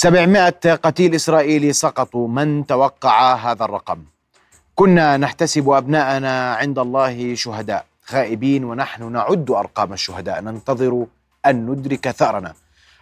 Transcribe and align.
700 0.00 0.74
قتيل 0.74 1.14
إسرائيلي 1.14 1.72
سقطوا 1.72 2.28
من 2.28 2.66
توقع 2.66 3.34
هذا 3.34 3.64
الرقم. 3.64 3.98
كنا 4.74 5.16
نحتسب 5.16 5.70
أبناءنا 5.70 6.54
عند 6.54 6.78
الله 6.78 7.34
شهداء 7.34 7.84
غائبين 8.12 8.64
ونحن 8.64 9.12
نعد 9.12 9.50
أرقام 9.50 9.92
الشهداء. 9.92 10.40
ننتظر 10.40 11.06
أن 11.46 11.66
ندرك 11.66 12.10
ثأرنا. 12.10 12.54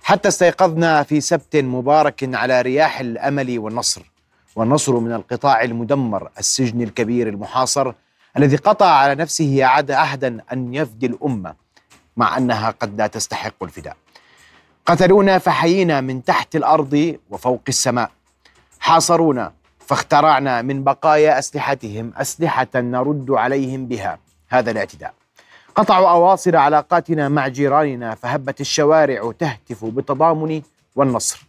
حتى 0.03 0.29
استيقظنا 0.29 1.03
في 1.03 1.21
سبت 1.21 1.57
مبارك 1.57 2.35
على 2.35 2.63
رياح 2.63 3.01
الأمل 3.01 3.59
والنصر. 3.59 4.03
والنصر 4.57 4.99
من 4.99 5.13
القطاع 5.13 5.63
المدمر 5.63 6.31
السجن 6.39 6.83
الكبير 6.83 7.29
المحاصر 7.29 7.93
الذي 8.37 8.57
قطع 8.57 8.87
على 8.87 9.15
نفسه 9.15 9.65
عهدا 9.65 10.41
أن 10.53 10.75
يفدي 10.75 11.07
الأمة 11.07 11.55
مع 12.17 12.37
أنها 12.37 12.71
قد 12.71 12.99
لا 12.99 13.07
تستحق 13.07 13.63
الفداء. 13.63 13.97
قتلونا 14.89 15.39
فحيينا 15.39 16.01
من 16.01 16.25
تحت 16.25 16.57
الأرض 16.57 17.17
وفوق 17.31 17.61
السماء. 17.69 18.11
حاصرونا 18.81 19.53
فاخترعنا 19.79 20.63
من 20.63 20.85
بقايا 20.85 21.39
أسلحتهم 21.39 22.13
أسلحة 22.17 22.67
نرد 22.75 23.31
عليهم 23.31 23.87
بها. 23.87 24.19
هذا 24.49 24.71
الاعتداء. 24.71 25.15
قطعوا 25.75 26.11
أواصر 26.11 26.57
علاقاتنا 26.57 27.29
مع 27.29 27.49
جيراننا 27.49 28.15
فهبت 28.15 28.61
الشوارع 28.61 29.33
تهتف 29.39 29.85
بالتضامن 29.85 30.63
والنصر. 30.97 31.43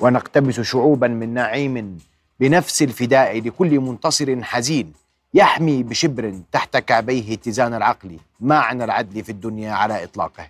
ونقتبس 0.00 0.60
شعوبا 0.60 1.08
من 1.08 1.34
نعيم 1.34 1.98
بنفس 2.40 2.82
الفداء 2.82 3.40
لكل 3.40 3.80
منتصر 3.80 4.42
حزين 4.42 4.92
يحمي 5.34 5.82
بشبر 5.82 6.40
تحت 6.52 6.76
كعبيه 6.76 7.34
اتزان 7.34 7.74
العقل. 7.74 8.18
معنى 8.40 8.84
العدل 8.84 9.24
في 9.24 9.32
الدنيا 9.32 9.72
على 9.72 10.04
إطلاقه. 10.04 10.46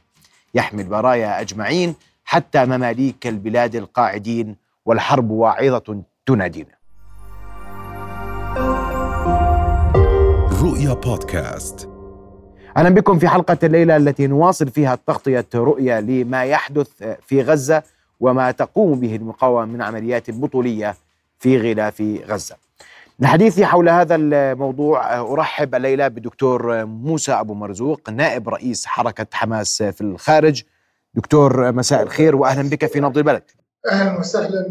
يحمي 0.54 0.82
البرايا 0.82 1.40
أجمعين 1.40 1.94
حتى 2.30 2.64
مماليك 2.64 3.26
البلاد 3.26 3.76
القاعدين 3.76 4.56
والحرب 4.86 5.30
واعظة 5.30 6.02
تنادينا. 6.26 6.74
رؤيا 10.62 10.94
بودكاست. 10.94 11.88
أهلا 12.76 12.88
بكم 12.88 13.18
في 13.18 13.28
حلقة 13.28 13.58
الليلة 13.62 13.96
التي 13.96 14.26
نواصل 14.26 14.68
فيها 14.68 14.98
تغطية 15.06 15.46
رؤيا 15.54 16.00
لما 16.00 16.44
يحدث 16.44 17.02
في 17.02 17.42
غزة 17.42 17.82
وما 18.20 18.50
تقوم 18.50 19.00
به 19.00 19.16
المقاومة 19.16 19.64
من 19.64 19.82
عمليات 19.82 20.30
بطولية 20.30 20.96
في 21.38 21.58
غلاف 21.58 22.02
غزة. 22.26 22.56
لحديثي 23.18 23.66
حول 23.66 23.88
هذا 23.88 24.14
الموضوع 24.14 25.20
أرحب 25.20 25.74
الليلة 25.74 26.08
بالدكتور 26.08 26.84
موسى 26.84 27.32
أبو 27.32 27.54
مرزوق 27.54 28.10
نائب 28.10 28.48
رئيس 28.48 28.86
حركة 28.86 29.26
حماس 29.32 29.82
في 29.82 30.00
الخارج. 30.00 30.62
دكتور 31.14 31.72
مساء 31.72 32.02
الخير 32.02 32.36
واهلا 32.36 32.70
بك 32.70 32.86
في 32.86 33.00
نبض 33.00 33.18
البلد. 33.18 33.42
أهلا 33.90 34.18
وسهلا 34.18 34.66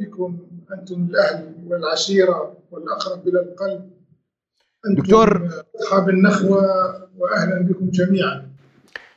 بكم 0.00 0.38
أنتم 0.78 1.08
الأهل 1.10 1.54
والعشيرة 1.66 2.56
والأقرب 2.70 3.28
إلى 3.28 3.40
القلب. 3.40 3.90
أنتم 4.90 5.02
دكتور 5.02 5.48
أصحاب 5.80 6.08
النخوة 6.08 6.62
واهلا 7.18 7.66
بكم 7.68 7.90
جميعا. 7.90 8.54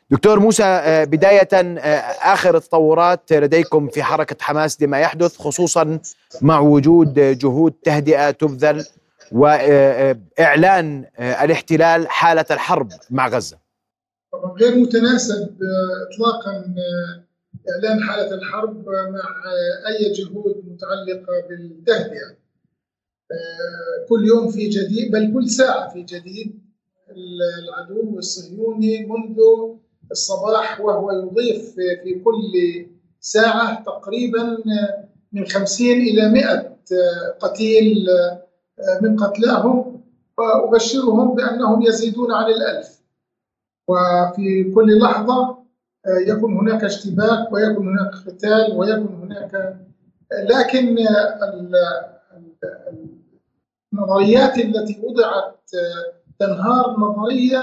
دكتور 0.09 0.39
موسى 0.39 0.63
آه، 0.63 1.03
بداية 1.03 1.49
آه، 1.53 1.87
آخر 2.33 2.57
التطورات 2.57 3.33
لديكم 3.33 3.87
في 3.87 4.03
حركة 4.03 4.35
حماس 4.41 4.81
لما 4.81 4.99
يحدث 4.99 5.37
خصوصا 5.37 5.99
مع 6.41 6.59
وجود 6.59 7.19
جهود 7.19 7.73
تهدئة 7.83 8.31
تبذل 8.31 8.85
وإعلان 9.31 11.05
آه، 11.17 11.43
الاحتلال 11.43 12.09
حالة 12.09 12.45
الحرب 12.51 12.91
مع 13.09 13.27
غزة 13.27 13.57
طبعا 14.41 14.53
غير 14.61 14.75
متناسب 14.75 15.57
اطلاقا 16.11 16.75
إعلان 17.69 18.03
حالة 18.03 18.33
الحرب 18.33 18.85
مع 18.89 19.43
أي 19.87 20.11
جهود 20.11 20.63
متعلقة 20.67 21.47
بالتهدئة. 21.49 22.37
كل 24.09 24.25
يوم 24.27 24.51
في 24.51 24.69
جديد 24.69 25.11
بل 25.11 25.33
كل 25.33 25.49
ساعة 25.49 25.93
في 25.93 26.03
جديد 26.03 26.59
العدو 27.59 28.17
الصهيوني 28.19 29.05
منذ 29.05 29.37
الصباح 30.11 30.81
وهو 30.81 31.11
يضيف 31.11 31.75
في 31.75 32.21
كل 32.25 32.85
ساعة 33.19 33.83
تقريبا 33.83 34.57
من 35.33 35.45
50 35.45 35.87
إلى 35.91 36.29
100 36.29 36.77
قتيل 37.39 38.07
من 39.01 39.17
قتلاهم. 39.17 39.97
وأبشرهم 40.39 41.35
بأنهم 41.35 41.81
يزيدون 41.81 42.31
عن 42.31 42.45
الألف. 42.45 42.96
وفي 43.87 44.71
كل 44.75 44.99
لحظة 44.99 45.57
آه، 46.05 46.19
يكون 46.27 46.57
هناك 46.57 46.83
اشتباك 46.83 47.51
ويكون 47.51 47.87
هناك 47.87 48.15
قتال 48.27 48.77
ويكون 48.77 49.13
هناك 49.23 49.77
لكن 50.49 50.97
النظريات 53.93 54.57
التي 54.57 55.01
وضعت 55.03 55.71
آه، 55.75 56.13
تنهار 56.39 56.95
نظرية 56.99 57.59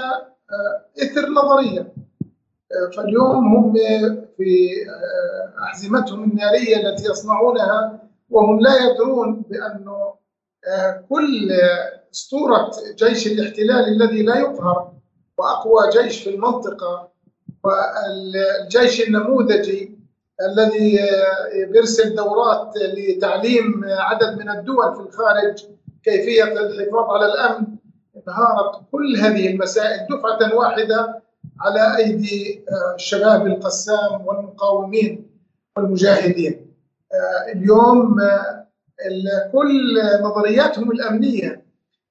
آه، 0.51 1.03
إثر 1.03 1.29
نظرية. 1.29 1.93
فاليوم 2.97 3.55
هم 3.55 3.73
في 4.37 4.69
أحزمتهم 5.63 6.23
النارية 6.23 6.77
التي 6.77 7.09
يصنعونها 7.09 7.99
وهم 8.29 8.59
لا 8.59 8.71
يدرون 8.75 9.41
بأنه 9.49 10.13
كل 11.09 11.51
أسطورة 12.13 12.71
جيش 12.95 13.27
الاحتلال 13.27 13.87
الذي 13.87 14.23
لا 14.23 14.37
يقهر 14.37 14.94
وأقوى 15.37 15.81
جيش 15.93 16.23
في 16.23 16.29
المنطقة 16.29 17.09
والجيش 17.63 19.07
النموذجي 19.07 19.95
الذي 20.41 20.99
بيرسل 21.71 22.15
دورات 22.15 22.73
لتعليم 22.77 23.81
عدد 23.85 24.37
من 24.39 24.49
الدول 24.49 24.95
في 24.95 25.01
الخارج 25.01 25.65
كيفية 26.03 26.43
الحفاظ 26.43 27.09
على 27.09 27.25
الأمن 27.25 27.67
انهارت 28.27 28.81
كل 28.91 29.15
هذه 29.17 29.47
المسائل 29.51 30.07
دفعة 30.09 30.55
واحدة 30.55 31.21
على 31.61 31.97
أيدي 31.97 32.65
الشباب 32.95 33.47
القسام 33.47 34.25
والمقاومين 34.27 35.29
والمجاهدين. 35.77 36.71
اليوم 37.53 38.17
كل 39.51 39.97
نظرياتهم 40.21 40.91
الأمنية 40.91 41.64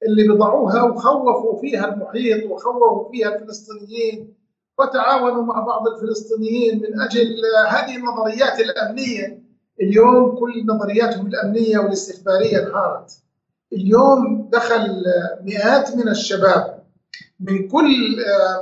اللي 0.06 0.28
بضعوها 0.28 0.82
وخوفوا 0.82 1.60
فيها 1.60 1.94
المحيط 1.94 2.50
وخوفوا 2.50 3.10
فيها 3.10 3.34
الفلسطينيين 3.34 4.34
وتعاونوا 4.78 5.42
مع 5.42 5.60
بعض 5.60 5.88
الفلسطينيين 5.88 6.82
من 6.82 7.00
أجل 7.00 7.36
هذه 7.68 7.96
النظريات 7.96 8.60
الأمنية 8.60 9.42
اليوم 9.80 10.36
كل 10.38 10.66
نظرياتهم 10.66 11.26
الأمنية 11.26 11.78
والاستخبارية 11.78 12.58
انهارت. 12.66 13.10
اليوم 13.72 14.48
دخل 14.52 15.02
مئات 15.42 15.96
من 15.96 16.08
الشباب 16.08 16.84
من 17.40 17.68
كل 17.68 18.16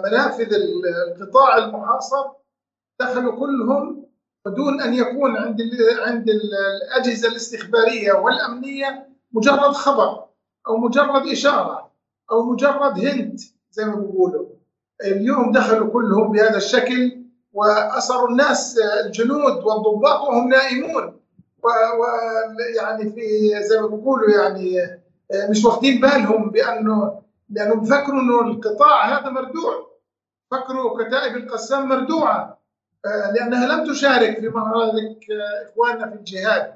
منافذ 0.05 0.55
القطاع 1.09 1.59
المحاصر 1.59 2.25
دخلوا 3.01 3.33
كلهم 3.41 4.07
بدون 4.47 4.81
أن 4.83 4.95
يكون 4.95 5.37
عند 5.37 5.61
عند 6.07 6.29
الأجهزة 6.31 7.29
الاستخبارية 7.29 8.13
والأمنية 8.13 9.09
مجرد 9.33 9.73
خبر 9.73 10.25
أو 10.69 10.77
مجرد 10.77 11.27
إشارة 11.27 11.91
أو 12.31 12.43
مجرد 12.43 12.99
هنت 12.99 13.41
زي 13.71 13.85
ما 13.85 13.97
بيقولوا. 13.97 14.47
اليوم 15.05 15.53
دخلوا 15.53 15.93
كلهم 15.93 16.33
بهذا 16.33 16.57
الشكل 16.57 17.23
واسروا 17.53 18.29
الناس 18.29 18.79
الجنود 19.07 19.65
والضباط 19.65 20.21
وهم 20.21 20.49
نائمون. 20.49 21.21
ويعني 21.63 23.13
في 23.13 23.51
زي 23.63 23.81
ما 23.81 23.87
بيقولوا 23.87 24.31
يعني 24.31 24.79
مش 25.51 25.65
واخدين 25.65 26.01
بالهم 26.01 26.51
بأنه 26.51 27.23
لانهم 27.51 27.81
بفكروا 27.81 28.21
إنه 28.21 28.41
القطاع 28.41 29.19
هذا 29.19 29.31
مردوع. 29.31 29.93
فكروا 30.51 31.05
كتائب 31.05 31.37
القسام 31.37 31.89
مردوعة. 31.89 32.59
لأنها 33.05 33.67
لم 33.67 33.93
تشارك 33.93 34.41
في 34.41 34.49
معارك 34.49 35.19
إخواننا 35.71 36.11
في 36.11 36.15
الجهاد. 36.15 36.75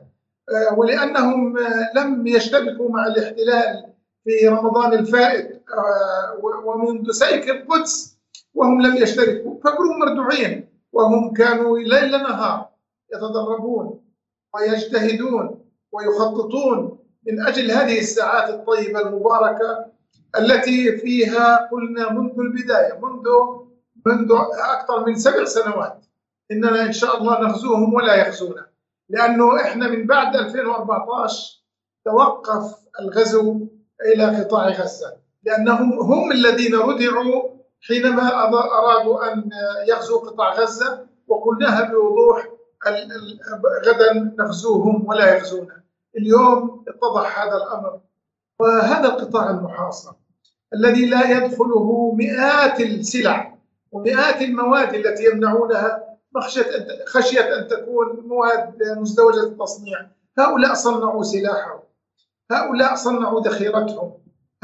آه، 0.50 0.78
ولأنهم 0.78 1.58
آه، 1.58 1.92
لم 1.94 2.26
يشتبكوا 2.26 2.90
مع 2.90 3.06
الاحتلال 3.06 3.92
في 4.24 4.48
رمضان 4.48 4.92
الفائت 4.92 5.62
آه، 5.78 6.40
ومنذ 6.64 7.10
سيك 7.10 7.50
القدس 7.50 8.18
وهم 8.54 8.82
لم 8.82 8.96
يشتركوا 8.96 9.60
فكلهم 9.64 9.98
مردوعين 9.98 10.68
وهم 10.92 11.32
كانوا 11.32 11.78
ليل 11.78 12.10
نهار 12.10 12.68
يتدربون 13.14 14.00
ويجتهدون 14.54 15.64
ويخططون 15.92 16.98
من 17.26 17.46
أجل 17.46 17.70
هذه 17.70 17.98
الساعات 17.98 18.50
الطيبة 18.50 19.00
المباركة 19.00 19.86
التي 20.38 20.96
فيها 20.96 21.68
قلنا 21.72 22.12
منذ 22.12 22.32
البداية 22.38 23.00
منذ 23.02 23.28
منذ 24.06 24.32
أكثر 24.58 25.06
من 25.06 25.16
سبع 25.16 25.44
سنوات. 25.44 26.06
إننا 26.52 26.82
إن 26.82 26.92
شاء 26.92 27.18
الله 27.18 27.40
نغزوهم 27.40 27.94
ولا 27.94 28.14
يغزونا. 28.14 28.66
لأنه 29.08 29.60
إحنا 29.60 29.88
من 29.88 30.06
بعد 30.06 30.36
2014 30.36 31.62
توقف 32.04 32.74
الغزو 33.00 33.66
إلى 34.14 34.24
قطاع 34.24 34.68
غزة. 34.68 35.16
لأنهم 35.44 35.92
هم 36.00 36.32
الذين 36.32 36.74
ردعوا 36.74 37.42
حينما 37.88 38.44
أرادوا 38.78 39.32
أن 39.32 39.50
يغزوا 39.88 40.20
قطاع 40.20 40.54
غزة 40.54 41.06
وقلناها 41.28 41.90
بوضوح 41.92 42.48
غدا 43.86 44.34
نغزوهم 44.38 45.08
ولا 45.08 45.36
يغزونا. 45.36 45.82
اليوم 46.16 46.84
اتضح 46.88 47.38
هذا 47.42 47.56
الأمر. 47.56 48.00
وهذا 48.60 49.08
القطاع 49.08 49.50
المحاصر 49.50 50.12
الذي 50.74 51.06
لا 51.06 51.30
يدخله 51.30 52.12
مئات 52.14 52.80
السلع 52.80 53.58
ومئات 53.92 54.42
المواد 54.42 54.94
التي 54.94 55.24
يمنعونها 55.24 56.15
خشية 57.06 57.58
أن 57.58 57.68
تكون 57.68 58.20
مواد 58.26 58.82
مزدوجة 58.98 59.42
التصنيع 59.42 60.06
هؤلاء 60.38 60.74
صنعوا 60.74 61.22
سلاحهم. 61.22 61.80
هؤلاء 62.52 62.94
صنعوا 62.94 63.40
ذخيرتهم. 63.40 64.12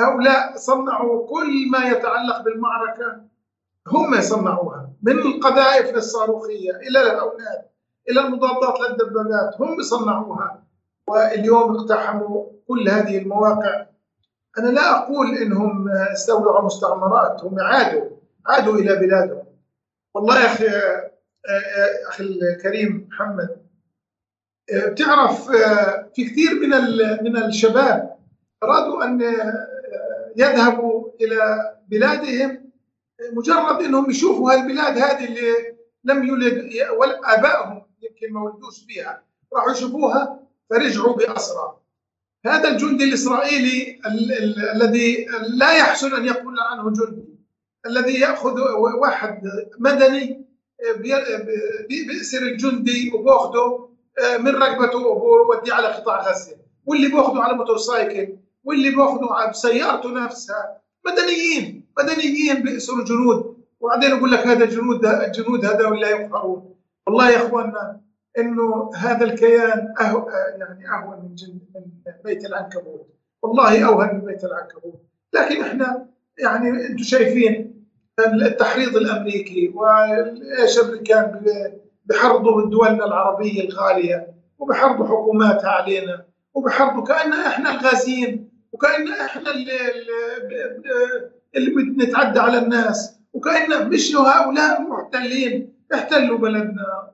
هؤلاء 0.00 0.56
صنعوا 0.56 1.26
كل 1.28 1.70
ما 1.70 1.84
يتعلق 1.84 2.42
بالمعركة. 2.44 3.20
هم 3.88 4.20
صنعوها. 4.20 4.90
من 5.02 5.18
القذائف 5.18 5.96
الصاروخية 5.96 6.76
إلى 6.76 7.02
الأولاد 7.02 7.62
إلى 8.10 8.20
المضادات 8.20 8.80
للدبابات 8.80 9.60
هم 9.60 9.82
صنعوها. 9.82 10.62
واليوم 11.08 11.76
اقتحموا 11.76 12.46
كل 12.68 12.88
هذه 12.88 13.18
المواقع. 13.18 13.86
أنا 14.58 14.68
لا 14.68 14.98
أقول 14.98 15.26
إنهم 15.36 15.88
استولوا 15.88 16.62
مستعمرات 16.62 17.44
هم 17.44 17.60
عادوا 17.60 18.10
عادوا 18.46 18.74
إلى 18.74 18.96
بلادهم. 18.96 19.44
والله 20.14 20.40
يا 20.40 20.46
أخي 20.46 20.66
أخي 22.08 22.24
الكريم 22.24 23.08
محمد. 23.10 23.48
بتعرف 24.86 25.50
في 26.14 26.24
كثير 26.24 26.54
من 26.54 26.68
من 27.24 27.36
الشباب 27.36 28.16
أرادوا 28.62 29.04
أن 29.04 29.20
يذهبوا 30.36 31.08
إلى 31.20 31.72
بلادهم 31.88 32.70
مجرد 33.32 33.82
أنهم 33.82 34.10
يشوفوا 34.10 34.52
هالبلاد 34.52 34.98
هذه 34.98 35.24
اللي 35.24 35.76
لم 36.04 36.24
يولد 36.24 36.70
آبائهم 37.24 37.82
يمكن 38.02 38.32
ما 38.32 38.42
ولدوش 38.42 38.84
فيها. 38.88 39.22
راحوا 39.54 39.72
يشوفوها 39.72 40.40
فرجعوا 40.70 41.16
بأسرى. 41.16 41.78
هذا 42.46 42.68
الجندي 42.68 43.04
الإسرائيلي 43.04 44.00
الذي 44.74 45.26
لا 45.48 45.72
يحسن 45.78 46.14
أن 46.14 46.24
يقول 46.24 46.54
عنه 46.70 46.92
جندي. 46.92 47.38
الذي 47.86 48.20
يأخذ 48.20 48.60
واحد 49.00 49.42
مدني 49.78 50.46
بيأسر 51.88 52.42
الجندي 52.42 53.12
وبأخده 53.14 53.88
من 54.38 54.48
رقبته 54.48 54.98
وبوديه 55.06 55.72
على 55.72 55.86
قطاع 55.86 56.28
غزة. 56.28 56.56
واللي 56.86 57.08
بأخده 57.08 57.42
على 57.42 57.56
موتورسايكل 57.56 58.36
واللي 58.64 58.90
بأخده 58.90 59.50
بسيارته 59.50 60.10
نفسها. 60.24 60.82
مدنيين 61.06 61.86
مدنيين 61.98 62.62
بيأسروا 62.62 62.98
الجنود. 62.98 63.56
وبعدين 63.80 64.10
يقول 64.10 64.30
لك 64.30 64.46
هذا 64.46 64.64
الجنود 64.64 65.06
الجنود 65.06 65.64
هذول 65.64 66.00
لا 66.00 66.08
يقهرون. 66.08 66.74
والله 67.06 67.30
يا 67.30 67.36
إخواننا 67.36 68.00
إنه 68.38 68.90
هذا 68.94 69.24
الكيان 69.24 69.94
أهو 70.00 70.28
يعني 70.58 70.88
أهون 70.88 71.18
من 71.24 71.34
جن 71.34 71.58
من 71.74 72.12
بيت 72.24 72.44
العنكبوت. 72.46 73.08
والله 73.42 73.86
أوهن 73.86 74.14
من 74.14 74.20
بيت 74.20 74.44
العنكبوت. 74.44 75.02
لكن 75.32 75.60
إحنا 75.60 76.06
يعني 76.38 76.68
أنتم 76.86 77.02
شايفين 77.02 77.81
التحريض 78.20 78.96
الأمريكي 78.96 79.68
وإيش 79.74 80.78
الامريكان 80.78 81.42
بحرضوا 82.06 82.70
دولنا 82.70 83.04
العربية 83.04 83.68
الغالية 83.68 84.34
وبحرضوا 84.58 85.06
حكوماتها 85.06 85.68
علينا 85.70 86.24
وبحرضوا 86.54 87.04
كأن 87.04 87.32
إحنا 87.32 87.70
الغازيين 87.70 88.48
وكأن 88.72 89.12
إحنا 89.12 89.50
اللي, 91.54 91.72
بنتعدى 91.96 92.40
على 92.40 92.58
الناس 92.58 93.18
وكأن 93.32 93.88
مش 93.88 94.16
هؤلاء 94.16 94.82
محتلين 94.82 95.72
احتلوا 95.94 96.38
بلدنا 96.38 97.10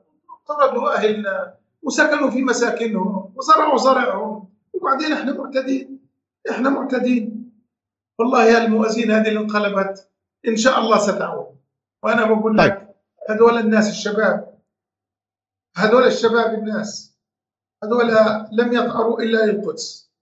طردوا 0.48 0.94
أهلنا 0.96 1.54
وسكنوا 1.82 2.30
في 2.30 2.42
مساكنهم 2.42 3.32
وزرعوا 3.36 3.78
زرعهم 3.78 4.48
وبعدين 4.72 5.12
إحنا 5.12 5.32
معتدين. 5.32 5.98
إحنا 6.50 6.70
معتدين. 6.70 7.50
والله 8.18 8.64
الموازين 8.64 9.10
هذه 9.10 9.28
اللي 9.28 9.40
انقلبت 9.40 10.08
إن 10.48 10.56
شاء 10.56 10.78
الله 10.80 10.98
ستعود. 10.98 11.56
وأنا 12.02 12.24
بقول 12.24 12.56
لك 12.58 12.78
طيب. 12.78 12.88
هذول 13.30 13.58
الناس 13.58 13.88
الشباب 13.88 14.58
هذول 15.76 16.04
الشباب 16.06 16.54
الناس 16.54 17.18
هذول 17.84 18.08
لم 18.52 18.72
يطأروا 18.72 19.20
إلا 19.20 19.46
للقدس. 19.46 20.12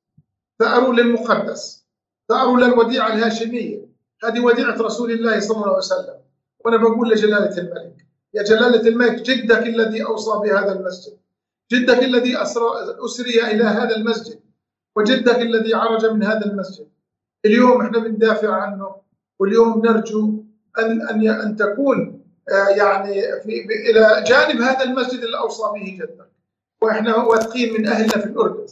ثأروا 0.59 0.95
للمقدس. 0.95 1.87
ثأروا 2.29 2.59
للوديعة 2.59 3.13
الهاشمية. 3.13 3.89
هذه 4.25 4.41
وديعة 4.41 4.75
رسول 4.75 5.11
الله 5.11 5.41
صلى 5.41 5.57
الله 5.57 5.69
عليه 5.69 5.77
وسلم. 5.77 6.19
وأنا 6.65 6.77
بقول 6.77 7.11
لجلالة 7.11 7.59
الملك 7.59 8.07
يا 8.35 8.43
جلالة 8.43 8.89
الملك 8.89 9.23
جدك 9.23 9.63
الذي 9.63 10.05
أوصى 10.05 10.31
بهذا 10.43 10.73
المسجد. 10.73 11.19
جدك 11.73 11.99
الذي 11.99 12.43
أسري 13.05 13.51
إلى 13.51 13.65
هذا 13.65 13.97
المسجد. 13.97 14.41
وجدك 14.97 15.39
الذي 15.39 15.75
عرج 15.75 16.07
من 16.07 16.23
هذا 16.23 16.47
المسجد. 16.47 16.89
اليوم 17.45 17.83
إحنا 17.83 17.99
بندافع 17.99 18.55
عنه. 18.55 19.06
واليوم 19.39 19.87
نرجو 19.87 20.45
ان 20.79 21.09
ان 21.09 21.29
أن 21.29 21.57
تكون 21.57 22.23
آه، 22.53 22.69
يعني 22.69 23.23
في 23.43 23.67
إلى 23.91 24.25
جانب 24.27 24.61
هذا 24.61 24.85
المسجد 24.85 25.23
اللي 25.23 25.39
اوصى 25.39 25.63
به 25.75 25.97
جدك 26.01 26.31
وإحنا 26.83 27.17
واثقين 27.17 27.75
من 27.75 27.87
أهلنا 27.87 28.19
في 28.19 28.25
الأردن. 28.27 28.67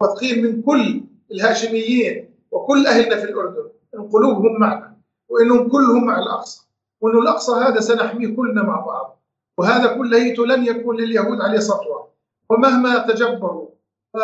واثقين 0.00 0.44
من 0.44 0.62
كل 0.62 1.04
الهاشميين 1.32 2.34
وكل 2.50 2.86
أهلنا 2.86 3.16
في 3.16 3.24
الأردن. 3.24 3.70
إن 3.94 4.08
قلوبهم 4.08 4.60
معنا. 4.60 4.96
وإنهم 5.28 5.68
كلهم 5.68 6.04
مع 6.04 6.18
الأقصى. 6.18 6.62
وانه 7.00 7.18
الأقصى 7.18 7.52
هذا 7.52 7.80
سنحميه 7.80 8.36
كلنا 8.36 8.62
مع 8.62 8.80
بعض. 8.80 9.22
وهذا 9.58 9.86
كله 9.86 10.46
لن 10.46 10.66
يكون 10.66 10.96
لليهود 10.96 11.40
عليه 11.40 11.58
سطوة. 11.58 12.10
ومهما 12.50 12.98
تجبروا 12.98 13.68
ف 14.12 14.16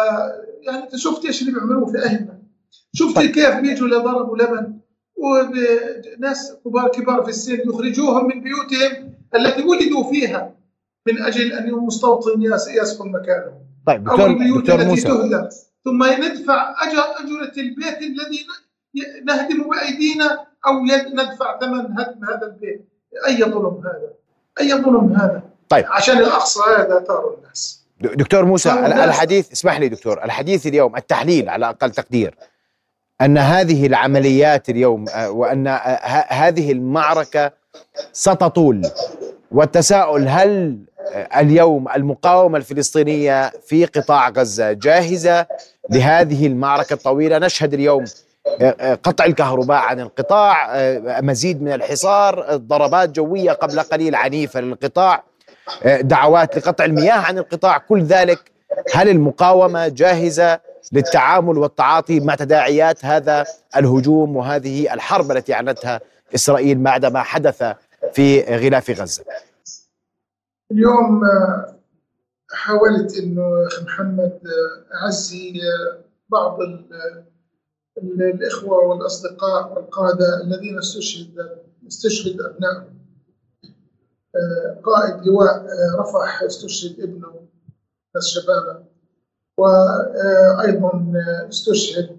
يعني 0.63 0.83
انت 0.83 0.97
شفت 0.97 1.25
إيش 1.25 1.43
اللي 1.43 1.53
بيعملوه 1.53 1.87
في 1.87 1.99
أهلنا. 1.99 2.43
شفت 2.93 3.17
طيب. 3.17 3.31
كيف 3.31 3.57
بيجوا 3.57 3.89
لضربوا 3.89 4.37
لبن؟ 4.37 4.79
وناس 5.17 6.57
كبار 6.65 6.89
كبار 6.89 7.23
في 7.23 7.29
السن 7.29 7.59
يخرجوهم 7.69 8.29
من 8.29 8.43
بيوتهم 8.43 9.13
التي 9.35 9.63
ولدوا 9.63 10.11
فيها 10.11 10.57
من 11.09 11.23
أجل 11.23 11.53
أن 11.53 11.73
مستوطن 11.73 12.43
يسكن 12.83 13.13
مكانهم. 13.13 13.67
طيب 13.87 14.05
دكتور 14.05 14.21
أو 14.21 14.27
البيوت 14.27 14.71
التي 14.71 14.85
موسى. 14.85 15.03
تهدم 15.03 15.49
ثم 15.85 16.05
ندفع 16.05 16.75
اجر 16.83 16.99
أجرة 16.99 17.63
البيت 17.63 17.99
الذي 18.03 18.47
نهدم 19.25 19.71
بأيدينا 19.71 20.47
أو 20.67 20.85
ندفع 21.13 21.59
ثمن 21.61 21.99
هدم 21.99 22.25
هذا 22.25 22.47
البيت. 22.47 22.89
أي 23.27 23.37
ظلم 23.37 23.83
هذا؟ 23.85 24.13
أي 24.61 24.83
ظلم 24.83 25.13
هذا؟ 25.13 25.43
طيب. 25.69 25.85
عشان 25.89 26.19
الأقصى 26.19 26.61
هذا 26.79 27.05
ثار 27.09 27.35
الناس. 27.39 27.87
دكتور 28.01 28.45
موسى 28.45 28.73
الحديث 28.87 29.53
اسمح 29.53 29.81
لي 29.81 29.89
دكتور 29.89 30.25
الحديث 30.25 30.67
اليوم 30.67 30.97
التحليل 30.97 31.49
على 31.49 31.69
أقل 31.69 31.91
تقدير. 31.91 32.35
أن 33.21 33.39
هذه 33.39 33.87
العمليات 33.87 34.69
اليوم 34.69 35.09
آه، 35.09 35.31
وأن 35.31 35.67
آه، 35.67 35.79
هذه 36.29 36.73
المعركة 36.73 37.53
ستطول. 38.13 38.83
والتساؤل 39.53 40.29
هل 40.29 40.79
آه، 41.13 41.41
اليوم 41.41 41.89
المقاومة 41.89 42.59
الفلسطينية 42.59 43.51
في 43.67 43.85
قطاع 43.85 44.29
غزة 44.29 44.73
جاهزة 44.73 45.47
لهذه 45.91 46.47
المعركة 46.47 46.95
الطويلة؟ 46.95 47.39
نشهد 47.39 47.75
اليوم 47.75 48.05
قطع 49.03 49.25
الكهرباء 49.25 49.79
عن 49.79 50.01
القطاع 50.01 50.71
مزيد 51.21 51.63
من 51.63 51.73
الحصار 51.73 52.57
ضربات 52.57 53.11
جوية 53.11 53.53
قبل 53.53 53.81
قليل 53.81 54.15
عنيفة 54.15 54.61
للقطاع 54.61 55.25
دعوات 56.01 56.57
لقطع 56.59 56.85
المياه 56.85 57.15
عن 57.15 57.39
القطاع. 57.39 57.79
كل 57.79 58.03
ذلك 58.03 58.39
هل 58.95 59.09
المقاومة 59.09 59.89
جاهزة؟ 59.89 60.61
للتعامل 60.93 61.59
والتعاطي 61.59 62.21
مع 62.21 62.35
تداعيات 62.35 63.05
هذا 63.05 63.45
الهجوم 63.77 64.37
وهذه 64.37 64.95
الحرب 64.95 65.31
التي 65.31 65.55
أعلنتها 65.55 66.01
إسرائيل 66.35 66.79
بعد 66.79 67.07
ما 67.07 67.23
حدث 67.23 67.63
في 68.13 68.41
غلاف 68.41 68.91
غزة. 68.91 69.25
اليوم 70.71 71.21
حاولت 72.51 73.17
إنه 73.19 73.69
محمد 73.85 74.41
أعزي 74.95 75.61
بعض 76.29 76.59
الإخوة 77.99 78.79
والأصدقاء 78.79 79.73
والقادة 79.73 80.43
الذين 80.43 80.79
استشهد 80.79 81.59
استشهد 81.87 82.41
أبنائهم 82.41 82.97
آه، 84.37 84.81
قائد 84.85 85.27
لواء 85.27 85.55
آه، 85.55 86.01
رفح 86.01 86.43
استشهد 86.43 87.01
ابنه 87.01 87.49
بس 88.15 88.27
شبابه. 88.27 88.85
وأيضا 89.59 91.13
استشهد 91.49 92.17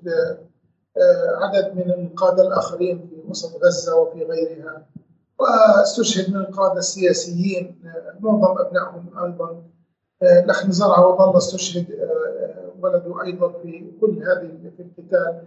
آه، 0.97 1.45
عدد 1.45 1.75
من 1.75 1.91
القادة 1.91 2.47
الآخرين 2.47 2.97
في 3.09 3.29
وسط 3.29 3.63
غزة 3.63 3.95
وفي 3.95 4.23
غيرها 4.23 4.85
واستشهد 5.39 6.29
من 6.33 6.35
القادة 6.37 6.79
السياسيين 6.79 7.81
معظم 8.19 8.57
أبنائهم 8.61 9.05
أيضا. 9.23 9.63
الأخ 10.23 10.65
نزار 10.65 11.07
وظل 11.07 11.37
استشهد 11.37 11.85
ولده 12.79 13.23
أيضا 13.23 13.49
في 13.63 13.91
كل 14.01 14.11
هذه 14.23 14.71
في 14.77 14.83
القتال. 14.83 15.41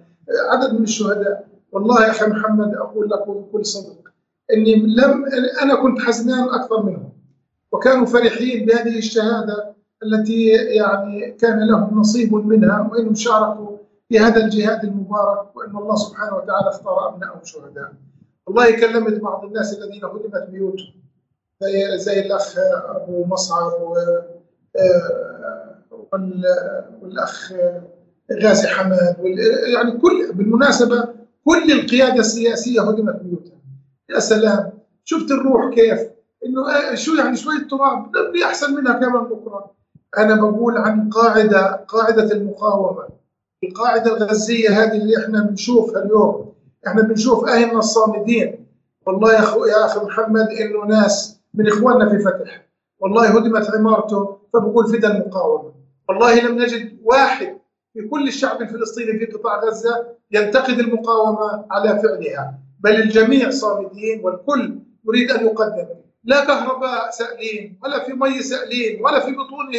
عدد 0.50 0.74
من 0.74 0.82
الشهداء. 0.82 1.48
والله 1.72 2.04
يا 2.04 2.10
أخي 2.10 2.26
محمد 2.26 2.74
أقول 2.74 3.10
لك 3.10 3.28
بكل 3.28 3.66
صدق 3.66 4.08
إني 4.52 4.74
لم 4.74 5.24
أنا 5.62 5.82
كنت 5.82 5.98
حزنان 6.00 6.48
أكثر 6.48 6.82
منهم 6.82 7.12
وكانوا 7.72 8.06
فرحين 8.06 8.66
بهذه 8.66 8.98
الشهادة. 8.98 9.74
التي 10.02 10.46
يعني 10.52 11.30
كان 11.32 11.66
لهم 11.70 11.98
نصيب 12.00 12.34
منها 12.34 12.88
وإنهم 12.92 13.14
شاركوا 13.14 13.76
في 14.08 14.18
هذا 14.18 14.44
الجهاد 14.44 14.84
المبارك 14.84 15.56
وإن 15.56 15.76
الله 15.76 15.96
سبحانه 15.96 16.36
وتعالى 16.36 16.68
اختار 16.68 17.08
ابنائهم 17.08 17.40
شهداء. 17.44 17.92
والله 18.46 18.70
كلمت 18.80 19.20
بعض 19.20 19.44
الناس 19.44 19.78
الذين 19.78 20.04
هدمت 20.04 20.48
بيوتهم 20.50 20.92
زي 21.60 21.98
زي 21.98 22.20
الأخ 22.26 22.54
أبو 22.88 23.24
مصعب 23.24 23.72
والأخ 27.02 27.52
غازي 28.42 28.68
حماد 28.68 29.16
يعني 29.74 29.92
كل 29.92 30.32
بالمناسبة 30.32 31.08
كل 31.44 31.72
القيادة 31.72 32.20
السياسية 32.20 32.80
هدمت 32.90 33.20
بيوتها. 33.22 33.58
يا 34.10 34.18
سلام! 34.18 34.72
شفت 35.04 35.30
الروح 35.30 35.74
كيف؟ 35.74 36.00
إنه 36.46 36.94
شو 36.94 37.14
يعني 37.14 37.36
شوية 37.36 37.68
تراب 37.70 37.98
نبني 38.16 38.44
احسن 38.44 38.74
منها 38.74 38.92
كمان 38.92 39.24
بكرة. 39.24 39.70
أنا 40.18 40.34
بقول 40.34 40.76
عن 40.78 41.10
قاعدة 41.10 41.84
قاعدة 41.88 42.32
المقاومة. 42.32 43.08
القاعدة 43.64 44.16
الغزية 44.16 44.68
هذه 44.70 44.96
اللي 44.96 45.18
إحنا 45.24 45.42
بنشوفها 45.42 46.02
اليوم. 46.04 46.52
إحنا 46.86 47.02
بنشوف 47.02 47.48
أهلنا 47.48 47.78
الصامدين. 47.78 48.66
والله 49.06 49.32
يا 49.32 49.38
اخو 49.38 49.64
يا 49.64 49.84
أخي 49.86 50.00
محمد 50.00 50.48
إنه 50.48 50.84
ناس 50.84 51.40
من 51.54 51.68
إخواننا 51.68 52.08
في 52.08 52.18
فتح. 52.18 52.66
والله 53.00 53.28
هدمت 53.28 53.70
عمارته 53.74 54.38
فبقول 54.52 54.86
فدى 54.86 55.06
المقاومة. 55.06 55.72
والله 56.08 56.40
لم 56.40 56.62
نجد 56.62 56.98
واحد 57.04 57.58
في 57.92 58.08
كل 58.08 58.28
الشعب 58.28 58.62
الفلسطيني 58.62 59.18
في 59.18 59.26
قطاع 59.26 59.60
غزة 59.60 60.06
ينتقد 60.30 60.78
المقاومة 60.78 61.66
على 61.70 61.88
فعلها. 62.02 62.58
بل 62.80 62.90
الجميع 63.02 63.50
صامدين 63.50 64.20
والكل 64.24 64.78
يريد 65.08 65.30
أن 65.30 65.46
يقدم. 65.46 65.86
لا 66.24 66.44
كهرباء 66.44 67.10
سائلين 67.10 67.78
ولا 67.82 68.04
في 68.04 68.12
مي 68.12 68.42
سائلين 68.42 69.04
ولا 69.04 69.20
في 69.20 69.32
بطونهم 69.32 69.72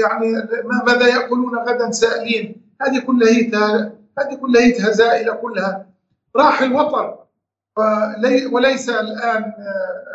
يعني 0.00 0.48
ماذا 0.86 1.06
يأكلون 1.06 1.58
غدا 1.58 1.90
سائلين. 1.90 2.62
هذه 2.82 2.98
كلها 2.98 3.92
هذه 4.18 4.34
كلها 4.40 4.90
زائلة 4.90 5.32
كلها. 5.32 5.86
راح 6.36 6.62
الوطن 6.62 7.14
وليس 8.52 8.88
الآن 8.88 9.52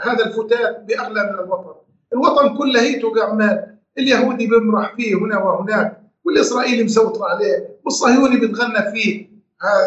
هذا 0.03 0.25
الفتات 0.25 0.79
بأغلى 0.79 1.23
من 1.23 1.39
الوطن. 1.39 1.73
الوطن 2.13 2.57
كلهيته 2.57 3.15
قعمان 3.21 3.77
اليهودي 3.97 4.47
بيمرح 4.47 4.95
فيه 4.95 5.15
هنا 5.15 5.37
وهناك 5.37 6.01
والإسرائيلي 6.25 6.83
مسوطر 6.83 7.25
عليه 7.25 7.79
والصهيوني 7.85 8.39
بيتغنى 8.39 8.91
فيه. 8.91 9.31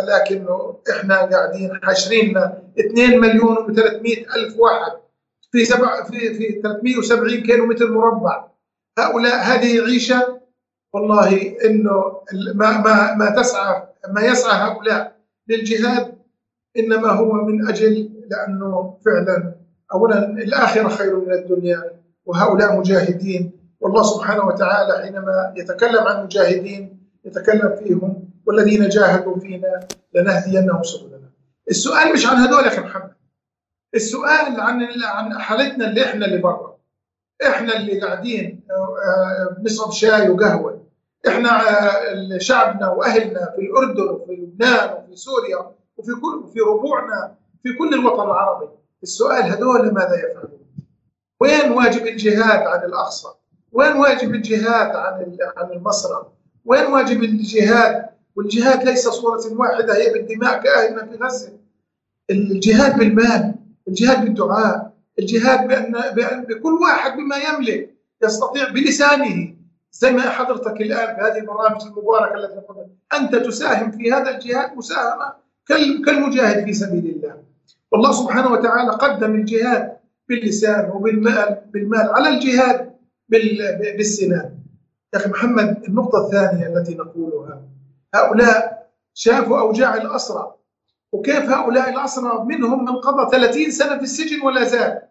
لكنه 0.09 0.79
إحنا 0.91 1.17
قاعدين 1.17 1.81
حاشريننا 1.83 2.63
2 2.79 3.21
مليون 3.21 3.57
و300 3.57 4.37
ألف 4.37 4.59
واحد. 4.59 4.93
في 5.55 5.65
سبع 5.65 6.05
في 6.05 6.35
في 6.35 6.61
370 6.63 7.41
كيلو 7.43 7.67
متر 7.67 7.91
مربع 7.91 8.45
هؤلاء 8.99 9.37
هذه 9.37 9.81
عيشة 9.81 10.41
والله 10.93 11.57
إنه 11.65 12.21
ما 12.55 12.79
ما 12.79 13.15
ما 13.15 13.31
تسعى 13.31 13.83
ما 14.09 14.21
يسعى 14.23 14.71
هؤلاء 14.71 15.17
للجهاد 15.49 16.15
إنما 16.79 17.09
هو 17.09 17.33
من 17.33 17.69
أجل 17.69 18.11
لأنه 18.31 18.99
فعلا 19.05 19.55
اولا 19.93 20.31
الآخرة 20.31 20.89
خير 20.89 21.17
من 21.17 21.33
الدنيا 21.33 21.83
وهؤلاء 22.27 22.79
مجاهدين 22.79 23.53
والله 23.81 24.03
سبحانه 24.03 24.45
وتعالى 24.47 25.03
حينما 25.05 25.55
يتكلم 25.57 26.03
عن 26.03 26.25
مجاهدين 26.25 26.99
يتكلم 27.25 27.77
فيهم 27.85 28.29
والذين 28.47 28.89
جاهدوا 28.89 29.39
فينا 29.41 29.81
لنهدينهم 30.15 30.83
سبلنا. 30.83 31.31
السؤال 31.71 32.13
مش 32.13 32.27
عن 32.27 32.37
هذول 32.37 32.63
يا 32.63 32.69
أخي 32.69 32.81
محمد. 32.81 33.14
السؤال 33.95 34.61
عن 34.61 34.83
عن 35.05 35.39
حالتنا 35.39 35.89
اللي 35.89 36.05
إحنا 36.05 36.27
اللي 36.27 36.39
برا. 36.39 36.77
إحنا 37.47 37.77
اللي 37.77 38.01
قاعدين 38.01 38.61
آه، 38.71 39.57
بنشرب 39.59 39.93
شاي 39.93 40.29
وقهوة. 40.31 40.85
إحنا 41.29 41.51
آه، 41.69 42.39
شعبنا 42.39 42.89
وأهلنا 42.91 43.53
في 43.57 43.63
الأردن 43.63 44.09
وفي 44.09 44.33
لبنان 44.33 44.91
وفي 44.95 45.17
سوريا 45.17 45.71
وفي 45.97 46.13
كل 46.13 46.51
في 46.53 46.61
ربوعنا 46.61 47.35
في 47.63 47.73
كل 47.73 47.95
الوطن 47.95 48.23
العربي. 48.23 48.69
السؤال 49.03 49.43
هذول 49.43 49.95
ماذا 49.95 50.15
يفعلون؟ 50.15 50.61
وين 51.41 51.73
واجب 51.73 52.07
الجهاد 52.07 52.67
عن 52.67 52.85
الأقصى؟ 52.89 53.29
وين 53.73 53.93
واجب 53.97 54.35
الجهاد 54.35 54.97
عن 54.97 55.37
عن 55.57 55.71
المصرع؟ 55.73 56.27
وين 56.65 56.87
واجب 56.87 57.23
الجهاد؟ 57.23 58.07
والجهاد 58.37 58.85
ليس 58.85 59.09
صورة 59.09 59.41
واحدة 59.53 59.97
هي 59.97 60.13
بالدماء 60.13 60.63
كأهلنا 60.63 61.07
في 61.07 61.17
غزة. 61.17 61.53
الجهاد 62.31 62.99
بالمال، 62.99 63.54
الجهاد 63.89 64.25
بالدعاء، 64.25 64.93
الجهاد 65.19 65.69
بأن, 65.69 65.93
بأن 66.15 66.45
بكل 66.45 66.73
واحد 66.73 67.13
بما 67.13 67.37
يملك 67.37 67.95
يستطيع 68.23 68.69
بلسانه. 68.69 69.55
زي 69.93 70.13
ما 70.13 70.23
حضرتك 70.23 70.81
الآن 70.81 71.17
في 71.17 71.23
هذه 71.23 71.39
البرامج 71.39 71.83
المباركة 71.83 72.35
التي 72.35 72.61
قدمت 72.67 72.91
أنت 73.15 73.47
تساهم 73.47 73.91
في 73.91 74.13
هذا 74.13 74.31
الجهاد 74.31 74.77
مساهمة 74.77 75.33
كالمجاهد 76.07 76.65
في 76.65 76.73
سبيل 76.73 77.07
الله. 77.17 77.43
والله 77.93 78.13
سبحانه 78.13 78.53
وتعالى 78.53 78.91
قدم 78.91 79.35
الجهاد 79.35 79.97
باللسان 80.29 80.91
وبالمال 80.91 81.63
بالمال 81.73 82.09
على 82.11 82.29
الجهاد 82.29 82.95
بالسنان. 83.99 84.51
يا 85.15 85.19
أخي 85.19 85.31
محمد 85.31 85.83
النقطة 85.89 86.27
الثانية 86.27 86.67
التي 86.67 86.95
نقولها 86.95 87.63
هؤلاء 88.15 88.89
شافوا 89.15 89.61
أوجاع 89.61 89.95
الأسرى. 89.95 90.55
وكيف 91.15 91.51
هؤلاء 91.51 91.91
الأسرى 91.91 92.45
منهم 92.45 92.85
من 92.85 92.97
قضى 92.97 93.31
30 93.31 93.71
سنة 93.71 93.97
في 93.97 94.03
السجن 94.03 94.41
ولا 94.43 94.65
زال؟ 94.65 95.03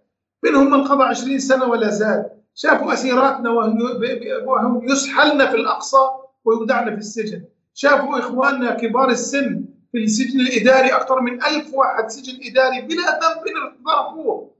منهم 0.43 0.71
من 0.71 0.83
قضى 0.83 1.03
20 1.03 1.39
سنة 1.39 1.65
ولا 1.65 1.89
زال؟ 1.89 2.25
شافوا 2.55 2.93
أسيراتنا 2.93 3.49
وهم 4.45 4.89
يسحلن 4.89 5.47
في 5.47 5.55
الأقصى 5.55 5.97
ويودعن 6.45 6.85
في 6.89 6.97
السجن. 6.97 7.43
شافوا 7.73 8.19
إخواننا 8.19 8.71
كبار 8.71 9.09
السن 9.09 9.65
في 9.91 9.97
السجن 10.03 10.39
الإداري 10.39 10.89
أكثر 10.89 11.21
من 11.21 11.43
ألف 11.43 11.73
واحد 11.73 12.09
سجن 12.09 12.39
إداري 12.51 12.81
بلا 12.81 13.19
ذنب 13.19 13.43
ارتضافوه 13.63 14.51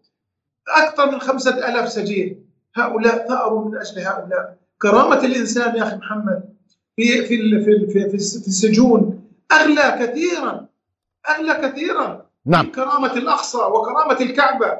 أكثر 0.68 1.12
من 1.12 1.20
خمسة 1.20 1.58
ألاف 1.58 1.90
سجين. 1.90 2.46
هؤلاء 2.76 3.28
ثأروا 3.28 3.70
من 3.70 3.78
أجل 3.78 4.00
هؤلاء. 4.00 4.58
كرامة 4.82 5.24
الإنسان 5.26 5.76
يا 5.76 5.84
أخي 5.84 5.96
محمد 5.96 6.44
في 6.96 7.26
في 7.26 7.38
في 7.66 7.88
في, 7.94 8.10
في 8.10 8.48
السجون 8.48 9.24
أغلى 9.52 10.06
كثيرا. 10.06 10.73
أغلى 11.30 11.54
كثيرا 11.54 12.26
نعم. 12.46 12.66
من 12.66 12.72
كرامة 12.72 13.14
الأقصى 13.14 13.58
وكرامة 13.58 14.22
الكعبة. 14.22 14.80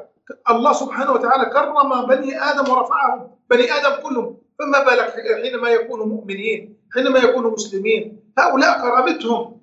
الله 0.50 0.72
سبحانه 0.72 1.12
وتعالى 1.12 1.44
كرم 1.50 2.06
بني 2.06 2.42
آدم 2.42 2.72
ورفعهم 2.72 3.30
بني 3.50 3.72
آدم 3.72 4.02
كلهم. 4.02 4.36
فما 4.58 4.84
بالك 4.84 5.14
حينما 5.42 5.68
يكونوا 5.68 6.06
مؤمنين 6.06 6.76
حينما 6.94 7.18
يكونوا 7.18 7.50
مسلمين؟ 7.50 8.20
هؤلاء 8.38 8.80
كرامتهم. 8.80 9.60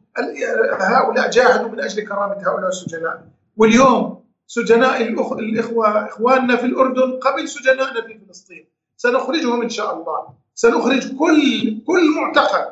هؤلاء 0.80 1.30
جاهدوا 1.30 1.70
من 1.70 1.82
أجل 1.82 2.08
كرامة 2.08 2.38
هؤلاء 2.48 2.68
السجناء. 2.68 3.24
واليوم 3.58 4.24
سجناء 4.48 5.02
الإخوة 5.40 6.06
إخواننا 6.08 6.56
في 6.56 6.66
الأردن 6.66 7.20
قبل 7.20 7.48
سجنائنا 7.48 8.02
في 8.02 8.20
فلسطين. 8.28 8.70
سنخرجهم 8.98 9.62
إن 9.62 9.70
شاء 9.70 9.94
الله. 9.94 10.28
سنخرج 10.56 11.16
كل 11.16 11.38
كل 11.88 12.16
معتقل 12.16 12.66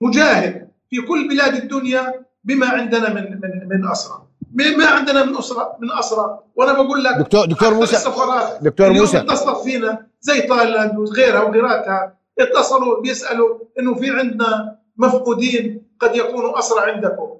مجاهد 0.00 0.70
في 0.90 1.00
كل 1.00 1.28
بلاد 1.28 1.54
الدنيا 1.54 2.24
بما 2.44 2.68
عندنا 2.68 3.08
من 3.14 3.22
من 3.22 3.68
من 3.68 3.90
أسرى 3.90 4.22
ما 4.54 4.86
عندنا 4.86 5.24
من 5.24 5.36
أسرى 5.36 5.76
من 5.80 5.92
أسرى 5.92 6.38
وأنا 6.56 6.72
بقول 6.72 7.04
لك 7.04 7.16
دكتور 7.16 7.46
دكتور 7.46 7.74
موسى 7.74 7.96
السفارات 7.96 8.62
دكتور 8.62 8.92
موسى. 8.92 9.18
اتصلت 9.18 9.58
فينا 9.64 10.06
زي 10.20 10.40
تايلاند 10.40 10.98
وغيرها 10.98 11.42
وغيراتها 11.42 12.14
اتصلوا 12.38 13.00
بيسألوا 13.00 13.58
إنه 13.78 13.94
في 13.94 14.10
عندنا 14.10 14.76
مفقودين 14.96 15.82
قد 16.00 16.16
يكونوا 16.16 16.58
أسرى 16.58 16.90
عندكم. 16.90 17.36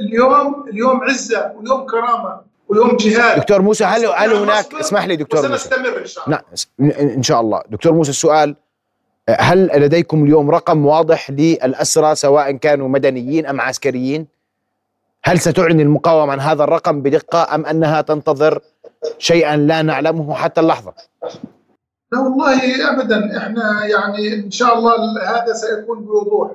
اليوم 0.00 0.64
اليوم 0.68 1.02
عزة 1.02 1.52
واليوم 1.56 1.86
كرامة 1.86 2.40
واليوم 2.68 2.96
جهاد. 2.96 3.40
دكتور 3.40 3.62
موسى 3.62 3.84
هل 3.84 4.06
هل 4.06 4.32
هناك 4.32 4.74
اسمح 4.74 5.04
لي 5.04 5.16
دكتور 5.16 5.42
سنستمر 5.42 5.98
إن 5.98 6.06
شاء 6.06 6.24
الله. 6.26 6.42
نعم 6.78 6.90
إن 7.00 7.22
شاء 7.22 7.40
الله. 7.40 7.62
دكتور 7.70 7.92
موسى 7.92 8.10
السؤال 8.10 8.56
هل 9.28 9.82
لديكم 9.82 10.24
اليوم 10.24 10.50
رقم 10.50 10.86
واضح 10.86 11.30
للأسرى 11.30 12.14
سواء 12.14 12.52
كانوا 12.52 12.88
مدنيين 12.88 13.46
أم 13.46 13.60
عسكريين؟ 13.60 14.26
هل 15.24 15.38
ستعلن 15.40 15.80
المقاومة 15.80 16.32
عن 16.32 16.40
هذا 16.40 16.64
الرقم 16.64 17.02
بدقة 17.02 17.54
أم 17.54 17.66
أنها 17.66 18.00
تنتظر 18.00 18.60
شيئا 19.18 19.56
لا 19.56 19.82
نعلمه 19.82 20.34
حتى 20.34 20.60
اللحظة؟ 20.60 20.92
لا 22.12 22.18
والله 22.18 22.90
أبدا. 22.90 23.36
إحنا 23.38 23.86
يعني 23.86 24.34
إن 24.34 24.50
شاء 24.50 24.78
الله 24.78 24.94
هذا 25.22 25.52
سيكون 25.52 26.00
بوضوح. 26.00 26.50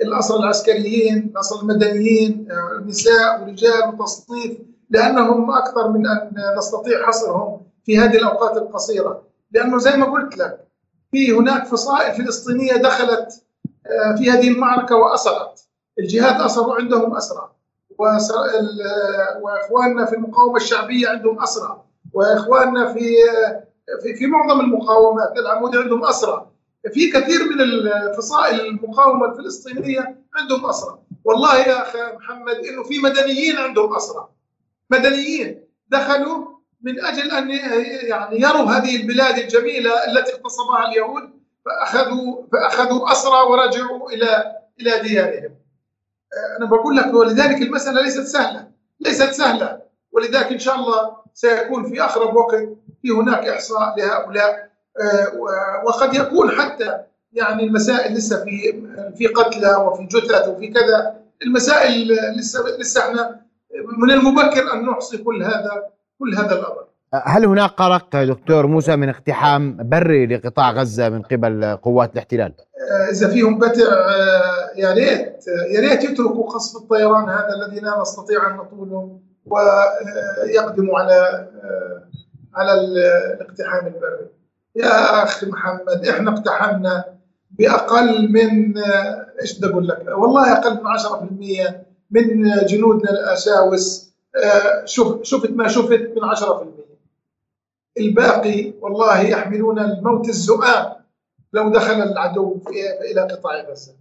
الأسرى 0.00 0.38
العسكريين 0.38 1.30
الأسرى 1.34 1.60
المدنيين 1.60 2.48
نساء 2.86 3.42
ورجال 3.42 3.88
وتصنيف 3.88 4.58
لأنهم 4.90 5.50
أكثر 5.50 5.88
من 5.88 6.06
أن 6.06 6.30
نستطيع 6.58 7.06
حصرهم 7.06 7.60
في 7.84 7.98
هذه 7.98 8.16
الأوقات 8.16 8.56
القصيرة. 8.56 9.22
لأنه 9.52 9.78
زي 9.78 9.96
ما 9.96 10.06
قلت 10.06 10.38
لك 10.38 10.65
في 11.10 11.32
هناك 11.32 11.66
فصائل 11.66 12.14
فلسطينية 12.14 12.72
دخلت 12.72 13.42
آه، 13.86 14.16
في 14.16 14.30
هذه 14.30 14.48
المعركة 14.48 14.96
وأسرت 14.96 15.68
الجهاد 15.98 16.40
أسروا 16.40 16.74
عندهم 16.74 17.16
أسرى. 17.16 17.52
وإخواننا 19.40 20.06
في 20.06 20.14
المقاومة 20.16 20.56
الشعبية 20.56 21.08
عندهم 21.08 21.42
أسرى. 21.42 21.84
وإخواننا 22.12 22.92
في 22.92 23.14
في 24.02 24.14
في 24.14 24.26
معظم 24.26 24.60
المقاومات 24.60 25.38
العمود 25.38 25.76
عندهم 25.76 26.04
أسرى. 26.04 26.50
في 26.94 27.10
كثير 27.10 27.44
من 27.44 27.60
الفصائل 27.60 28.60
المقاومة 28.60 29.26
الفلسطينية 29.26 30.24
عندهم 30.36 30.66
أسرى. 30.66 30.98
والله 31.24 31.58
يا 31.58 31.82
أخي 31.82 32.16
محمد 32.16 32.54
إنه 32.54 32.82
في 32.82 32.98
مدنيين 32.98 33.56
عندهم 33.56 33.96
أسرى. 33.96 34.28
مدنيين 34.90 35.64
دخلوا 35.88 36.55
من 36.82 37.04
أجل 37.04 37.30
أن 37.30 37.50
يعني 38.08 38.40
يروا 38.40 38.70
هذه 38.70 38.96
البلاد 38.96 39.38
الجميلة 39.38 39.90
التي 39.90 40.32
اغتصبها 40.32 40.88
اليهود 40.88 41.30
فأخذوا 41.64 42.46
فأخذوا 42.52 43.12
أسرى 43.12 43.42
ورجعوا 43.50 44.10
إلى 44.10 44.56
إلى 44.80 44.98
ديارهم. 45.00 45.54
أنا 46.58 46.66
بقول 46.66 46.96
لك 46.96 47.14
ولذلك 47.14 47.62
المسألة 47.62 48.02
ليست 48.02 48.22
سهلة 48.22 48.68
ليست 49.00 49.30
سهلة. 49.30 49.80
ولذلك 50.12 50.52
إن 50.52 50.58
شاء 50.58 50.74
الله 50.74 51.16
سيكون 51.34 51.90
في 51.90 52.02
أقرب 52.02 52.36
وقت 52.36 52.68
في 53.02 53.10
هناك 53.10 53.46
إحصاء 53.48 53.94
لهؤلاء. 53.98 54.70
وقد 55.84 56.14
يكون 56.14 56.50
حتى 56.50 56.98
يعني 57.32 57.64
المسائل 57.64 58.14
لسه 58.14 58.44
في 58.44 58.82
في 59.16 59.26
قتلى 59.26 59.76
وفي 59.76 60.06
جثث 60.06 60.48
وفي 60.48 60.68
كذا. 60.68 61.16
المسائل 61.42 62.16
لسه 62.38 62.60
لسه 62.78 63.00
إحنا 63.00 63.40
من 63.98 64.10
المبكر 64.10 64.72
أن 64.72 64.86
نحصي 64.86 65.18
كل 65.18 65.42
هذا. 65.42 65.95
كل 66.18 66.34
هذا 66.34 66.52
الأمر. 66.52 66.86
هل 67.14 67.44
هناك 67.44 67.70
قلق 67.70 68.22
دكتور 68.22 68.66
موسى 68.66 68.96
من 68.96 69.08
اقتحام 69.08 69.76
بري 69.80 70.26
لقطاع 70.26 70.70
غزة 70.70 71.08
من 71.08 71.22
قبل 71.22 71.76
قوات 71.82 72.12
الاحتلال؟ 72.12 72.52
إذا 73.10 73.28
فيهم 73.28 73.58
بتع 73.58 73.84
يا 74.76 74.92
ريت 74.92 75.44
يا 75.70 75.80
ريت 75.80 76.04
يتركوا 76.04 76.52
قصف 76.52 76.82
الطيران 76.82 77.28
هذا 77.28 77.48
الذي 77.56 77.80
لا 77.80 78.00
نستطيع 78.00 78.50
أن 78.50 78.56
نطوله 78.56 79.20
ويقدموا 79.46 80.98
على 80.98 81.48
على 82.54 82.72
الاقتحام 82.72 83.86
البري. 83.86 84.30
يا 84.76 85.22
أخي 85.22 85.46
محمد 85.46 86.06
إحنا 86.08 86.30
اقتحمنا 86.30 87.04
بأقل 87.50 88.32
من 88.32 88.78
إيش 89.40 89.58
بدي 89.58 89.66
أقول 89.66 89.88
لك 89.88 90.04
والله 90.08 90.52
أقل 90.52 90.74
من 90.74 90.86
10% 91.70 91.74
من 92.10 92.50
جنودنا 92.66 93.10
الأساوس 93.10 94.15
شوف 94.84 95.22
شفت 95.22 95.50
ما 95.50 95.68
شفت 95.68 96.12
من 96.16 96.24
10% 96.34 96.86
الباقي 97.98 98.72
والله 98.80 99.20
يحملون 99.20 99.78
الموت 99.78 100.28
الزؤام. 100.28 100.96
لو 101.52 101.68
دخل 101.68 102.02
العدو 102.02 102.60
إلى 103.10 103.20
قطاع 103.20 103.60
غزة. 103.60 103.94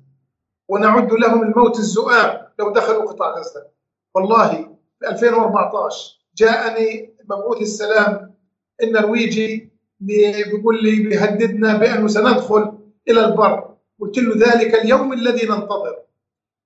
ونعد 0.70 1.12
لهم 1.12 1.44
الموت 1.44 1.80
الزؤام 1.80 2.48
لو 2.60 2.74
دخلوا 2.74 3.06
قطاع 3.06 3.30
غزة. 3.39 3.68
والله 4.15 4.77
في 5.00 5.10
2014 5.10 6.20
جاءني 6.36 7.15
مبعوث 7.24 7.62
السلام 7.62 8.36
النرويجي 8.84 9.70
بيقول 10.00 10.84
لي 10.84 11.04
بيهددنا 11.04 11.77
بانه 11.77 12.08
سندخل 12.08 12.77
إلى 13.08 13.25
البر. 13.25 13.75
قلت 14.00 14.18
له 14.18 14.48
ذلك 14.48 14.75
اليوم 14.75 15.13
الذي 15.13 15.46
ننتظر. 15.46 16.00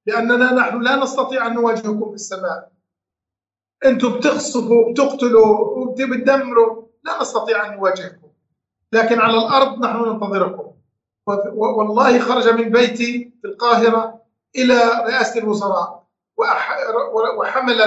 لأننا 0.05 0.53
نحن 0.53 0.81
لا 0.81 0.95
نستطيع 0.95 1.47
أن 1.47 1.53
نواجهكم 1.53 2.09
في 2.09 2.15
السماء. 2.15 2.71
أنتم 3.85 4.13
بتقصفوا 4.13 4.91
بتقتلوا 4.91 5.57
وبتدمروا 5.77 6.83
لا 7.03 7.21
نستطيع 7.21 7.67
أن 7.67 7.77
نواجهكم. 7.77 8.27
لكن 8.93 9.19
على 9.19 9.37
الأرض 9.37 9.79
نحن 9.85 9.97
ننتظركم. 9.97 10.71
والله 11.55 12.19
خرج 12.19 12.47
من 12.49 12.69
بيتي 12.69 13.33
في 13.41 13.47
القاهرة 13.47 14.21
إلى 14.55 14.75
رئاسة 15.07 15.39
الوزراء 15.39 16.03
وحمل 17.37 17.81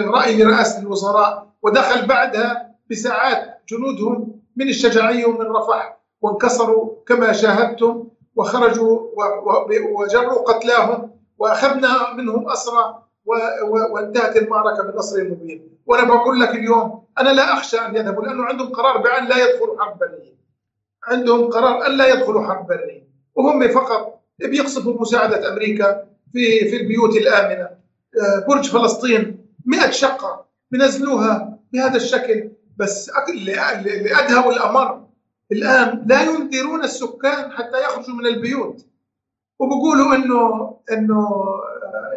الرأي 0.00 0.42
لرئاسة 0.42 0.78
الوزراء 0.80 1.48
ودخل 1.62 2.06
بعدها 2.06 2.74
بساعات 2.90 3.62
جنودهم 3.68 4.40
من 4.56 4.68
الشجاعيه 4.68 5.26
ومن 5.26 5.46
رفح 5.46 5.98
وانكسروا 6.20 6.94
كما 7.06 7.32
شاهدتم 7.32 8.08
وخرجوا 8.36 9.00
وجروا 9.98 10.42
قتلاهم 10.52 11.10
وأخذنا 11.38 12.12
منهم 12.14 12.50
أسرى 12.50 13.02
وانتهت 13.92 14.36
المعركة 14.36 14.82
بنصر 14.82 15.24
مبين 15.24 15.78
وأنا 15.86 16.04
بقول 16.04 16.40
لك 16.40 16.50
اليوم 16.50 17.04
أنا 17.18 17.28
لا 17.28 17.52
أخشى 17.52 17.76
أن 17.76 17.96
يذهبوا 17.96 18.24
لأنه 18.24 18.44
عندهم 18.44 18.68
قرار 18.68 18.98
بان 18.98 19.28
لا 19.28 19.36
يدخلوا 19.36 19.82
حرب 19.82 19.98
برية. 19.98 20.38
عندهم 21.04 21.48
قرار 21.50 21.86
أن 21.86 21.96
لا 21.96 22.06
يدخلوا 22.08 22.46
حرب 22.46 22.66
برية. 22.66 23.08
وهم 23.34 23.68
فقط 23.68 24.20
بيقصفوا 24.38 25.00
مساعدة 25.00 25.52
أمريكا 25.52 26.04
في 26.32 26.70
في 26.70 26.76
البيوت 26.76 27.16
الآمنة. 27.16 27.70
برج 28.48 28.68
فلسطين 28.68 29.46
100 29.66 29.90
شقة 29.90 30.46
بنزلوها 30.70 31.58
بهذا 31.72 31.96
الشكل. 31.96 32.50
بس 32.76 33.10
لادهى 33.34 34.46
والامر 34.46 35.04
الآن 35.52 36.04
لا 36.06 36.22
ينذرون 36.22 36.84
السكان 36.84 37.52
حتى 37.52 37.82
يخرجوا 37.82 38.14
من 38.14 38.26
البيوت. 38.26 38.86
وبيقولوا 39.58 40.14
انه 40.14 40.76
انه 40.92 41.44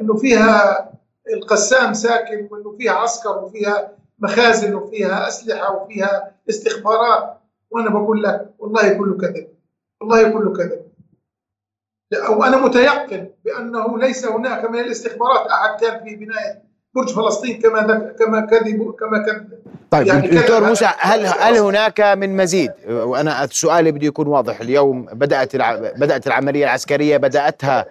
إنه 0.01 0.15
فيها 0.15 0.90
القسام 1.33 1.93
ساكن 1.93 2.47
وإنه 2.51 2.77
فيها 2.77 2.91
عسكر 2.91 3.37
وفيها 3.37 3.91
مخازن 4.19 4.75
وفيها 4.75 5.27
أسلحة 5.27 5.75
وفيها 5.75 6.31
استخبارات. 6.49 7.37
وأنا 7.71 7.89
بقول 7.89 8.23
لك 8.23 8.49
والله 8.59 8.93
كله 8.93 9.17
كذب 9.17 9.47
والله 10.01 10.29
كله 10.29 10.53
كذب. 10.53 10.81
وأنا 12.29 12.57
متيقن 12.57 13.27
بأنه 13.45 13.97
ليس 13.97 14.25
هناك 14.25 14.69
من 14.69 14.79
الاستخبارات 14.79 15.47
أحد 15.47 15.79
كان 15.81 16.03
في 16.03 16.15
بناية 16.15 16.63
برج 16.95 17.09
فلسطين 17.09 17.61
كما 17.61 17.81
كما 18.19 18.41
كذب 18.41 18.95
كما 18.99 19.25
كذب. 19.25 19.61
طيب 19.91 20.07
يعني 20.07 20.27
دكتور 20.27 20.63
موسى 20.63 20.89
هل 20.99 21.25
هل 21.25 21.57
هناك 21.57 22.01
من 22.01 22.37
مزيد؟ 22.37 22.71
وأنا 22.89 23.47
سؤالي 23.51 23.91
بده 23.91 24.07
يكون 24.07 24.27
واضح 24.27 24.59
اليوم 24.61 25.05
بدأت 25.05 25.55
بدأت 25.97 26.27
العملية 26.27 26.63
العسكرية 26.63 27.17
بدأتها 27.17 27.85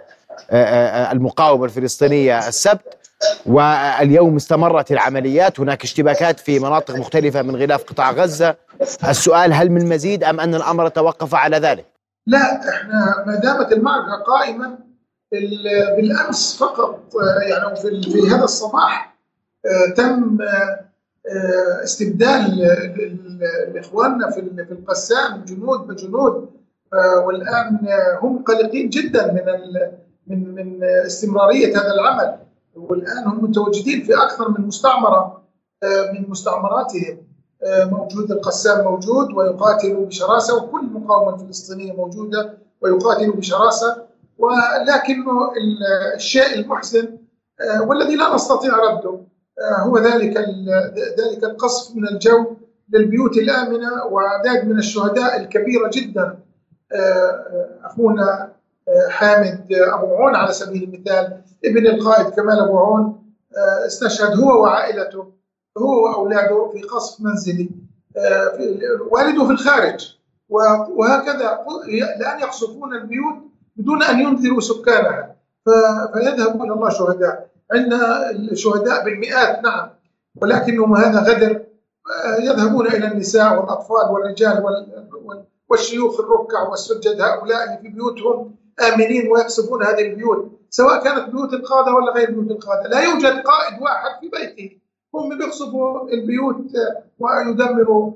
المقاومة 1.13 1.65
الفلسطينية. 1.65 2.49
السبت 2.49 3.00
واليوم 3.47 4.37
استمرت 4.37 4.93
العمليات. 4.93 5.61
هناك 5.61 5.85
اشتباكات 5.85 6.41
في 6.41 6.59
مناطق 6.59 6.97
مختلفة 6.97 7.43
من 7.43 7.57
غلاف 7.57 7.85
قطاع 7.85 8.11
غزة. 8.11 8.57
السؤال 9.09 9.53
هل 9.53 9.71
من 9.71 9.89
مزيد 9.89 10.25
أم 10.25 10.41
أن 10.41 10.55
الأمر 10.55 10.89
توقف 10.89 11.35
على 11.35 11.57
ذلك؟ 11.57 11.87
لا 12.27 12.69
إحنا 12.69 13.25
ما 13.27 13.35
دامت 13.35 13.73
المعركة 13.73 14.23
قائمه 14.27 14.79
بالأمس 15.97 16.57
فقط 16.57 17.01
يعني 17.49 17.77
في, 17.77 18.03
في 18.13 18.29
هذا 18.35 18.45
الصباح 18.45 19.17
تم 19.97 20.39
استبدال 21.85 22.67
اخواننا 23.77 24.31
في 24.31 24.73
القسام 24.73 25.45
جنود 25.45 25.87
بجنود. 25.87 26.51
والآن 27.27 27.79
هم 28.21 28.43
قلقين 28.43 28.89
جدا 28.89 29.33
من 29.33 29.43
من 30.27 30.55
من 30.55 30.85
استمرارية 30.85 31.79
هذا 31.79 31.93
العمل. 31.95 32.37
والآن 32.77 33.25
هم 33.27 33.45
متواجدين 33.45 34.03
في 34.03 34.15
أكثر 34.15 34.49
من 34.49 34.67
مستعمرة 34.67 35.43
من 35.85 36.31
مستعمراتهم. 36.31 37.19
موجود 37.67 38.31
القسام 38.33 38.85
موجود 38.85 39.33
ويقاتل 39.33 39.95
بشراسة 39.95 40.57
وكل 40.65 40.81
المقاومه 40.81 41.35
الفلسطينيه 41.35 41.93
موجودة 41.93 42.59
ويقاتل 42.81 43.33
بشراسة. 43.33 44.11
ولكنه 44.39 45.53
الشيء 46.15 46.55
المحزن 46.55 47.19
والذي 47.87 48.17
لا 48.17 48.35
نستطيع 48.35 48.77
رده 48.77 49.21
هو 49.63 49.99
ذلك 49.99 50.37
ذلك 51.19 51.45
القصف 51.45 51.97
من 51.97 52.09
الجو 52.09 52.57
للبيوت 52.93 53.37
الآمنة 53.37 54.05
وأعداد 54.05 54.69
من 54.69 54.79
الشهداء 54.79 55.41
الكبيرة 55.41 55.91
جدا. 55.93 56.39
أخونا 57.85 58.53
حامد 59.09 59.67
أبو 59.73 60.17
عون 60.17 60.35
على 60.35 60.53
سبيل 60.53 60.83
المثال. 60.83 61.43
ابن 61.65 61.87
القائد 61.87 62.29
كمال 62.29 62.61
أبو 62.61 62.79
عون 62.79 63.23
استشهد 63.87 64.41
هو 64.41 64.63
وعائلته 64.63 65.33
هو 65.79 66.05
وأولاده 66.05 66.71
في 66.73 66.83
قصف 66.83 67.21
منزلي 67.21 67.71
والده 69.11 69.45
في 69.45 69.51
الخارج. 69.51 70.17
وهكذا 70.97 71.65
الان 72.17 72.41
يقصفون 72.41 72.95
البيوت 72.95 73.35
بدون 73.77 74.03
أن 74.03 74.21
ينذروا 74.21 74.61
سكانها. 74.61 75.37
فيذهب 76.15 76.63
إلى 76.63 76.73
الله 76.73 76.89
شهداء. 76.89 77.51
عندنا 77.73 78.31
الشهداء 78.31 79.05
بالمئات 79.05 79.65
نعم. 79.65 79.91
ولكنهم 80.43 80.97
هذا 80.97 81.21
غدر 81.21 81.63
يذهبون 82.41 82.87
إلى 82.87 83.07
النساء 83.07 83.61
والأطفال 83.61 84.11
والرجال 84.11 84.65
والشيوخ 85.69 86.21
الركع 86.21 86.69
والسجد 86.69 87.21
هؤلاء 87.21 87.81
في 87.83 87.89
بيوتهم. 87.89 88.55
آمنين 88.81 89.33
ويقصفون 89.33 89.83
هذه 89.83 90.01
البيوت 90.01 90.51
سواء 90.71 91.05
كانت 91.05 91.29
بيوت 91.29 91.53
القادة 91.53 91.95
ولا 91.95 92.13
غير 92.13 92.31
بيوت 92.31 92.51
القادة، 92.51 92.89
لا 92.89 93.01
يوجد 93.01 93.43
قائد 93.43 93.83
واحد 93.83 94.21
في 94.21 94.29
بيته. 94.29 94.77
هم 95.15 95.39
بيقصفوا 95.39 96.09
البيوت 96.09 96.57
ويدمروا 97.19 98.13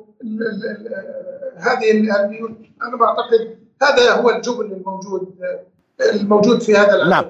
هذه 1.57 1.91
البيوت، 1.91 2.51
أنا 2.83 2.97
بعتقد 2.97 3.59
هذا 3.83 4.13
هو 4.13 4.31
الجبن 4.31 4.73
الموجود 4.73 5.35
الموجود 6.13 6.63
في 6.63 6.77
هذا 6.77 6.95
العمل. 6.95 7.11
نعم. 7.11 7.25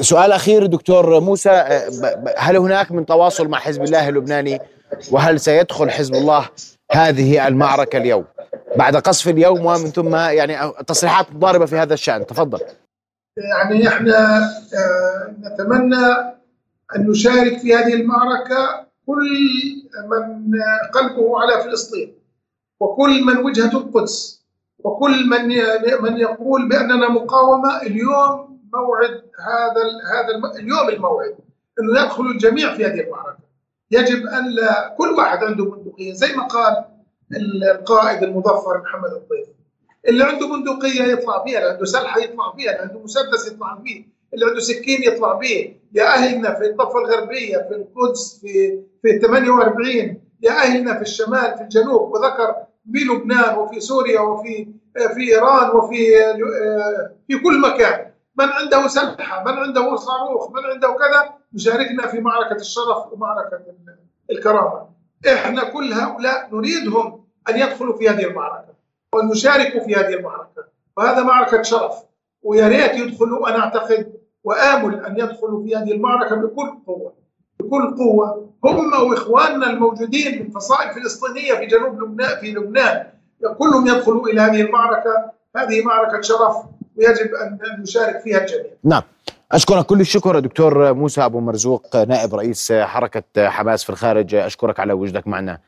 سؤال 0.00 0.32
أخير 0.32 0.66
دكتور 0.66 1.20
موسى 1.20 1.50
هل 2.36 2.56
هناك 2.56 2.92
من 2.92 3.06
تواصل 3.06 3.48
مع 3.48 3.58
حزب 3.58 3.82
الله 3.82 4.08
اللبناني؟ 4.08 4.60
وهل 5.12 5.40
سيدخل 5.40 5.90
حزب 5.90 6.14
الله 6.14 6.48
هذه 6.94 7.48
المعركة 7.48 7.96
اليوم. 7.96 8.24
بعد 8.76 8.96
قصف 8.96 9.28
اليوم 9.28 9.66
ومن 9.66 9.76
ثم 9.76 10.16
يعني 10.16 10.72
تصريحات 10.86 11.26
ضاربة 11.32 11.66
في 11.66 11.76
هذا 11.76 11.94
الشأن. 11.94 12.26
تفضل. 12.26 12.60
يعني 13.36 13.88
إحنا 13.88 14.38
آه، 14.74 15.34
نتمنى 15.40 16.06
أن 16.96 17.10
يشارك 17.10 17.58
في 17.58 17.74
هذه 17.74 17.94
المعركة 17.94 18.86
كل 19.06 19.28
من 20.10 20.52
قلبه 20.94 21.40
على 21.40 21.64
فلسطين 21.64 22.14
وكل 22.80 23.24
من 23.24 23.36
وجهة 23.38 23.78
القدس 23.78 24.44
وكل 24.78 25.28
من 25.28 25.48
من 26.02 26.16
يقول 26.16 26.68
بأننا 26.68 27.08
مقاومة. 27.08 27.82
اليوم 27.82 28.60
موعد 28.74 29.22
هذا 29.40 29.82
هذا 30.12 30.58
اليوم 30.60 30.88
الموعد 30.88 31.34
إنه 31.80 32.00
يدخل 32.00 32.26
الجميع 32.26 32.74
في 32.74 32.86
هذه 32.86 33.00
المعركة. 33.00 33.43
يجب 33.94 34.26
أن 34.26 34.50
لا 34.50 34.94
كل 34.98 35.08
واحد 35.10 35.44
عنده 35.44 35.64
بندقية 35.64 36.12
زي 36.12 36.32
ما 36.36 36.46
قال 36.46 36.84
القائد 37.72 38.22
المظفر 38.22 38.78
محمد 38.82 39.10
الطيف 39.10 39.46
اللي 40.08 40.24
عنده 40.24 40.46
بندقية 40.46 41.02
يطلع 41.02 41.44
فيها 41.44 41.58
اللي 41.58 41.70
عنده 41.70 41.84
سلحة 41.84 42.20
يطلع 42.20 42.52
فيها 42.56 42.70
اللي 42.72 42.82
عنده 42.82 42.98
مسدس 43.04 43.46
يطلع 43.52 43.78
فيه 43.84 44.04
اللي 44.34 44.46
عنده 44.46 44.60
سكين 44.60 45.02
يطلع 45.02 45.32
به 45.32 45.74
يا 45.92 46.04
أهلنا 46.14 46.54
في 46.54 46.66
الضفة 46.66 46.98
الغربية 46.98 47.56
في 47.56 47.74
القدس 47.74 48.38
في 48.40 48.80
في 49.02 49.18
48 49.18 50.20
يا 50.42 50.50
أهلنا 50.52 50.94
في 50.94 51.02
الشمال 51.02 51.54
في 51.56 51.62
الجنوب. 51.62 52.12
وذكر 52.12 52.54
في 52.92 52.98
لبنان 53.04 53.58
وفي 53.58 53.80
سوريا 53.80 54.20
وفي 54.20 54.68
في 55.14 55.20
إيران 55.34 55.70
وفي 55.70 55.96
في 57.28 57.38
كل 57.38 57.60
مكان. 57.60 58.10
من 58.38 58.48
عنده 58.48 58.88
سلحة 58.88 59.44
من 59.44 59.52
عنده 59.52 59.96
صاروخ 59.96 60.50
من 60.50 60.64
عنده 60.64 60.88
كذا. 60.88 61.34
يشاركنا 61.52 62.06
في 62.06 62.20
معركة 62.20 62.56
الشرف 62.56 63.12
ومعركة 63.12 63.60
الكرامة. 64.30 64.88
إحنا 65.34 65.64
كل 65.64 65.92
هؤلاء 65.92 66.48
نريدهم 66.52 67.24
أن 67.48 67.58
يدخلوا 67.58 67.96
في 67.98 68.08
هذه 68.08 68.24
المعركة 68.24 68.74
وأن 69.12 69.30
يشاركوا 69.30 69.80
في 69.80 69.94
هذه 69.94 70.14
المعركة. 70.14 70.64
وهذا 70.96 71.22
معركة 71.22 71.62
شرف. 71.62 71.94
ويا 72.42 72.68
ريت 72.68 72.94
يدخلوا 72.94 73.48
أنا 73.48 73.58
أعتقد 73.58 74.12
وآمل 74.44 75.04
أن 75.04 75.18
يدخلوا 75.18 75.62
في 75.62 75.76
هذه 75.76 75.92
المعركة 75.92 76.36
بكل 76.36 76.78
قوة. 76.86 77.14
بكل 77.60 77.96
قوة. 77.96 78.50
هم 78.64 79.10
وإخواننا 79.10 79.70
الموجودين 79.70 80.42
من 80.42 80.50
فصائل 80.50 80.90
فلسطينية 80.90 81.54
في 81.54 81.66
جنوب 81.66 82.02
لبنان 82.02 82.40
في 82.40 82.52
لبنان. 82.52 83.06
كلهم 83.58 83.86
يدخلوا 83.86 84.28
إلى 84.28 84.40
هذه 84.40 84.60
المعركة. 84.62 85.30
هذه 85.56 85.84
معركة 85.84 86.20
شرف. 86.20 86.56
ويجب 86.96 87.30
أن 87.34 87.82
نشارك 87.82 88.20
فيها 88.20 88.38
الجميع. 88.38 88.70
نعم. 88.84 89.02
أشكرك 89.52 89.86
كل 89.86 90.00
الشكر 90.00 90.38
دكتور 90.38 90.94
موسى 90.94 91.24
أبو 91.24 91.40
مرزوق 91.40 91.96
نائب 91.96 92.34
رئيس 92.34 92.72
حركة 92.72 93.48
حماس 93.48 93.84
في 93.84 93.90
الخارج. 93.90 94.34
أشكرك 94.34 94.80
على 94.80 94.92
وجودك 94.92 95.28
معنا 95.28 95.58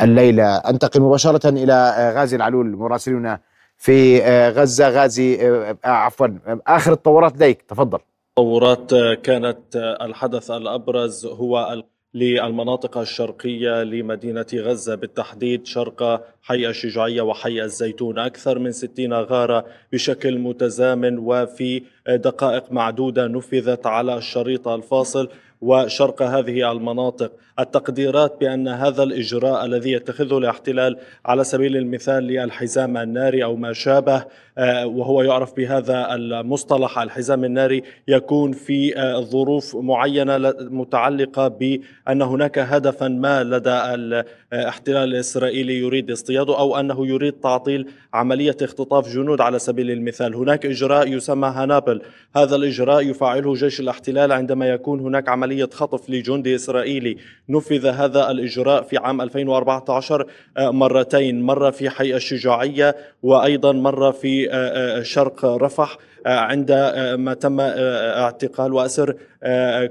الليلة. 0.00 0.56
أنتقل 0.56 1.00
مباشرة 1.00 1.48
إلى 1.48 2.12
غازي 2.16 2.36
العلول 2.36 2.76
مراسلنا 2.76 3.40
في 3.76 4.20
غزة. 4.48 4.88
غازي 4.88 5.38
عفوا 5.84 6.28
آخر 6.66 6.92
التطورات 6.92 7.34
لديك. 7.34 7.62
تفضل. 7.62 7.98
التطورات 8.38 8.90
كانت 9.22 9.76
الحدث 9.76 10.50
الأبرز 10.50 11.26
هو 11.26 11.82
للمناطق 12.14 12.98
الشرقية 12.98 13.82
لمدينة 13.82 14.46
غزة 14.54 14.94
بالتحديد 14.94 15.66
شرق 15.66 16.26
حي 16.42 16.68
الشجاعية 16.68 17.22
وحي 17.22 17.62
الزيتون. 17.62 18.18
أكثر 18.18 18.58
من 18.58 18.72
60 18.72 19.12
غارة 19.12 19.66
بشكل 19.92 20.38
متزامن 20.38 21.18
وفي 21.18 21.82
دقائق 22.08 22.72
معدودة 22.72 23.26
نفذت 23.26 23.86
على 23.86 24.16
الشريط 24.16 24.68
الفاصل. 24.68 25.28
وشرق 25.60 26.22
هذه 26.22 26.72
المناطق. 26.72 27.32
التقديرات 27.58 28.36
بأن 28.40 28.68
هذا 28.68 29.02
الإجراء 29.02 29.64
الذي 29.64 29.92
يتخذه 29.92 30.38
الاحتلال 30.38 30.96
على 31.26 31.44
سبيل 31.44 31.76
المثال 31.76 32.24
للحزام 32.24 32.96
الناري 32.96 33.44
أو 33.44 33.56
ما 33.56 33.72
شابه 33.72 34.24
آه، 34.58 34.86
وهو 34.86 35.22
يعرف 35.22 35.56
بهذا 35.56 36.14
المصطلح 36.14 36.98
الحزام 36.98 37.44
الناري 37.44 37.82
يكون 38.08 38.52
في 38.52 38.98
آه، 38.98 39.20
ظروف 39.20 39.76
معينة 39.76 40.54
متعلقة 40.60 41.48
بأن 41.48 42.22
هناك 42.22 42.58
هدفا 42.58 43.08
ما 43.08 43.44
لدى 43.44 43.70
الاحتلال 43.70 45.08
الإسرائيلي 45.08 45.78
يريد 45.78 46.10
اصطياده 46.10 46.58
أو 46.58 46.76
أنه 46.76 47.06
يريد 47.06 47.32
تعطيل 47.32 47.86
عملية 48.14 48.56
اختطاف 48.62 49.08
جنود 49.08 49.40
على 49.40 49.58
سبيل 49.58 49.90
المثال. 49.90 50.34
هناك 50.34 50.66
إجراء 50.66 51.08
يسمى 51.08 51.48
هنابل. 51.48 52.02
هذا 52.36 52.56
الإجراء 52.56 53.00
يفعله 53.00 53.54
جيش 53.54 53.80
الاحتلال 53.80 54.32
عندما 54.32 54.68
يكون 54.68 55.00
هناك 55.00 55.28
عملية 55.28 55.49
خطف 55.72 56.10
لجندي 56.10 56.54
إسرائيلي. 56.54 57.16
نفذ 57.48 57.86
هذا 57.86 58.30
الإجراء 58.30 58.82
في 58.82 58.96
عام 58.96 59.20
2014 59.20 60.26
آه، 60.56 60.70
مرتين. 60.70 61.42
مرة 61.42 61.70
في 61.70 61.90
حي 61.90 62.16
الشجاعية 62.16 62.96
وأيضا 63.22 63.72
مرة 63.72 64.10
في 64.10 64.50
آه، 64.50 64.98
آه، 64.98 65.02
شرق 65.02 65.44
رفح 65.44 65.98
عندما 66.26 67.34
تم 67.34 67.60
اعتقال 67.60 68.72
وأسر 68.72 69.14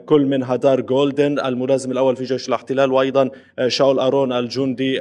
كل 0.06 0.26
من 0.26 0.44
هدار 0.44 0.82
جولدن 0.82 1.40
الملازم 1.40 1.92
الأول 1.92 2.16
في 2.16 2.24
جيش 2.24 2.48
الاحتلال 2.48 2.92
وأيضا 2.92 3.30
شاول 3.68 4.00
أرون 4.00 4.34
الجندي 4.34 5.00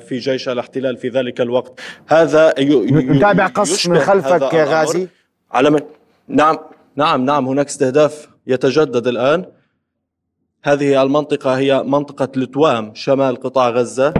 في 0.00 0.18
جيش 0.18 0.48
الاحتلال 0.48 0.96
في 0.96 1.08
ذلك 1.08 1.40
الوقت. 1.40 1.80
هذا 2.06 2.54
نتابع 2.58 3.46
قصف 3.46 3.88
من 3.88 3.98
خلفك 3.98 4.54
يا 4.54 4.64
غازي؟ 4.64 5.08
على 5.52 5.70
من؟ 5.70 5.80
نعم. 6.28 6.58
نعم 6.96 7.24
نعم. 7.24 7.48
هناك 7.48 7.66
استهداف 7.66 8.28
يتجدد 8.46 9.06
الآن. 9.06 9.44
هذه 10.62 11.02
المنطقة 11.02 11.58
هي 11.58 11.82
منطقة 11.82 12.28
لتوام 12.36 12.94
شمال 12.94 13.36
قطاع 13.36 13.70
غزة. 13.70 14.14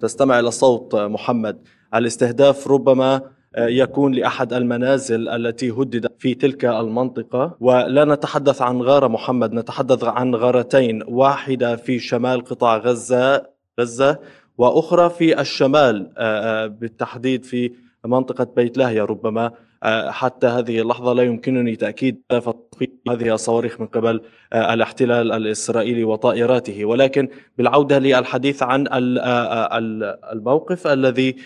تستمع 0.00 0.38
إلى 0.38 0.50
صوت 0.50 0.94
محمد. 0.94 1.58
الاستهداف 1.94 2.68
ربما 2.68 3.20
يكون 3.58 4.12
لأحد 4.14 4.52
المنازل 4.52 5.28
التي 5.28 5.70
هددت 5.70 6.12
في 6.18 6.34
تلك 6.34 6.64
المنطقة. 6.64 7.56
ولا 7.60 8.04
نتحدث 8.04 8.62
عن 8.62 8.82
غارة 8.82 9.08
محمد 9.08 9.52
نتحدث 9.52 10.04
عن 10.04 10.34
غارتين 10.34 11.02
واحدة 11.08 11.76
في 11.76 11.98
شمال 11.98 12.44
قطاع 12.44 12.76
غزة 12.76 13.46
غزة 13.80 14.18
وأخرى 14.58 15.10
في 15.10 15.40
الشمال 15.40 16.12
آه، 16.18 16.64
آه، 16.64 16.66
بالتحديد 16.66 17.44
في 17.44 17.72
منطقة 18.04 18.46
بيت 18.56 18.78
لاهيا 18.78 19.04
ربما. 19.04 19.52
حتى 20.10 20.46
هذه 20.46 20.80
اللحظة 20.80 21.12
لا 21.12 21.22
يمكنني 21.22 21.76
تأكيد 21.76 22.22
هذه 23.08 23.34
الصواريخ 23.34 23.80
من 23.80 23.86
قبل 23.86 24.20
آه، 24.52 24.74
الاحتلال 24.74 25.32
الإسرائيلي 25.32 26.04
وطائراته. 26.04 26.84
ولكن 26.84 27.28
بالعودة 27.58 27.98
للحديث 27.98 28.62
عن 28.62 28.86
آه، 28.88 29.78
الموقف 30.32 30.86
الذي 30.86 31.36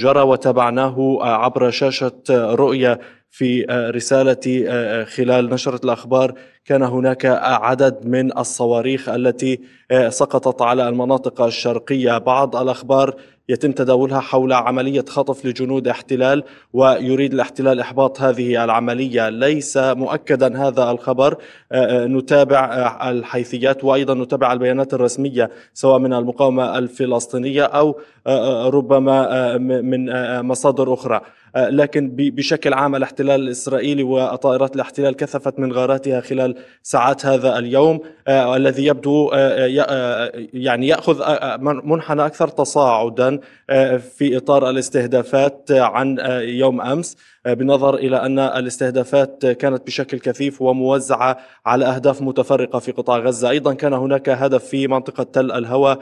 جرى 0.00 0.20
وتابعناه 0.20 1.18
عبر 1.22 1.70
شاشة 1.70 2.22
رؤية 2.30 3.00
في 3.30 3.62
رسالتي 3.94 4.64
خلال 5.04 5.50
نشرة 5.50 5.80
الأخبار 5.84 6.34
كان 6.64 6.82
هناك 6.82 7.26
عدد 7.42 8.06
من 8.06 8.38
الصواريخ 8.38 9.08
التي 9.08 9.60
سقطت 10.08 10.62
على 10.62 10.88
المناطق 10.88 11.40
الشرقية. 11.40 12.18
بعض 12.18 12.56
الأخبار 12.56 13.14
يتم 13.50 13.72
تداولها 13.72 14.20
حول 14.20 14.52
عملية 14.52 15.04
خطف 15.08 15.44
لجنود 15.46 15.88
احتلال 15.88 16.42
ويريد 16.72 17.32
الاحتلال 17.32 17.80
إحباط 17.80 18.20
هذه 18.20 18.64
العملية. 18.64 19.28
ليس 19.28 19.76
مؤكدا 19.76 20.66
هذا 20.66 20.90
الخبر. 20.90 21.36
آه، 21.72 22.04
آه، 22.04 22.06
نتابع 22.06 22.64
آه، 22.64 23.10
الحيثيات 23.10 23.84
وأيضا 23.84 24.14
نتابع 24.14 24.52
البيانات 24.52 24.94
الرسمية 24.94 25.50
سواء 25.74 25.98
من 25.98 26.12
المقاومة 26.12 26.78
الفلسطينية 26.78 27.64
أو 27.64 27.96
ربما 28.70 29.58
من 29.58 30.10
مصادر 30.42 30.94
أخرى. 30.94 31.20
لكن 31.56 32.10
بشكل 32.16 32.72
عام 32.72 32.96
الاحتلال 32.96 33.40
الإسرائيلي 33.40 34.02
وطائرات 34.02 34.76
الاحتلال 34.76 35.16
كثفت 35.16 35.58
من 35.58 35.72
غاراتها 35.72 36.20
خلال 36.20 36.54
ساعات 36.82 37.26
هذا 37.26 37.58
اليوم 37.58 38.00
الذي 38.28 38.86
يبدو 38.86 39.30
يعني 40.52 40.88
يأخذ 40.88 41.22
منحنى 41.60 42.26
أكثر 42.26 42.48
تصاعدا 42.48 43.40
في 43.98 44.36
إطار 44.36 44.70
الاستهدافات 44.70 45.70
عن 45.70 46.18
يوم 46.42 46.80
أمس. 46.80 47.16
بالنظر 47.46 47.94
إلى 47.94 48.16
أن 48.16 48.38
الاستهدافات 48.38 49.46
كانت 49.46 49.86
بشكل 49.86 50.18
كثيف 50.18 50.62
وموزعة 50.62 51.38
على 51.66 51.84
أهداف 51.84 52.22
متفرقة 52.22 52.78
في 52.78 52.92
قطاع 52.92 53.18
غزة. 53.18 53.50
أيضا 53.50 53.74
كان 53.74 53.92
هناك 53.92 54.28
هدف 54.28 54.64
في 54.64 54.88
منطقة 54.88 55.22
تل 55.22 55.52
الهوى 55.52 55.98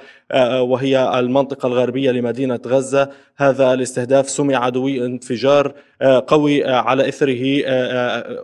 وهي 0.60 1.18
المنطقة 1.18 1.66
الغربية 1.66 2.10
لمدينة 2.10 2.60
غزة. 2.66 3.10
هذا 3.36 3.74
الاستهداف 3.74 4.30
سمع 4.30 4.56
عدوي 4.56 4.94
في 4.98 5.04
انفجار 5.04 5.74
قوي 6.02 6.64
على 6.64 7.08
إثره 7.08 7.62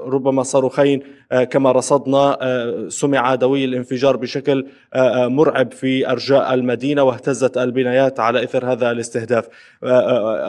ربما 0.06 0.42
صاروخين 0.42 1.02
كما 1.50 1.72
رصدنا 1.72 2.38
سمع 2.88 3.34
دوي 3.34 3.64
الانفجار 3.64 4.16
بشكل 4.16 4.66
مرعب 5.16 5.72
في 5.72 6.10
أرجاء 6.10 6.54
المدينة 6.54 7.02
واهتزت 7.02 7.58
البنايات 7.58 8.20
على 8.20 8.44
إثر 8.44 8.72
هذا 8.72 8.90
الاستهداف. 8.90 9.48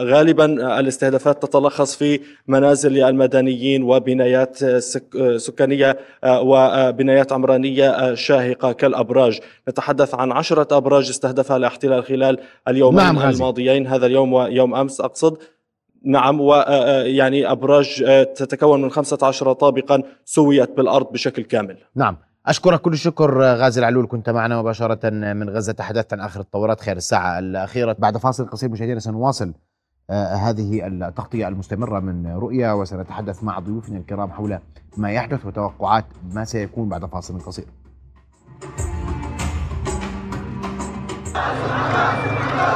غالبا 0.05 0.79
الاستهدافات 0.79 1.45
تتلخص 1.45 1.95
في 1.95 2.19
منازل 2.47 3.03
المدنيين 3.03 3.83
وبنايات 3.83 4.65
سكانية 5.35 5.97
وبنايات 6.25 7.33
عمرانية 7.33 8.13
شاهقة 8.13 8.71
كالأبراج. 8.71 9.39
نتحدث 9.69 10.15
عن 10.15 10.31
عشرة 10.31 10.77
أبراج 10.77 11.09
استهدفها 11.09 11.57
الاحتلال 11.57 12.03
خلال 12.03 12.37
اليومين 12.67 13.03
نعم 13.03 13.19
الماضيين 13.19 13.87
هذا 13.87 14.05
اليوم 14.05 14.33
ويوم 14.33 14.75
أمس 14.75 15.01
أقصد. 15.01 15.37
نعم 16.05 16.41
ويعني 16.41 17.51
أبراج 17.51 18.03
تتكون 18.35 18.81
من 18.81 18.91
15 18.91 19.53
طابقا 19.53 20.03
سويت 20.25 20.77
بالأرض 20.77 21.11
بشكل 21.11 21.43
كامل. 21.43 21.77
نعم. 21.95 22.17
أشكرك 22.45 22.81
كل 22.81 22.93
الشكر 22.93 23.41
غازي 23.41 23.79
العلول 23.79 24.07
كنت 24.07 24.29
معنا 24.29 24.61
مباشرة 24.61 25.09
من 25.09 25.49
غزة. 25.49 25.73
تحدثت 25.73 26.13
عن 26.13 26.19
آخر 26.19 26.39
التطورات 26.39 26.81
خلال 26.81 26.97
الساعة 26.97 27.39
الأخيرة. 27.39 27.95
بعد 27.99 28.17
فاصل 28.17 28.49
قصير 28.49 28.69
مشاهدينا 28.69 28.99
سنواصل 28.99 29.53
هذه 30.11 30.87
التغطية 30.87 31.47
المستمرة 31.47 31.99
من 31.99 32.27
رؤيا 32.27 32.71
وسنتحدث 32.71 33.43
مع 33.43 33.59
ضيوفنا 33.59 33.97
الكرام 33.97 34.31
حول 34.31 34.59
ما 34.97 35.11
يحدث 35.11 35.45
وتوقعات 35.45 36.05
ما 36.33 36.45
سيكون 36.45 36.89
بعد 36.89 37.05
فاصل 37.05 37.39
قصير. 37.39 37.65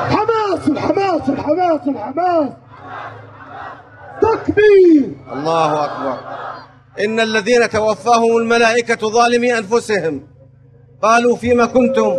حماس 0.10 0.68
الحماس 0.68 1.30
الحماس 1.30 1.88
الحماس 1.88 2.52
تكبير. 4.21 5.15
الله 5.34 5.86
أكبر. 5.86 6.17
إن 7.06 7.19
الذين 7.19 7.69
توفاهم 7.69 8.38
الملائكة 8.38 9.10
ظالمي 9.10 9.58
أنفسهم. 9.58 10.28
قالوا 11.02 11.36
فيما 11.36 11.65
كنتم؟ 11.65 12.15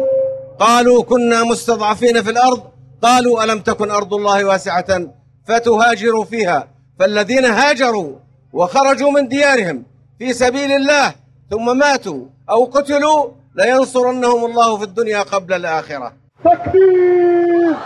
قالوا 0.59 1.02
كنا 1.02 1.44
مستضعفين 1.44 2.22
في 2.22 2.30
الأرض. 2.30 2.62
قالوا 3.02 3.44
ألم 3.44 3.59
تكن 3.61 3.90
أرض 3.90 4.14
الله 4.14 4.44
واسعة؟ 4.44 5.00
فتهاجروا 5.46 6.24
فيها. 6.24 6.68
فالذين 6.98 7.44
هاجروا 7.44 8.16
وخرجوا 8.52 9.11
من 9.11 9.28
ديارهم 9.28 9.85
في 10.18 10.33
سبيل 10.33 10.72
الله 10.72 11.14
ثم 11.50 11.78
ماتوا 11.78 12.24
أو 12.50 12.64
قتلوا 12.64 13.30
لينصرنهم 13.54 14.44
الله 14.44 14.76
في 14.76 14.85
الدنيا 14.85 15.22
قبل 15.22 15.54
الآخرة. 15.54 16.12
تكبير. 16.44 17.76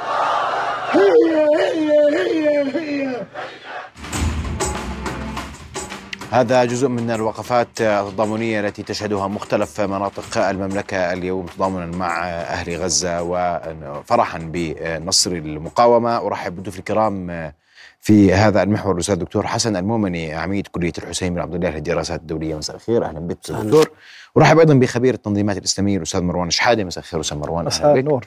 هذا 6.35 6.65
جزء 6.65 6.89
من 6.89 7.11
الوقفات 7.11 7.81
التضامنية 7.81 8.61
التي 8.61 8.83
تشهدها 8.83 9.29
مختلف 9.29 9.81
مناطق 9.81 10.39
المملكة 10.39 11.13
اليوم 11.13 11.47
تضامنا 11.47 11.97
مع 11.97 12.29
أهل 12.29 12.77
غزة 12.77 13.23
وفرحا 13.23 14.39
بنصر 14.39 15.31
المقاومة. 15.31 16.27
أرحب 16.27 16.57
بضيوف 16.57 16.79
الكرام 16.79 17.53
في 18.01 18.33
هذا 18.33 18.63
المحور 18.63 18.95
الأستاذ 18.95 19.15
الدكتور 19.15 19.47
حسن 19.47 19.77
المؤمني 19.77 20.35
عميد 20.35 20.67
كلية 20.67 20.93
الحسين 20.99 21.35
بن 21.35 21.41
عبد 21.41 21.55
الله 21.55 21.71
للدراسات 21.71 22.21
الدولية. 22.21 22.55
مساء 22.55 22.77
الخير 22.77 23.05
أهلا 23.05 23.21
بك 23.21 23.39
دكتور. 23.51 23.91
أرحب 24.37 24.59
أيضا 24.59 24.75
بخبير 24.75 25.15
التنظيمات 25.15 25.57
الإسلامية 25.57 25.97
الأستاذ 25.97 26.23
مروان 26.23 26.51
شحادة 26.51 26.85
مساء 26.85 27.05
الخير 27.05 27.21
أستاذ 27.21 27.39
مروان 27.39 27.67
أهلا 27.67 27.93
بك. 27.93 28.05
نور. 28.05 28.27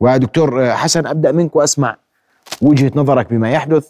ودكتور 0.00 0.72
حسن 0.74 1.06
أبدأ 1.06 1.32
منك 1.32 1.56
وأسمع 1.56 1.96
وجهة 2.62 2.92
نظرك 2.94 3.30
بما 3.30 3.50
يحدث. 3.50 3.88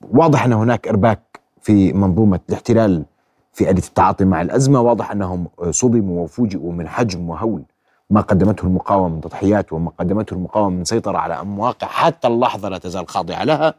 واضح 0.00 0.44
أن 0.44 0.52
هناك 0.52 0.88
إرباك 0.88 1.27
في 1.62 1.92
منظومة 1.92 2.40
الاحتلال 2.48 3.04
في 3.52 3.70
آلية 3.70 3.82
التعاطي 3.82 4.24
مع 4.24 4.42
الأزمة 4.42 4.80
واضح 4.80 5.10
أنهم 5.10 5.48
صدموا 5.70 6.24
وفوجئوا 6.24 6.72
من 6.72 6.88
حجم 6.88 7.28
وهول 7.30 7.62
ما 8.10 8.20
قدمته 8.20 8.64
المقاومة 8.64 9.14
من 9.14 9.20
تضحيات 9.20 9.72
وما 9.72 9.90
قدمته 9.98 10.34
المقاومة 10.34 10.76
من 10.76 10.84
سيطرة 10.84 11.18
على 11.18 11.44
مواقع 11.44 11.86
حتى 11.86 12.28
اللحظة 12.28 12.68
لا 12.68 12.78
تزال 12.78 13.08
خاضعة 13.08 13.44
لها 13.44 13.74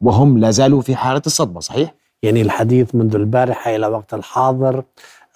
وهم 0.00 0.38
لا 0.38 0.50
زالوا 0.50 0.80
في 0.82 0.96
حالة 0.96 1.22
الصدمة 1.26 1.60
صحيح؟ 1.60 1.94
يعني 2.22 2.42
الحديث 2.42 2.94
منذ 2.94 3.14
البارحة 3.14 3.76
إلى 3.76 3.86
وقت 3.86 4.14
الحاضر 4.14 4.84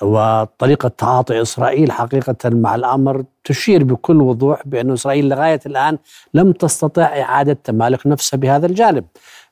وطريقة 0.02 0.88
تعاطي 0.88 1.42
إسرائيل 1.42 1.92
حقيقة 1.92 2.36
مع 2.44 2.74
الأمر 2.74 3.24
تشير 3.44 3.84
بكل 3.84 4.22
وضوح 4.22 4.62
بأن 4.68 4.90
إسرائيل 4.92 5.28
لغاية 5.28 5.60
الآن 5.66 5.98
لم 6.34 6.52
تستطع 6.52 7.02
إعادة 7.02 7.58
تمالك 7.64 8.06
نفسها 8.06 8.36
بهذا 8.36 8.66
الجانب 8.66 9.04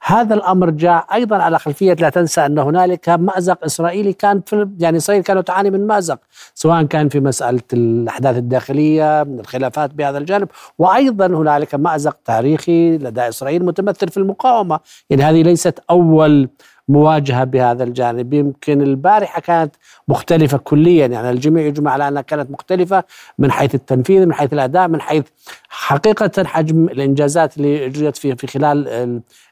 هذا 0.02 0.34
الأمر 0.34 0.70
جاء 0.70 1.06
أيضا 1.14 1.36
على 1.36 1.58
خلفية 1.58 1.94
لا 1.94 2.08
تنسى 2.08 2.46
أن 2.46 2.58
هنالك 2.58 3.08
مأزق 3.08 3.64
إسرائيلي 3.64 4.12
كان 4.12 4.40
في 4.46 4.68
يعني 4.78 4.96
اسرائيل 4.96 5.22
كانت 5.22 5.46
تعاني 5.46 5.70
من 5.70 5.86
مأزق 5.86 6.18
سواء 6.54 6.82
كان 6.82 7.08
في 7.08 7.20
مسألة 7.20 7.62
الأحداث 7.72 8.36
الداخلية 8.36 9.22
من 9.22 9.40
الخلافات 9.40 9.94
بهذا 9.94 10.18
الجانب 10.18 10.48
وأيضا 10.78 11.26
هنالك 11.26 11.74
مأزق 11.74 12.16
تاريخي 12.24 12.98
لدى 12.98 13.28
إسرائيل 13.28 13.64
متمثل 13.64 14.08
في 14.08 14.16
المقاومة. 14.16 14.80
يعني 15.10 15.22
هذه 15.22 15.42
ليست 15.42 15.80
أول 15.90 16.48
مواجهة 16.90 17.44
بهذا 17.44 17.84
الجانب. 17.84 18.34
يمكن 18.34 18.82
البارحة 18.82 19.40
كانت 19.40 19.74
مختلفة 20.08 20.58
كليا. 20.58 21.06
يعني 21.06 21.30
الجميع 21.30 21.66
يجمع 21.66 21.90
على 21.90 22.08
أنها 22.08 22.22
كانت 22.22 22.50
مختلفة 22.50 23.04
من 23.38 23.50
حيث 23.50 23.74
التنفيذ 23.74 24.26
من 24.26 24.32
حيث 24.32 24.52
الأداء 24.52 24.88
من 24.88 25.00
حيث 25.00 25.24
حقيقة 25.68 26.44
حجم 26.44 26.84
الإنجازات 26.84 27.56
اللي 27.56 27.86
إجريت 27.86 28.16
في 28.16 28.36
في 28.36 28.46
خلال 28.46 28.88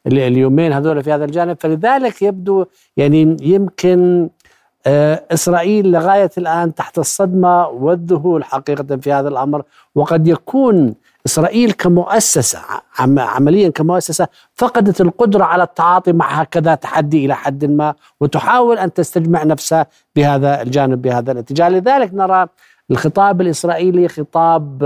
اليومين 0.07 0.73
هذول 0.73 1.03
في 1.05 1.13
هذا 1.13 1.25
الجانب. 1.25 1.57
فلذلك 1.61 2.23
يبدو 2.23 2.65
يعني 2.97 3.37
يمكن 3.43 4.29
آه، 4.87 5.25
إسرائيل 5.31 5.91
لغاية 5.91 6.31
الآن 6.39 6.75
تحت 6.75 6.99
الصدمة 6.99 7.69
والذهول 7.69 8.45
حقيقة 8.45 8.97
في 8.97 9.13
هذا 9.13 9.29
الأمر. 9.29 9.63
وقد 9.95 10.29
يكون 10.29 10.95
إسرائيل 11.29 11.73
كمؤسسة 11.73 12.59
عمليا 13.19 13.69
كمؤسسة 13.69 14.29
فقدت 14.55 15.01
القدرة 15.01 15.45
على 15.45 15.63
التعاطي 15.63 16.13
مع 16.13 16.41
هكذا 16.41 16.75
تحدي 16.75 17.25
إلى 17.25 17.35
حد 17.35 17.65
ما 17.65 17.95
وتحاول 18.21 18.79
أن 18.79 18.93
تستجمع 18.93 19.45
نفسها 19.45 19.87
بهذا 20.17 20.63
الجانب 20.63 21.03
بهذا 21.03 21.33
الاتجاه. 21.33 21.69
لذلك 21.69 22.15
نرى 22.15 22.47
الخطاب 22.91 23.41
الإسرائيلي 23.41 24.09
خطاب 24.09 24.83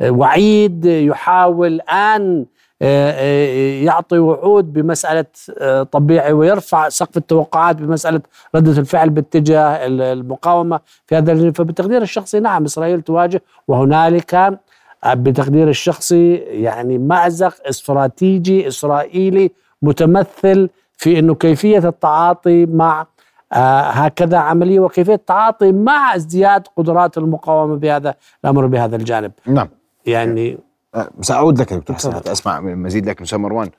وعيد 0.00 0.84
يحاول 0.84 1.80
أن 1.80 2.46
آه، 2.82 3.10
آه، 3.10 3.84
يعطي 3.84 4.18
وعود 4.18 4.72
بمسألة 4.72 5.24
آه، 5.58 5.82
طبيعي 5.82 6.32
ويرفع 6.32 6.88
سقف 6.88 7.16
التوقعات 7.16 7.76
بمسألة 7.76 8.20
ردة 8.54 8.80
الفعل 8.80 9.10
باتجاه 9.10 9.86
المقاومة 9.86 10.80
في 11.06 11.16
هذا 11.16 11.52
فبتقدير 11.52 12.02
الشخصي 12.02 12.40
نعم 12.40 12.64
إسرائيل 12.64 13.02
تواجه 13.02 13.42
وهنالك 13.68 14.58
بتقدير 15.06 15.68
الشخصي 15.68 16.34
يعني 16.34 16.98
مأزق 16.98 17.54
استراتيجي 17.68 18.68
إسرائيلي 18.68 19.50
متمثل 19.82 20.70
في 20.96 21.18
أنه 21.18 21.34
كيفية 21.34 21.88
التعاطي 21.88 22.66
مع 22.66 23.06
هكذا 23.52 24.38
عملية 24.38 24.80
وكيفية 24.80 25.14
التعاطي 25.14 25.72
مع 25.72 26.14
ازدياد 26.14 26.66
قدرات 26.76 27.18
المقاومة 27.18 27.76
بهذا 27.76 28.14
الأمر 28.44 28.66
بهذا 28.66 28.96
الجانب. 28.96 29.32
نعم. 29.46 29.68
يعني 30.06 30.58
أه، 30.94 31.10
سأعود 31.20 31.60
لك 31.60 31.72
دكتور 31.72 31.96
حسن 31.96 32.12
أسمع 32.26 32.60
مزيد 32.60 33.08
لك 33.08 33.22
أستاذ 33.22 33.38
مروان. 33.38 33.70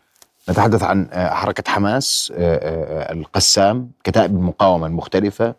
نتحدث 0.49 0.83
عن 0.83 1.07
أه، 1.11 1.29
حركة 1.33 1.71
حماس 1.71 2.33
القسام 2.35 3.91
كتائب 4.03 4.35
المقاومة 4.35 4.87
المختلفة 4.87 5.55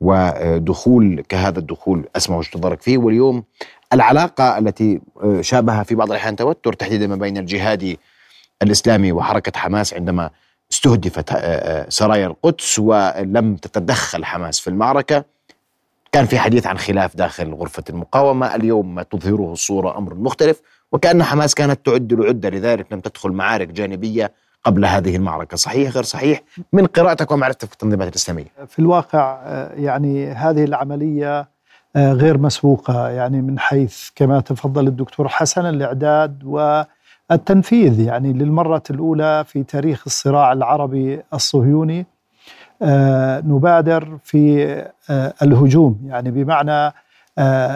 ودخول 0.00 1.24
كهذا 1.28 1.58
الدخول 1.58 2.04
أسمع 2.16 2.36
وجهة 2.36 2.58
نظرك 2.58 2.82
فيه. 2.82 2.98
واليوم 2.98 3.44
العلاقة 3.94 4.58
التي 4.58 5.00
شابها 5.40 5.82
في 5.82 5.94
بعض 5.94 6.10
الأحيان 6.10 6.36
توتر 6.36 6.72
تحديدا 6.72 7.06
ما 7.06 7.16
بين 7.16 7.36
الجهادي 7.36 7.98
الإسلامي 8.62 9.12
وحركة 9.12 9.58
حماس 9.58 9.94
عندما 9.94 10.30
استهدفت 10.72 11.30
سرايا 11.88 12.26
القدس 12.26 12.78
ولم 12.78 13.56
تتدخل 13.56 14.24
حماس 14.24 14.60
في 14.60 14.70
المعركة. 14.70 15.24
كان 16.12 16.26
في 16.26 16.38
حديث 16.38 16.66
عن 16.66 16.78
خلاف 16.78 17.16
داخل 17.16 17.54
غرفة 17.54 17.84
المقاومة. 17.90 18.54
اليوم 18.54 18.94
ما 18.94 19.02
تظهره 19.02 19.52
الصورة 19.52 19.98
أمر 19.98 20.14
مختلف 20.14 20.60
وكأن 20.92 21.22
حماس 21.22 21.54
كانت 21.54 21.86
تعد 21.86 22.12
العدة 22.12 22.50
لذلك 22.50 22.92
لم 22.92 23.00
تدخل 23.00 23.30
معارك 23.30 23.68
جانبية 23.68 24.32
قبل 24.64 24.84
هذه 24.84 25.16
المعركة. 25.16 25.56
صحيح 25.56 25.90
غير 25.90 26.02
صحيح؟ 26.02 26.42
من 26.72 26.86
قراءتك 26.86 27.30
ومعرفتك 27.30 27.68
في 27.68 27.72
التنظيمات 27.72 28.08
الإسلامية؟ 28.08 28.46
في 28.68 28.78
الواقع 28.78 29.40
آه، 29.44 29.72
يعني 29.74 30.28
هذه 30.28 30.64
العملية 30.64 31.40
آه، 31.40 31.53
غير 31.96 32.38
مسبوقة 32.38 33.08
يعني 33.08 33.42
من 33.42 33.58
حيث 33.58 34.08
كما 34.14 34.40
تفضل 34.40 34.86
الدكتور 34.86 35.28
حسن 35.28 35.66
الإعداد 35.66 36.44
والتنفيذ 37.30 38.00
يعني 38.00 38.32
للمرة 38.32 38.82
الأولى 38.90 39.44
في 39.46 39.62
تاريخ 39.62 40.02
الصراع 40.06 40.52
العربي 40.52 41.22
الصهيوني 41.34 42.06
آه، 42.82 43.40
نبادر 43.40 44.18
في 44.24 44.84
الهجوم. 45.42 46.00
يعني 46.06 46.30
بمعنى 46.30 46.94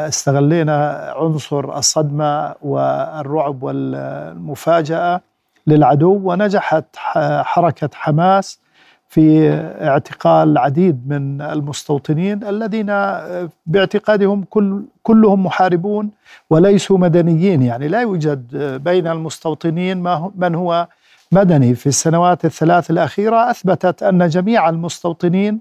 استغلينا 0.08 1.08
عنصر 1.16 1.78
الصدمة 1.78 2.54
والرعب 2.62 3.62
والمفاجأة 3.62 5.20
للعدو 5.66 6.20
ونجحت 6.24 6.84
حركة 7.42 7.90
حماس 7.94 8.58
في 9.08 9.50
اعتقال 9.80 10.48
العديد 10.52 11.08
من 11.08 11.40
المستوطنين 11.42 12.44
الذين 12.44 12.90
آه، 12.90 13.48
باعتقادهم 13.66 14.44
كل 14.50 14.82
كلهم 15.02 15.44
محاربون 15.46 16.10
وليسوا 16.50 16.98
مدنيين. 16.98 17.62
يعني 17.62 17.88
لا 17.88 18.00
يوجد 18.00 18.54
آه، 18.56 18.76
بين 18.76 19.06
المستوطنين 19.06 19.98
ما 20.02 20.30
من 20.36 20.54
هو 20.54 20.88
مدني. 21.32 21.74
في 21.74 21.86
السنوات 21.86 22.44
الثلاث 22.44 22.90
الأخيرة 22.90 23.50
أثبتت 23.50 24.02
أن 24.02 24.28
جميع 24.28 24.68
المستوطنين 24.68 25.60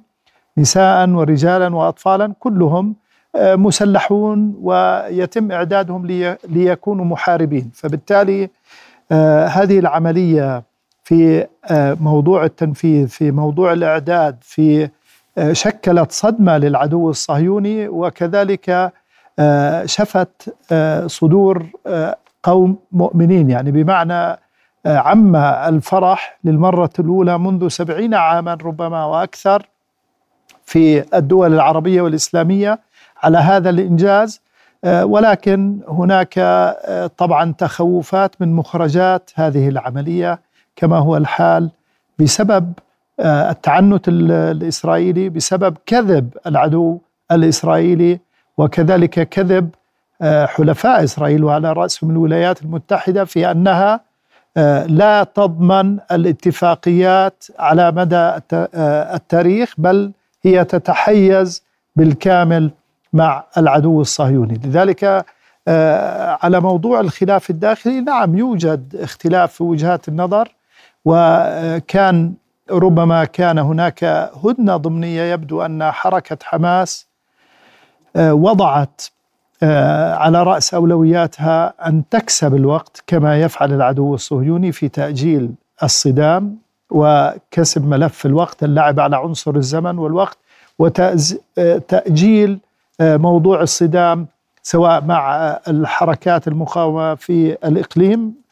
نساء 0.58 1.10
ورجالا 1.10 1.76
وأطفالا 1.76 2.34
كلهم 2.40 2.96
آه، 3.36 3.56
مسلحون 3.56 4.56
ويتم 4.62 5.52
إعدادهم 5.52 6.06
لي- 6.06 6.38
ليكونوا 6.50 7.06
محاربين. 7.06 7.72
فبالتالي 7.74 8.50
هذه 9.48 9.80
العملية 9.80 10.64
في 11.08 11.48
آه، 11.66 11.98
موضوع 12.02 12.46
التنفيذ 12.46 13.08
في 13.08 13.32
موضوع 13.32 13.74
الإعداد 13.74 14.38
في 14.42 14.90
آه، 15.38 15.54
شكلت 15.54 16.12
صدمة 16.12 16.58
للعدو 16.58 17.10
الصهيوني 17.10 17.88
وكذلك 17.88 18.92
آه، 19.40 19.86
شفت 19.86 20.56
صدور 21.06 21.66
قوم 22.44 22.78
مؤمنين. 22.92 23.50
يعني 23.50 23.72
بمعنى 23.72 24.40
عم 24.86 25.36
الفرح 25.36 26.40
للمرة 26.44 26.90
الأولى 27.00 27.40
منذ 27.40 27.68
سبعين 27.68 28.14
عاما 28.14 28.54
ربما 28.54 29.06
وأكثر 29.06 29.68
في 30.66 31.18
الدول 31.18 31.54
العربية 31.54 32.02
والإسلامية 32.02 32.80
على 33.24 33.38
هذا 33.38 33.70
الإنجاز. 33.70 34.42
ولكن 34.86 35.80
هناك 35.88 36.34
طبعا 37.18 37.54
تخوفات 37.58 38.36
من 38.42 38.54
مخرجات 38.54 39.32
هذه 39.36 39.70
العملية. 39.70 40.47
كما 40.78 40.98
هو 40.98 41.18
الحال 41.18 41.70
بسبب 42.20 42.74
آه، 43.20 43.52
التعنت 43.52 44.08
ال- 44.08 44.32
الإسرائيلي 44.32 45.30
بسبب 45.30 45.78
كذب 45.86 46.30
العدو 46.48 47.00
الإسرائيلي 47.32 48.20
وكذلك 48.58 49.30
كذب 49.30 49.70
آه، 50.22 50.46
حلفاء 50.46 51.04
إسرائيل 51.04 51.44
وعلى 51.44 51.74
رأسهم 51.74 52.10
الولايات 52.12 52.62
المتحدة 52.62 53.26
في 53.26 53.52
أنها 53.52 54.00
آه، 54.58 54.86
لا 54.86 55.24
تضمن 55.24 55.98
الاتفاقيات 56.12 57.44
على 57.60 57.92
مدى 57.92 58.16
الت- 58.16 58.70
التاريخ 59.16 59.74
بل 59.78 60.12
هي 60.44 60.64
تتحيز 60.66 61.64
بالكامل 61.96 62.72
مع 63.14 63.44
العدو 63.58 64.02
الصهيوني. 64.02 64.60
لذلك 64.66 65.26
على 66.44 66.60
موضوع 66.60 67.00
الخلاف 67.00 67.50
الداخلي 67.50 68.02
نعم 68.02 68.38
يوجد 68.38 68.96
اختلاف 68.96 69.54
في 69.54 69.64
وجهات 69.64 70.08
النظر 70.08 70.48
وكان 71.08 72.34
ربما 72.72 73.26
كان 73.26 73.60
هناك 73.60 74.04
هدنة 74.46 74.78
ضمنية 74.78 75.22
يبدو 75.22 75.62
أن 75.62 75.92
حركة 75.92 76.38
حماس 76.44 77.08
آه، 78.16 78.34
وضعت 78.34 79.02
آه، 79.64 80.14
على 80.16 80.44
رأس 80.44 80.74
أولوياتها 80.74 81.74
أن 81.88 82.04
تكسب 82.10 82.56
الوقت 82.56 83.04
كما 83.08 83.42
يفعل 83.42 83.74
العدو 83.74 84.14
الصهيوني 84.16 84.72
في 84.72 84.90
تأجيل 84.90 85.52
الصدام 85.84 86.58
وكسب 86.90 87.88
ملف 87.88 88.26
الوقت 88.26 88.64
اللعب 88.64 89.00
على 89.00 89.16
عنصر 89.18 89.56
الزمن 89.56 89.98
والوقت 89.98 90.38
وتاجيل 90.80 92.60
موضوع 93.02 93.62
الصدام 93.62 94.28
سواء 94.64 95.04
مع 95.04 95.36
آه، 95.36 95.62
الحركات 95.68 96.48
المقاومة 96.48 97.16
في 97.16 97.58
الإقليم 97.68 98.47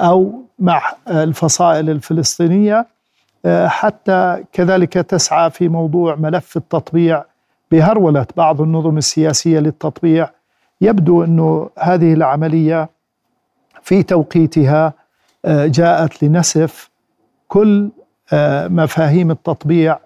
أو 0.00 0.42
مع 0.58 0.82
الفصائل 1.08 1.90
الفلسطينية 1.90 2.86
آه، 3.44 3.66
حتى 3.66 4.44
كذلك 4.52 4.92
تسعى 4.92 5.50
في 5.50 5.68
موضوع 5.68 6.14
ملف 6.14 6.56
التطبيع 6.56 7.24
بهرولة 7.70 8.26
بعض 8.36 8.60
النظم 8.60 8.98
السياسية 8.98 9.58
للتطبيع. 9.58 10.30
يبدو 10.80 11.24
أنه 11.24 11.70
هذه 11.78 12.14
العملية 12.14 12.88
في 13.82 14.02
توقيتها 14.02 14.92
آه، 15.44 15.66
جاءت 15.66 16.22
لنسف 16.22 16.90
كل 17.48 17.90
آه، 18.32 18.68
مفاهيم 18.68 19.30
التطبيع 19.30 19.98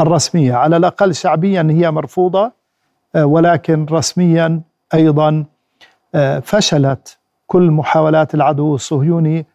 الرسمية. 0.00 0.54
على 0.54 0.76
الأقل 0.76 1.14
شعبيا 1.14 1.66
هي 1.70 1.90
مرفوضة 1.90 2.52
ولكن 3.14 3.86
رسميا 3.90 4.60
أيضا 4.94 5.44
فشلت 6.42 7.17
كل 7.48 7.70
محاولات 7.70 8.34
العدو 8.34 8.74
الصهيوني 8.74 9.46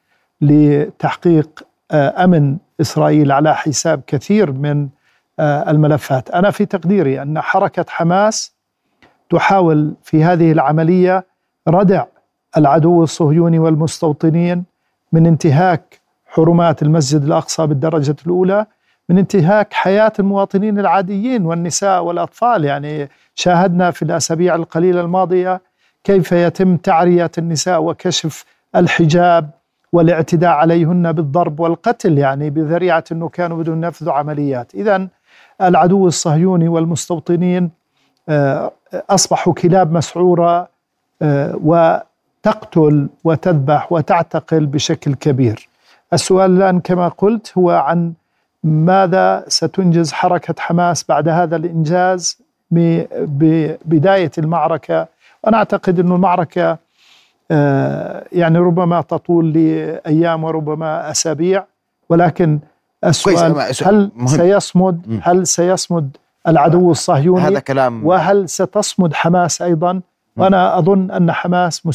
لتحقيق 0.42 1.64
آه، 1.92 2.24
أمن 2.24 2.58
إسرائيل 2.82 3.32
على 3.32 3.56
حساب 3.56 4.02
كثير 4.08 4.52
من 4.52 4.90
آه، 5.40 5.72
الملفات، 5.72 6.32
أنا 6.32 6.52
في 6.52 6.66
تقديري 6.66 7.22
أن 7.22 7.42
حركة 7.42 7.86
حماس 7.90 8.54
تحاول 9.30 9.94
في 10.04 10.24
هذه 10.24 10.52
العملية 10.52 11.26
ردع 11.68 12.06
العدو 12.58 13.04
الصهيوني 13.04 13.60
والمستوطنين 13.60 14.64
من 15.12 15.26
انتهاك 15.26 16.02
حرمات 16.26 16.82
المسجد 16.82 17.24
الأقصى 17.24 17.68
بالدرجة 17.68 18.16
الأولى، 18.26 18.66
من 19.10 19.18
انتهاك 19.18 19.74
حياة 19.74 20.14
المواطنين 20.20 20.80
العاديين 20.80 21.46
والنساء 21.46 22.04
والأطفال، 22.04 22.66
يعني 22.66 23.10
شاهدنا 23.36 23.92
في 23.92 24.02
الأسابيع 24.02 24.56
القليلة 24.56 25.02
الماضية 25.02 25.62
كيف 26.04 26.32
يتم 26.32 26.78
تعريه 26.78 27.32
النساء 27.38 27.84
وكشف 27.84 28.46
الحجاب 28.76 29.50
والاعتداء 29.94 30.50
عليهن 30.50 31.12
بالضرب 31.12 31.60
والقتل 31.60 32.18
يعني 32.18 32.50
بذريعة 32.50 33.04
إنه 33.12 33.30
كانوا 33.30 33.58
بدون 33.58 33.84
ينفذوا 33.84 34.14
عمليات، 34.14 34.76
اذا 34.76 35.08
العدو 35.62 36.08
الصهيوني 36.08 36.68
والمستوطنين 36.68 37.72
آه، 38.30 38.72
أصبحوا 39.10 39.54
كلاب 39.54 39.92
مسعورة 39.92 40.68
آه، 41.22 41.60
وتقتل 41.64 43.10
وتذبح 43.24 43.92
وتعتقل 43.92 44.66
بشكل 44.66 45.14
كبير. 45.16 45.70
السؤال 46.14 46.58
الآن 46.58 46.80
كما 46.80 47.08
قلت 47.08 47.58
هو 47.58 47.70
عن 47.72 48.14
ماذا 48.64 49.46
ستنجز 49.48 50.12
حركة 50.12 50.56
حماس 50.60 51.06
بعد 51.10 51.28
هذا 51.28 51.56
الإنجاز 51.56 52.42
ببدايه 52.72 54.32
المعركة 54.38 55.08
وأنا 55.44 55.58
أعتقد 55.58 56.00
إنه 56.00 56.16
المعركة 56.16 56.78
آه، 57.52 58.26
يعني 58.32 58.58
ربما 58.58 59.02
تطول 59.02 59.54
لأيام 59.54 60.44
وربما 60.44 61.12
أسابيع 61.12 61.66
ولكن 62.10 62.60
السؤال 63.06 63.72
هل 63.84 64.12
مهم. 64.16 64.28
سيصمد. 64.28 65.20
هل 65.24 65.48
سيصمد 65.48 66.18
العدو 66.48 66.92
الصهيوني؟ 66.92 67.42
هذا 67.42 67.60
كلام 67.60 68.06
وهل 68.06 68.50
ستصمد 68.50 69.14
حماس 69.14 69.62
أيضا؟ 69.62 70.02
وأنا 70.38 70.78
أظن 70.80 71.12
أن 71.12 71.32
حماس 71.32 71.86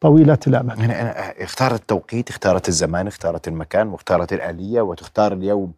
طويلة 0.00 0.38
الأمد. 0.46 0.78
يعني 0.78 1.02
أنا 1.02 1.14
اختارت 1.44 1.80
التوقيت 1.80 2.30
اختارت 2.30 2.68
الزمان 2.68 3.06
اختارت 3.06 3.48
المكان 3.48 3.88
واختارت 3.88 4.32
الآلية 4.32 4.80
وتختار 4.80 5.32
اليوم 5.32 5.72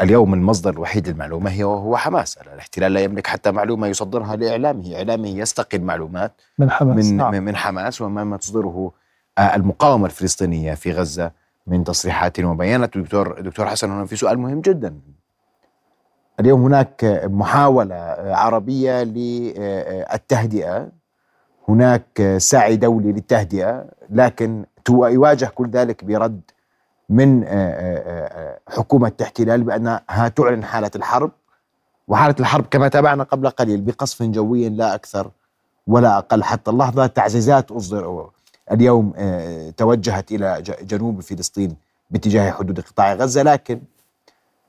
اليوم 0.00 0.34
المصدر 0.34 0.70
الوحيد 0.70 1.08
للمعلومة 1.08 1.50
هي 1.50 1.64
هو 1.64 1.96
حماس. 1.96 2.38
الاحتلال 2.38 2.92
لا 2.92 3.00
يملك 3.00 3.26
حتى 3.26 3.50
معلومة 3.50 3.86
يصدرها 3.86 4.36
لإعلامه. 4.36 4.96
إعلامه 4.96 5.28
يستقل 5.28 5.80
معلومات 5.80 6.32
من 6.58 6.70
حماس. 6.70 7.06
من 7.06 7.16
نعم. 7.16 7.44
من- 7.44 7.56
حماس 7.56 8.00
وما 8.00 8.36
تصدره 8.36 8.92
آه، 9.38 9.54
المقاومة 9.56 10.06
الفلسطينية 10.06 10.74
في 10.74 10.92
غزة 10.92 11.30
من 11.66 11.84
تصريحات 11.84 12.40
وبيانات. 12.40 12.98
دكتور 12.98 13.40
دكتور 13.40 13.66
حسن 13.66 13.90
هنا 13.90 14.04
في 14.06 14.16
سؤال 14.16 14.38
مهم 14.38 14.60
جدا. 14.60 14.94
اليوم 16.40 16.62
هناك 16.64 17.04
آه، 17.04 17.26
محاولة 17.26 17.94
آه، 17.94 18.34
عربية 18.34 19.02
للتهدئة 19.02 20.88
هناك 21.68 22.20
آه، 22.20 22.38
سعي 22.38 22.76
دولي 22.76 23.12
للتهدئة 23.12 23.84
لكن 24.10 24.64
يواجه 24.90 25.46
كل 25.54 25.70
ذلك 25.70 26.04
برد 26.04 26.40
من 27.10 27.44
آه، 27.44 27.48
آه، 27.48 27.98
آه، 28.08 28.60
حكومة 28.68 29.12
الاحتلال 29.20 29.62
بأنها 29.62 30.28
تعلن 30.36 30.64
حالة 30.64 30.90
الحرب. 30.96 31.30
وحالة 32.08 32.34
الحرب 32.40 32.64
كما 32.70 32.88
تابعنا 32.88 33.24
قبل 33.24 33.50
قليل 33.50 33.80
بقصف 33.80 34.22
جوي 34.22 34.68
لا 34.68 34.94
أكثر 34.94 35.30
ولا 35.86 36.18
أقل. 36.18 36.44
حتى 36.44 36.70
اللحظة 36.70 37.06
تعزيزات 37.06 37.70
أصدر 37.70 38.30
اليوم 38.72 39.12
توجهت 39.76 40.32
إلى 40.32 40.62
جنوب 40.82 41.20
فلسطين 41.20 41.76
باتجاه 42.10 42.50
حدود 42.50 42.80
قطاع 42.80 43.14
غزة. 43.14 43.42
لكن 43.42 43.80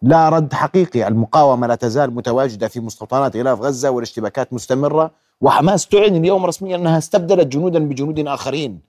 لا 0.01 0.29
رد 0.29 0.53
حقيقي. 0.53 1.07
المقاومة 1.07 1.67
لا 1.67 1.75
تزال 1.75 2.15
متواجدة 2.15 2.67
في 2.67 2.79
مستوطنات 2.79 3.35
غلاف 3.35 3.61
غزة 3.61 3.89
والاشتباكات 3.89 4.53
مستمرة. 4.53 5.11
وحماس 5.41 5.87
تعلن 5.87 6.15
اليوم 6.15 6.45
رسميا 6.45 6.75
أنها 6.75 6.97
استبدلت 6.97 7.47
جنودا 7.47 7.79
بجنود 7.79 8.19
آخرين 8.27 8.79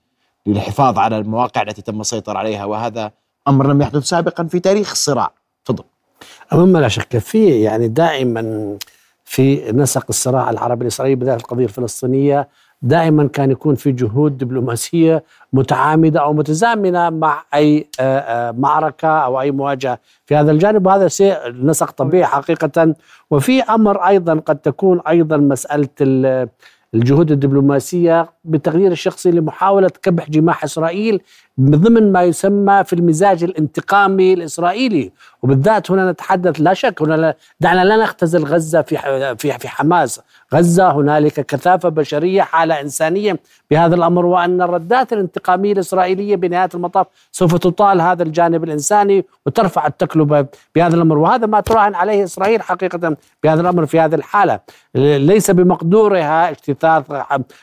للحفاظ 0.46 0.98
على 0.98 1.18
المواقع 1.18 1.62
التي 1.62 1.82
تم 1.82 2.00
السيطرة 2.00 2.38
عليها. 2.38 2.64
وهذا 2.64 3.12
أمر 3.48 3.66
لم 3.66 3.82
يحدث 3.82 4.02
سابقا 4.04 4.44
في 4.44 4.60
تاريخ 4.60 4.90
الصراع. 4.90 5.30
تفضل. 5.64 5.84
مما 6.52 6.78
لا 6.78 6.88
شك 6.88 7.18
فيه 7.18 7.64
يعني 7.64 7.88
دائما 7.88 8.76
في 9.24 9.72
نسق 9.72 10.04
الصراع 10.08 10.50
العربي 10.50 10.82
الإسرائيلي 10.82 11.16
بالذات 11.16 11.40
القضية 11.40 11.64
الفلسطينية 11.64 12.48
دائما 12.82 13.28
كان 13.28 13.50
يكون 13.50 13.74
في 13.74 13.92
جهود 13.92 14.38
دبلوماسية 14.38 15.24
متعامدة 15.52 16.20
أو 16.20 16.32
متزامنة 16.32 17.10
مع 17.10 17.44
أي 17.54 17.88
آه، 18.00 18.18
آه، 18.18 18.50
معركة 18.50 19.08
أو 19.08 19.40
أي 19.40 19.50
مواجهة. 19.50 19.98
في 20.26 20.36
هذا 20.36 20.50
الجانب 20.50 20.86
وهذا 20.86 21.08
شيء 21.08 21.36
نسق 21.64 21.90
طبيعي 21.90 22.24
حقيقة. 22.26 22.94
وفي 23.30 23.62
أمر 23.62 23.98
أيضا 24.08 24.34
قد 24.34 24.56
تكون 24.56 25.00
أيضا 25.08 25.36
مسألة 25.36 25.88
ال- 26.00 26.48
الجهود 26.94 27.30
الدبلوماسية 27.30 28.30
بالتغيير 28.44 28.92
الشخصي 28.92 29.30
لمحاولة 29.30 29.88
كبح 30.02 30.30
جماح 30.30 30.64
اسرائيل 31.58 31.80
ضمن 31.80 32.12
ما 32.12 32.22
يسمى 32.22 32.84
في 32.84 32.92
المزاج 32.92 33.44
الانتقامي 33.44 34.34
الإسرائيلي. 34.34 35.12
وبالذات 35.42 35.90
هنا 35.90 36.10
نتحدث 36.10 36.60
لا 36.60 36.74
شك 36.74 37.02
هنا 37.02 37.34
دعنا 37.60 37.84
لا 37.84 37.96
نختزل 37.96 38.44
غزة 38.44 38.82
في 38.82 38.96
في 39.38 39.58
في 39.58 39.68
حماس. 39.68 40.20
غزة 40.54 40.92
هنالك 40.92 41.46
كثافة 41.46 41.88
بشرية 41.88 42.42
حالة 42.42 42.80
إنسانية 42.80 43.40
بهذا 43.70 43.94
الأمر 43.94 44.26
وأن 44.26 44.62
الردات 44.62 45.12
الانتقامية 45.12 45.72
الإسرائيلية 45.72 46.36
بنهاية 46.36 46.68
المطاف 46.74 47.06
سوف 47.32 47.54
تطال 47.54 48.00
هذا 48.00 48.22
الجانب 48.22 48.64
الإنساني 48.64 49.24
وترفع 49.46 49.86
التكلفه 49.86 50.46
بهذا 50.74 50.96
الأمر. 50.96 51.18
وهذا 51.18 51.46
ما 51.46 51.60
تراهن 51.60 51.94
عليه 51.94 52.24
إسرائيل 52.24 52.62
حقيقة 52.62 53.16
بهذا 53.42 53.60
الأمر 53.60 53.86
في 53.86 54.00
هذه 54.00 54.14
الحالة. 54.14 54.60
ليس 54.94 55.50
بمقدورها 55.50 56.50
اجتثاث 56.50 57.04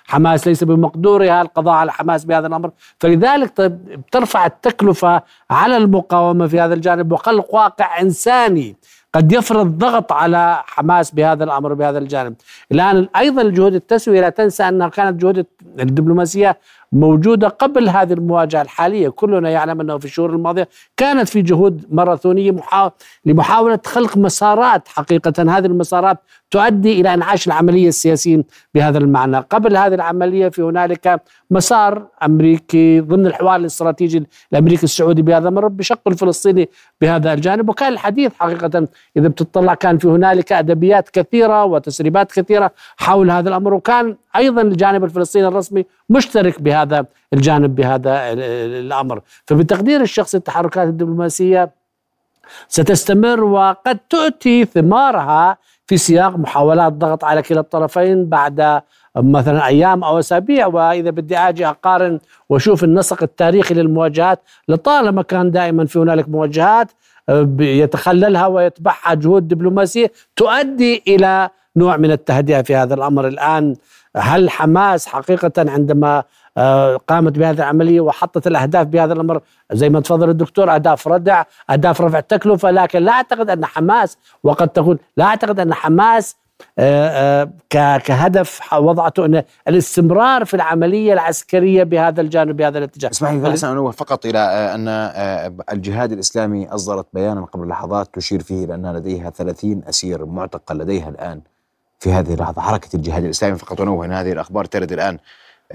حماس 0.05 0.47
ليس 0.47 0.63
بمقدورها 0.63 1.41
القضاء 1.41 1.73
على 1.73 1.91
حماس 1.91 2.25
بهذا 2.25 2.47
الأمر. 2.47 2.71
فلذلك 2.99 3.57
طيب 3.57 3.78
بترفع 3.87 4.45
التكلفة 4.45 5.23
على 5.51 5.77
المقاومة 5.77 6.47
في 6.47 6.59
هذا 6.59 6.73
الجانب. 6.73 7.11
وخلق 7.11 7.55
واقع 7.55 8.01
إنساني 8.01 8.75
قد 9.13 9.31
يفرض 9.31 9.77
ضغط 9.77 10.11
على 10.11 10.63
حماس 10.65 11.11
بهذا 11.11 11.43
الأمر 11.43 11.73
بهذا 11.73 11.97
الجانب. 11.97 12.35
الآن 12.71 13.07
أيضا 13.15 13.41
الجهود 13.41 13.73
التسوية 13.75 14.21
لا 14.21 14.29
تنسى 14.29 14.63
أنها 14.63 14.87
كانت 14.89 15.21
جهود 15.21 15.45
الدبلوماسية 15.79 16.57
موجودة 16.91 17.47
قبل 17.47 17.89
هذه 17.89 18.13
المواجهة 18.13 18.61
الحالية، 18.61 19.09
كلنا 19.09 19.49
يعلم 19.49 19.81
أنه 19.81 19.97
في 19.97 20.05
الشهور 20.05 20.29
الماضية 20.29 20.69
كانت 20.97 21.29
في 21.29 21.41
جهود 21.41 21.85
ماراثونية 21.89 22.51
محا... 22.51 22.91
لمحاولة 23.25 23.79
خلق 23.85 24.17
مسارات 24.17 24.87
حقيقة. 24.87 25.33
هذه 25.57 25.65
المسارات 25.65 26.17
تؤدي 26.51 27.01
إلى 27.01 27.13
إنعاش 27.13 27.47
العملية 27.47 27.87
السياسية 27.87 28.43
بهذا 28.75 28.97
المعنى، 28.97 29.37
قبل 29.37 29.77
هذه 29.77 29.93
العملية 29.93 30.49
في 30.49 30.61
هنالك 30.61 31.21
مسار 31.51 32.07
أمريكي 32.23 32.99
ضمن 32.99 33.27
الحوار 33.27 33.55
الاستراتيجي 33.55 34.23
الأمريكي 34.53 34.83
السعودي 34.83 35.21
بهذا 35.21 35.49
الأمر 35.49 35.67
بشق 35.67 35.99
الفلسطيني 36.07 36.69
بهذا 37.01 37.33
الجانب. 37.33 37.69
وكان 37.69 37.93
الحديث 37.93 38.31
حقيقة 38.39 38.87
إذا 39.17 39.27
بتطلع 39.27 39.73
كان 39.73 39.97
في 39.97 40.07
هنالك 40.07 40.51
أدبيات 40.51 41.09
كثيرة 41.09 41.65
وتسريبات 41.65 42.31
كثيرة 42.31 42.71
حول 42.97 43.31
هذا 43.31 43.49
الأمر 43.49 43.73
وكان 43.73 44.15
أيضا 44.35 44.61
الجانب 44.61 45.03
الفلسطيني 45.03 45.47
الرسمي 45.47 45.85
مشترك 46.09 46.61
بهذا 46.61 47.05
الجانب 47.33 47.75
بهذا 47.75 48.31
ال- 48.31 48.39
ال- 48.39 48.85
الأمر، 48.85 49.21
فبتقدير 49.45 50.01
الشخص 50.01 50.35
التحركات 50.35 50.87
الدبلوماسية 50.87 51.79
ستستمر 52.67 53.43
وقد 53.43 53.97
تؤتي 54.09 54.65
ثمارها 54.65 55.57
في 55.89 55.97
سياق 55.97 56.37
محاولات 56.37 56.93
ضغط 56.93 57.23
على 57.23 57.41
كلا 57.41 57.59
الطرفين 57.59 58.25
بعد 58.25 58.81
مثلا 59.15 59.65
أيام 59.65 60.03
أو 60.03 60.19
أسابيع 60.19 60.67
وإذا 60.67 61.09
بدي 61.09 61.37
أجي 61.37 61.67
أقارن 61.67 62.19
وأشوف 62.49 62.83
النسق 62.83 63.23
التاريخي 63.23 63.73
للمواجهات 63.73 64.39
لطالما 64.67 65.21
كان 65.21 65.51
دائما 65.51 65.85
في 65.85 65.99
هنالك 65.99 66.29
مواجهات 66.29 66.91
آه، 67.29 67.47
يتخللها 67.59 68.47
ويتبعها 68.47 69.13
جهود 69.13 69.47
دبلوماسية 69.47 70.11
تؤدي 70.35 71.03
إلى 71.07 71.49
نوع 71.75 71.97
من 71.97 72.11
التهدئة 72.11 72.61
في 72.61 72.75
هذا 72.75 72.93
الأمر. 72.93 73.27
الآن 73.27 73.75
هل 74.17 74.49
حماس 74.49 75.07
حقيقة 75.07 75.51
عندما 75.57 76.23
قامت 77.07 77.37
بهذه 77.39 77.57
العملية 77.57 78.01
وحطت 78.01 78.47
الأهداف 78.47 78.87
بهذا 78.87 79.13
الأمر. 79.13 79.41
زي 79.71 79.89
ما 79.89 79.99
تفضل 79.99 80.29
الدكتور 80.29 80.75
أهداف 80.75 81.07
ردع 81.07 81.43
أهداف 81.69 82.01
رفع 82.01 82.19
التكلفة 82.19 82.71
لكن 82.71 82.99
لا 82.99 83.11
أعتقد 83.11 83.49
أن 83.49 83.65
حماس 83.65 84.17
وقد 84.43 84.67
تكون 84.67 84.97
لا 85.17 85.25
أعتقد 85.25 85.59
أن 85.59 85.73
حماس 85.73 86.35
آه، 86.79 87.41
آه، 87.41 87.51
كهدف 87.99 88.73
وضعته 88.73 89.25
أن 89.25 89.43
الاستمرار 89.67 90.45
في 90.45 90.53
العملية 90.53 91.13
العسكرية 91.13 91.83
بهذا 91.83 92.21
الجانب 92.21 92.57
بهذا 92.57 92.77
الاتجاه. 92.77 93.09
اسمح 93.09 93.31
لي 93.31 93.71
أنوه 93.71 93.91
فقط 93.91 94.25
إلى 94.25 94.39
آه، 94.39 94.75
أن 94.75 94.87
آه، 94.87 95.53
الجهاد 95.71 96.11
الإسلامي 96.11 96.67
أصدرت 96.67 97.07
بيانا 97.13 97.41
قبل 97.41 97.67
لحظات 97.67 98.09
تشير 98.13 98.43
فيه 98.43 98.65
إلى 98.65 98.75
أن 98.75 98.93
لديها 98.93 99.29
30 99.29 99.83
أسير 99.89 100.25
معتقل 100.25 100.77
لديها 100.77 101.09
الآن 101.09 101.41
في 101.99 102.11
هذه 102.11 102.33
اللحظة. 102.33 102.61
حركة 102.61 102.95
الجهاد 102.95 103.23
الإسلامي 103.23 103.55
فقط 103.55 103.81
أنوه 103.81 104.05
ان 104.05 104.11
هذه 104.11 104.31
الأخبار 104.31 104.65
ترد 104.65 104.91
الآن 104.91 105.13
آه، 105.15 105.19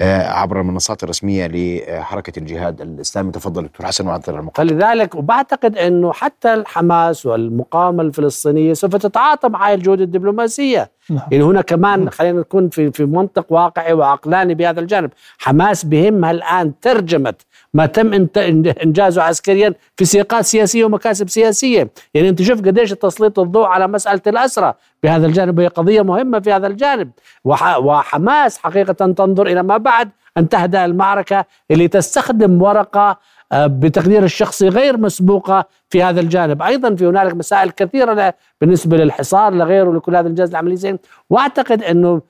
عبر 0.00 0.60
المنصات 0.60 1.04
الرسمية 1.04 1.46
لحركة 1.46 2.38
الجهاد 2.38 2.80
الإسلامي. 2.80 3.32
تفضل 3.32 3.62
دكتور 3.62 3.86
حسن 3.86 4.06
وعطل 4.06 4.34
المقال 4.34 4.68
فلذلك 4.68 5.14
وبعتقد 5.14 5.78
إنه 5.78 6.12
حتى 6.12 6.54
الحماس 6.54 7.26
والمقاومة 7.26 8.02
الفلسطينية 8.02 8.72
سوف 8.72 8.96
تتعاطى 8.96 9.48
مع 9.48 9.68
هاي 9.68 9.74
الجهود 9.74 10.00
الدبلوماسية. 10.00 10.90
نعم. 11.10 11.20
يعني 11.30 11.44
هنا 11.44 11.60
كمان 11.62 12.10
خلينا 12.10 12.40
نكون 12.40 12.68
في 12.68 12.90
في 12.92 13.04
منطق 13.04 13.46
واقعي 13.52 13.92
وعقلاني 13.92 14.54
بهذا 14.54 14.80
الجانب. 14.80 15.10
حماس 15.38 15.84
بهمها 15.84 16.30
الان 16.30 16.72
ترجمة 16.80 17.34
ما 17.74 17.86
تم 17.86 18.12
إنت- 18.12 18.82
إنجازه 18.82 19.22
عسكريا 19.22 19.74
في 19.96 20.04
سياقات 20.04 20.44
سياسية 20.44 20.84
ومكاسب 20.84 21.28
سياسية. 21.28 21.90
يعني 22.14 22.28
أنت 22.28 22.42
شوف 22.42 22.58
قديش 22.60 22.90
تسليط 22.90 23.38
الضوء 23.38 23.66
على 23.66 23.88
مسألة 23.88 24.22
الأسرى. 24.26 24.74
بهذا 25.04 25.26
الجانب 25.26 25.60
هي 25.60 25.66
قضية 25.66 26.02
مهمة 26.02 26.40
في 26.40 26.52
هذا 26.52 26.66
الجانب. 26.66 27.10
وح- 27.44 27.78
وحماس 27.78 28.58
حقيقة 28.58 28.92
تنظر 28.92 29.46
إلى 29.46 29.62
ما 29.62 29.76
بعد 29.76 30.10
أن 30.38 30.48
تهدأ 30.48 30.84
المعركة 30.84 31.44
اللي 31.70 31.88
تستخدم 31.88 32.62
ورقة 32.62 33.18
آه، 33.52 33.66
بتقدير 33.66 34.24
الشخصي 34.24 34.68
غير 34.68 34.96
مسبوقة 34.96 35.64
في 35.88 36.02
هذا 36.02 36.20
الجانب، 36.20 36.62
أيضا 36.62 36.94
في 36.94 37.06
هنالك 37.06 37.34
مسائل 37.34 37.70
كثيرة 37.70 38.12
ل- 38.14 38.32
بالنسبة 38.60 38.96
للحصار 38.96 39.54
لغيره 39.54 39.92
لكل 39.92 40.12
هذا 40.16 40.20
الانجاز 40.20 40.50
العملي. 40.50 40.76
زين 40.76 40.98
وأعتقد 41.30 41.82
إنه 41.82 42.22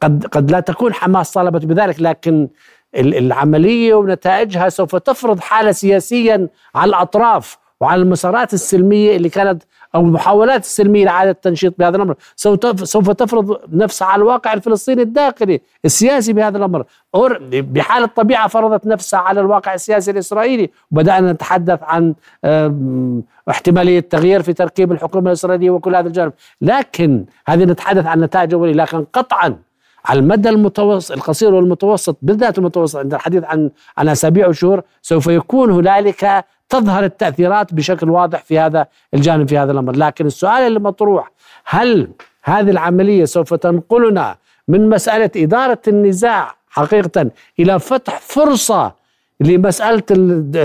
قد 0.00 0.26
قد 0.26 0.50
لا 0.50 0.60
تكون 0.60 0.94
حماس 0.94 1.32
طالبت 1.32 1.64
بذلك 1.64 2.00
لكن 2.00 2.48
ال- 2.96 3.14
العملية 3.18 3.94
ونتائجها 3.94 4.68
سوف 4.68 4.96
تفرض 4.96 5.40
حالة 5.40 5.72
سياسيا 5.72 6.48
على 6.74 6.88
الأطراف 6.88 7.58
وعلى 7.80 8.02
المسارات 8.02 8.54
السلمية 8.54 9.16
اللي 9.16 9.28
كانت 9.28 9.62
أو 9.94 10.00
المحاولات 10.00 10.60
السلمية 10.60 11.04
لإعادة 11.04 11.30
التنشيط 11.30 11.74
بهذا 11.78 11.96
الأمر. 11.96 12.14
سوف 12.36 12.58
تف- 12.58 12.88
سوف 12.88 13.10
تفرض 13.10 13.58
نفسها 13.72 14.08
على 14.08 14.22
الواقع 14.22 14.52
الفلسطيني 14.52 15.02
الداخلي 15.02 15.60
السياسي 15.84 16.32
بهذا 16.32 16.58
الأمر. 16.58 16.84
أور- 17.16 17.38
بحال 17.52 18.02
الطبيعة 18.02 18.48
فرضت 18.48 18.86
نفسها 18.86 19.20
على 19.20 19.40
الواقع 19.40 19.74
السياسي 19.74 20.10
الإسرائيلي. 20.10 20.70
وبدأنا 20.90 21.32
نتحدث 21.32 21.78
عن 21.82 22.14
آم، 22.44 23.22
احتمالية 23.50 24.00
تغيير 24.00 24.42
في 24.42 24.52
تركيب 24.52 24.92
الحكومة 24.92 25.26
الإسرائيلية 25.26 25.70
وكل 25.70 25.96
هذا 25.96 26.08
الجانب. 26.08 26.32
لكن 26.60 27.24
هذه 27.46 27.64
نتحدث 27.64 28.06
عن 28.06 28.20
نتائج 28.20 28.54
أولية. 28.54 28.72
لكن 28.74 29.04
قطعا 29.12 29.56
على 30.04 30.18
المدى 30.20 30.48
المتوسط 30.48 31.12
القصير 31.12 31.54
والمتوسط 31.54 32.16
بالذات 32.22 32.58
المتوسط 32.58 32.96
عند 32.98 33.14
الحديث 33.14 33.44
عن 33.44 33.70
عن 33.98 34.08
أسابيع 34.08 34.48
وشهور 34.48 34.82
سوف 35.02 35.26
يكون 35.26 35.70
هنالك 35.70 36.44
تظهر 36.68 37.04
التأثيرات 37.04 37.74
بشكل 37.74 38.10
واضح 38.10 38.42
في 38.42 38.58
هذا 38.58 38.86
الجانب 39.14 39.48
في 39.48 39.58
هذا 39.58 39.72
الأمر، 39.72 39.96
لكن 39.96 40.26
السؤال 40.26 40.62
اللي 40.62 40.80
مطروح 40.80 41.30
هل 41.64 42.08
هذه 42.42 42.70
العملية 42.70 43.24
سوف 43.24 43.54
تنقلنا 43.54 44.36
من 44.68 44.88
مسألة 44.88 45.30
إدارة 45.36 45.80
النزاع 45.88 46.54
حقيقة 46.68 47.30
إلى 47.58 47.78
فتح 47.78 48.20
فرصة 48.20 48.92
لمسألة 49.40 50.02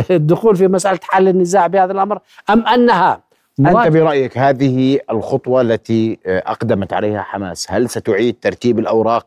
الدخول 0.09 0.55
في 0.55 0.67
مسألة 0.67 0.99
حل 1.03 1.27
النزاع 1.27 1.67
بهذا 1.67 1.91
الأمر 1.91 2.19
أم 2.49 2.67
أنها 2.67 3.21
أنت 3.59 3.87
برأيك 3.87 4.37
هذه 4.37 4.99
الخطوة 5.11 5.61
التي 5.61 6.19
أقدمت 6.25 6.93
عليها 6.93 7.21
حماس 7.21 7.71
هل 7.71 7.89
ستعيد 7.89 8.35
ترتيب 8.41 8.79
الأوراق 8.79 9.25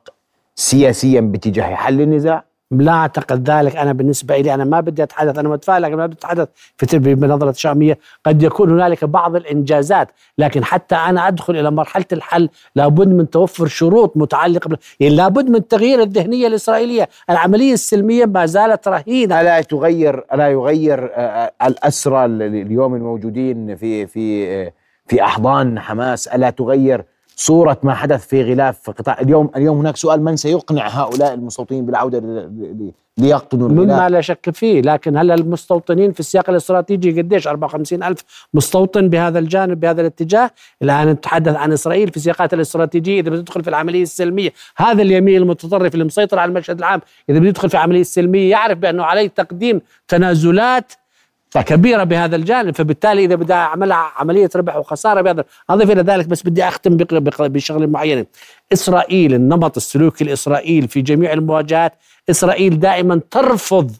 سياسيا 0.54 1.20
باتجاه 1.20 1.74
حل 1.74 2.00
النزاع؟ 2.00 2.44
لا 2.72 2.92
أعتقد 2.92 3.50
ذلك. 3.50 3.76
أنا 3.76 3.92
بالنسبة 3.92 4.36
لي 4.38 4.54
أنا 4.54 4.64
ما 4.64 4.80
بدي 4.80 5.02
أتحدث 5.02 5.38
أنا 5.38 5.48
متفائل 5.48 5.82
لكن 5.82 5.96
ما 5.96 6.06
بدي 6.06 6.16
اتحدث 6.16 6.48
في 6.76 6.98
بنظرة 6.98 7.52
شامية. 7.52 7.98
قد 8.26 8.42
يكون 8.42 8.70
هنالك 8.70 9.04
بعض 9.04 9.36
الإنجازات 9.36 10.08
لكن 10.38 10.64
حتى 10.64 10.94
أنا 10.94 11.28
أدخل 11.28 11.56
إلى 11.56 11.70
مرحلة 11.70 12.04
الحل 12.12 12.48
لابد 12.76 13.08
من 13.08 13.30
توفر 13.30 13.66
شروط 13.66 14.16
متعلقة 14.16 14.68
بال... 14.68 14.78
يعني 15.00 15.14
لابد 15.16 15.48
من 15.50 15.68
تغيير 15.68 16.02
الذهنية 16.02 16.46
الإسرائيلية. 16.46 17.08
العملية 17.30 17.72
السلمية 17.72 18.24
ما 18.26 18.46
زالت 18.46 18.88
رهينة. 18.88 19.40
ألا 19.40 19.60
تغير 19.60 20.24
ألا 20.34 20.48
يغير 20.48 21.10
آه، 21.14 21.52
الأسرى 21.66 22.24
ال- 22.24 22.42
اليوم 22.42 22.94
الموجودين 22.94 23.76
في 23.76 24.06
في 24.06 24.48
آه، 24.48 24.72
في 25.06 25.22
أحضان 25.22 25.78
حماس؟ 25.80 26.28
ألا 26.28 26.50
تغير 26.50 27.04
صورة 27.36 27.78
ما 27.82 27.94
حدث 27.94 28.26
في 28.26 28.42
غلاف 28.42 28.78
في 28.78 28.92
قطاع 28.92 29.20
اليوم 29.20 29.50
اليوم 29.56 29.78
هناك 29.78 29.96
سؤال 29.96 30.24
من 30.24 30.36
سيقنع 30.36 30.88
هؤلاء 30.88 31.34
المستوطنين 31.34 31.86
بالعودة 31.86 32.48
ليقطنوا 33.18 33.68
مما 33.68 33.82
الغلاف؟ 33.82 34.10
لا 34.10 34.20
شك 34.20 34.50
فيه 34.50 34.80
لكن 34.80 35.16
هلا 35.16 35.34
المستوطنين 35.34 36.12
في 36.12 36.20
السياق 36.20 36.50
الاستراتيجي 36.50 37.20
قديش 37.20 37.48
54 37.48 38.02
ألف 38.02 38.24
مستوطن 38.54 39.08
بهذا 39.08 39.38
الجانب 39.38 39.80
بهذا 39.80 40.00
الاتجاه؟ 40.00 40.50
الآن 40.82 41.08
نتحدث 41.08 41.56
عن 41.56 41.72
إسرائيل 41.72 42.10
في 42.10 42.20
سياقاتها 42.20 42.56
الاستراتيجية 42.56 43.20
إذا 43.20 43.30
بتدخل 43.30 43.62
في 43.62 43.70
العملية 43.70 44.02
السلمية. 44.02 44.52
هذا 44.76 45.02
اليمين 45.02 45.36
المتطرف 45.36 45.94
اللي 45.94 46.04
مسيطر 46.04 46.38
على 46.38 46.48
المشهد 46.48 46.78
العام 46.78 47.00
إذا 47.28 47.38
بيدخل 47.38 47.70
في 47.70 47.76
عملية 47.76 48.02
سلمية 48.02 48.50
يعرف 48.50 48.78
بأنه 48.78 49.04
عليه 49.04 49.26
تقديم 49.28 49.80
تنازلات 50.08 50.92
كبيرة 51.60 52.04
بهذا 52.04 52.36
الجانب 52.36 52.74
فبالتالي 52.74 53.24
إذا 53.24 53.34
بدها 53.34 53.56
عملها 53.56 53.96
عملية 54.16 54.50
ربح 54.56 54.76
وخسارة 54.76 55.20
بهذا 55.20 55.44
أضيف 55.70 55.90
إلى 55.90 56.02
ذلك 56.02 56.26
بس 56.26 56.42
بدي 56.42 56.62
بق- 56.84 57.46
بشغلة 57.46 57.86
معينة. 57.86 58.26
إسرائيل 58.72 59.34
النمط 59.34 59.76
السلوكي 59.76 60.24
الإسرائيلي 60.24 60.88
في 60.88 61.00
جميع 61.02 61.32
المواجهات 61.32 61.92
إسرائيل 62.30 62.80
دائما 62.80 63.20
ترفض 63.30 63.90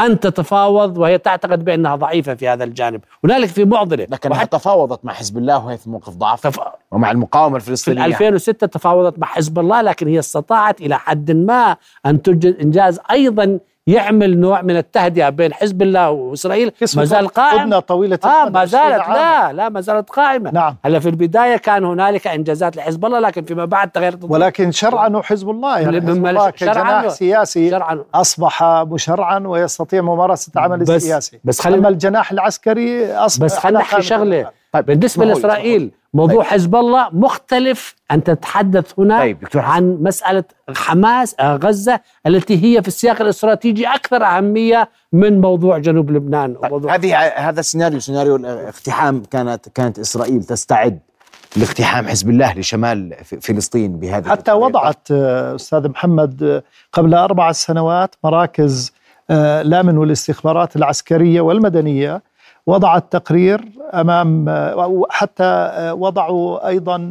أن 0.00 0.20
تتفاوض 0.20 0.98
وهي 0.98 1.18
تعتقد 1.18 1.64
بأنها 1.64 1.96
ضعيفة 1.96 2.34
في 2.34 2.48
هذا 2.48 2.64
الجانب. 2.64 3.00
هنالك 3.24 3.48
في 3.48 3.64
معضلة. 3.64 4.06
لكنها 4.10 4.44
تفاوضت 4.44 5.04
مع 5.04 5.12
حزب 5.12 5.38
الله 5.38 5.66
وهي 5.66 5.78
في 5.78 5.90
موقف 5.90 6.12
ضعف 6.14 6.40
تف... 6.42 6.60
ومع 6.90 7.10
المقاومة 7.10 7.58
في 7.58 7.64
الفلسطينية 7.64 8.04
2006 8.04 8.66
تفاوضت 8.66 9.18
مع 9.18 9.26
حزب 9.26 9.58
الله 9.58 9.82
لكن 9.82 10.08
هي 10.08 10.18
استطاعت 10.18 10.80
إلى 10.80 10.98
حد 10.98 11.30
ما 11.30 11.76
أن 12.06 12.22
تنجز 12.22 12.54
إنجاز 12.60 13.00
أيضا 13.10 13.58
يعمل 13.96 14.38
نوع 14.40 14.62
من 14.62 14.76
التهدئة 14.76 15.28
بين 15.28 15.54
حزب 15.54 15.82
الله 15.82 16.10
وإسرائيل. 16.10 16.72
ما 16.96 17.04
زال 17.04 17.28
قائم. 17.28 17.58
خدنا 17.60 17.80
طويلة 17.80 18.18
آه 18.24 18.48
ما 18.48 18.60
20 18.60 18.66
زالت. 18.66 19.08
لا 19.08 19.52
لا 19.52 19.68
ما 19.68 19.80
زالت 19.80 20.10
قائمة. 20.10 20.50
نعم. 20.50 20.76
هلا 20.84 20.98
في 20.98 21.08
البداية 21.08 21.56
كان 21.56 21.84
هنالك 21.84 22.26
إنجازات 22.26 22.76
لحزب 22.76 23.04
الله 23.04 23.18
لكن 23.20 23.42
فيما 23.44 23.64
بعد 23.64 23.90
تغيرت. 23.90 24.18
ولكن 24.22 24.70
شرعنوا 24.70 25.22
حزب 25.22 25.50
الله 25.50 25.78
يعني 25.78 26.00
حزب 26.00 26.26
الله 26.26 26.52
شرعاً 26.56 26.72
كجناح 26.74 27.08
سياسي 27.08 27.70
شرعا 27.70 28.04
أصبح 28.14 28.62
مشرعا 28.64 29.38
ويستطيع 29.38 30.02
ممارسة 30.02 30.52
عمل 30.56 30.78
بس- 30.78 30.90
السياسي 30.90 31.40
بس 31.44 31.60
خلينا- 31.60 31.88
الجناح 31.88 32.32
العسكري 32.32 33.12
أصبح 33.14 33.44
بس 33.44 33.58
خلينا 33.58 33.78
نحكي 33.78 34.02
شغلة. 34.02 34.50
بالنسبة 34.74 35.06
اسمحوا 35.06 35.24
لي، 35.26 35.34
لاسرائيل 35.34 35.90
موضوع 36.16 36.44
حزب 36.44 36.76
الله 36.76 37.08
مختلف 37.12 37.94
أن 38.10 38.24
تتحدث 38.24 38.92
هنا 38.98 39.18
طيب، 39.18 39.40
دكتور 39.40 39.62
حسن. 39.62 39.72
عن 39.72 39.98
مسألة 40.00 40.44
حماس 40.76 41.36
آه، 41.40 41.56
غزة 41.56 42.00
التي 42.26 42.64
هي 42.64 42.82
في 42.82 42.88
السياق 42.88 43.22
الاستراتيجي 43.22 43.86
أكثر 43.86 44.24
أهمية 44.24 44.90
من 45.12 45.40
موضوع 45.40 45.78
جنوب 45.78 46.10
لبنان 46.10 46.54
طيب، 46.54 46.64
وموضوع 46.64 46.94
هذه 46.94 47.16
هذا 47.18 47.60
السيناريو 47.60 48.00
سيناريو 48.00 48.36
الاقتحام 48.36 49.22
كانت 49.30 49.68
كانت 49.68 49.98
إسرائيل 49.98 50.44
تستعد 50.44 50.98
لاقتحام 51.56 52.08
حزب 52.08 52.30
الله 52.30 52.54
لشمال 52.58 53.14
فلسطين 53.24 53.98
بهذه 53.98 54.28
حتى 54.28 54.52
الطريقة. 54.52 54.56
وضعت 54.56 55.08
آه، 55.10 55.54
أستاذ 55.54 55.88
محمد 55.88 56.42
آه، 56.42 56.62
قبل 56.92 57.14
أربع 57.14 57.52
سنوات 57.52 58.14
مراكز 58.24 58.92
لامن 59.62 59.98
والاستخبارات 59.98 60.76
العسكرية 60.76 61.40
والمدنية 61.40 62.22
وضعت 62.66 63.12
تقرير 63.12 63.64
أمام 63.94 64.48
آه، 64.48 65.02
حتى 65.10 65.44
آه، 65.44 65.94
وضعوا 65.94 66.68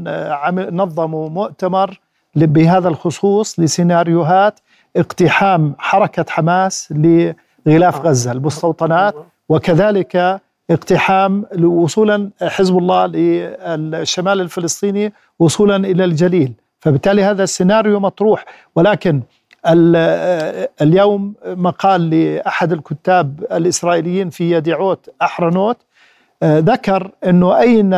آه، 0.07 0.31
عمل- 0.33 0.75
نظموا 0.75 1.29
مؤتمر 1.29 1.99
بهذا 2.35 2.87
الخصوص 2.89 3.59
لسيناريوهات 3.59 4.59
اقتحام 4.97 5.75
حركة 5.77 6.25
حماس 6.29 6.93
لغلاف 7.65 8.01
غزة 8.01 8.31
المستوطنات 8.31 9.15
وكذلك 9.49 10.41
اقتحام 10.71 11.45
وصولا 11.63 12.29
حزب 12.41 12.77
الله 12.77 13.05
للشمال 13.05 14.41
الفلسطيني 14.41 15.13
وصولا 15.39 15.75
إلى 15.75 16.05
الجليل. 16.05 16.53
فبالتالي 16.79 17.23
هذا 17.23 17.43
السيناريو 17.43 17.99
مطروح 17.99 18.45
ولكن 18.75 19.21
اليوم 20.81 21.33
مقال 21.45 22.09
لأحد 22.09 22.71
الكتاب 22.71 23.45
الإسرائيليين 23.51 24.29
في 24.29 24.51
يديعوت 24.51 25.09
أحرنوت 25.21 25.77
آه، 26.43 26.59
ذكر 26.59 27.11
إنه 27.25 27.59
أين 27.59 27.93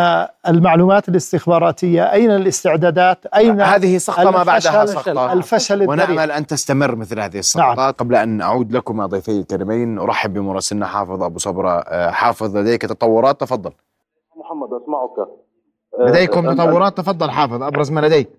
المعلومات 0.47 1.09
الاستخباراتية؟ 1.09 2.11
أين 2.11 2.32
الاستعدادات؟ 2.32 3.26
أين 3.26 3.61
هذه 3.61 3.97
سقطة 3.97 4.32
ما 4.32 4.43
بعدها 4.43 4.86
سقطة. 4.86 5.34
الفشل 5.34 5.82
الذريع. 5.82 6.09
ونأمل 6.09 6.32
أن 6.32 6.47
تستمر 6.47 6.95
مثل 6.95 7.20
هذه 7.20 7.39
السقطات 7.39 7.78
نعم. 7.78 7.91
قبل 7.91 8.15
أن 8.15 8.41
أعود 8.41 8.72
لكم 8.72 9.05
ضيفي 9.05 9.32
الكريمين 9.32 9.99
أرحب 9.99 10.34
بمراسلنا 10.34 10.86
حافظ 10.86 11.24
أبو 11.24 11.39
صبرة. 11.39 11.70
آه، 11.80 12.11
حافظ 12.11 12.57
لديك 12.57 12.82
تطورات؟ 12.82 13.41
تفضل. 13.41 13.72
محمد 14.36 14.70
أسمعك. 14.84 15.28
لديكم 16.09 16.47
آه، 16.49 16.53
تطورات؟ 16.53 16.97
تفضل 16.97 17.32
حافظ 17.32 17.63
أبرز 17.63 17.91
ما 17.91 17.99
لديك. 17.99 18.30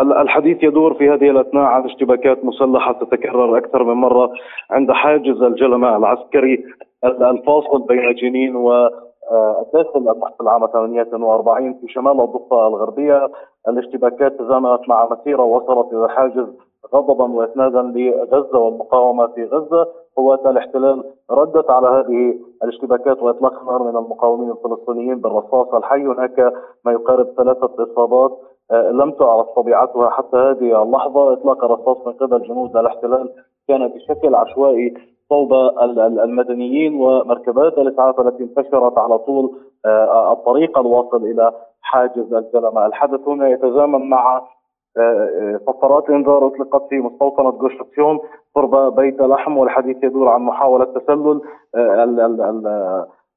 الحديث 0.00 0.62
يدور 0.62 0.94
في 0.94 1.10
هذه 1.10 1.30
الأثناء 1.30 1.64
عن 1.64 1.84
اشتباكات 1.84 2.44
مسلحة 2.44 2.92
تتكرر 2.92 3.58
أكثر 3.58 3.84
من 3.84 3.92
مرة 3.94 4.30
عند 4.70 4.92
حاجز 4.92 5.42
الجلماء 5.42 5.96
العسكري 5.96 6.64
ال- 7.04 7.22
الفاصل 7.24 7.82
بين 7.86 8.14
جنين 8.14 8.56
و 8.56 8.88
داخل 9.74 9.98
المحتل 9.98 10.34
العام 10.40 10.66
48 10.66 11.74
في 11.74 11.88
شمال 11.88 12.20
الضفة 12.20 12.66
الغربية. 12.68 13.28
الاشتباكات 13.68 14.38
تزامنت 14.38 14.88
مع 14.88 15.08
مسيرة 15.10 15.42
وصلت 15.42 15.92
إلى 15.92 16.04
الحاجز 16.04 16.46
غضبا 16.94 17.24
واسنادا 17.24 17.82
لغزة 17.82 18.58
والمقاومة 18.58 19.26
في 19.26 19.44
غزة. 19.44 19.88
قوات 20.16 20.46
الاحتلال 20.46 21.04
ردت 21.30 21.70
على 21.70 21.86
هذه 21.88 22.34
الاشتباكات 22.64 23.22
وإطلاق 23.22 23.60
النار 23.60 23.82
من 23.82 23.96
المقاومين 23.96 24.50
الفلسطينيين 24.50 25.14
بالرصاص 25.20 25.74
الحي. 25.74 26.02
هناك 26.06 26.52
ما 26.84 26.92
يقارب 26.92 27.26
ثلاثة 27.36 27.70
اصابات 27.92 28.38
لم 28.72 29.10
تعرف 29.10 29.46
طبيعتها 29.56 30.10
حتى 30.10 30.36
هذه 30.36 30.82
اللحظة. 30.82 31.32
إطلاق 31.32 31.64
الرصاص 31.64 32.06
من 32.06 32.12
قبل 32.12 32.42
جنود 32.42 32.76
الاحتلال 32.76 33.32
كان 33.68 33.88
بشكل 33.88 34.34
عشوائي 34.34 34.94
صوب 35.28 35.52
ال- 35.54 35.98
ال- 36.00 36.20
المدنيين 36.20 37.00
ومركبات 37.00 37.78
الإسعاف 37.78 38.20
التي 38.20 38.42
انتشرت 38.42 38.98
على 38.98 39.18
طول 39.18 39.50
آه، 39.86 40.32
الطريق 40.32 40.78
الواصل 40.78 41.16
إلى 41.24 41.52
حاجز 41.82 42.34
الجلمه، 42.34 42.86
الحدث 42.86 43.28
هنا 43.28 43.48
يتزامن 43.48 44.08
مع 44.08 44.36
آه، 44.36 45.00
آه، 45.00 45.60
فقرات 45.66 46.10
إنذار 46.10 46.46
أطلقت 46.46 46.88
في 46.88 46.98
مستوطنة 47.00 47.50
جوشتسيون 47.50 48.18
قرب 48.54 48.94
بيت 48.96 49.20
لحم 49.22 49.56
والحديث 49.58 50.04
يدور 50.04 50.28
عن 50.28 50.40
محاولة 50.42 50.84
تسلل 50.84 51.40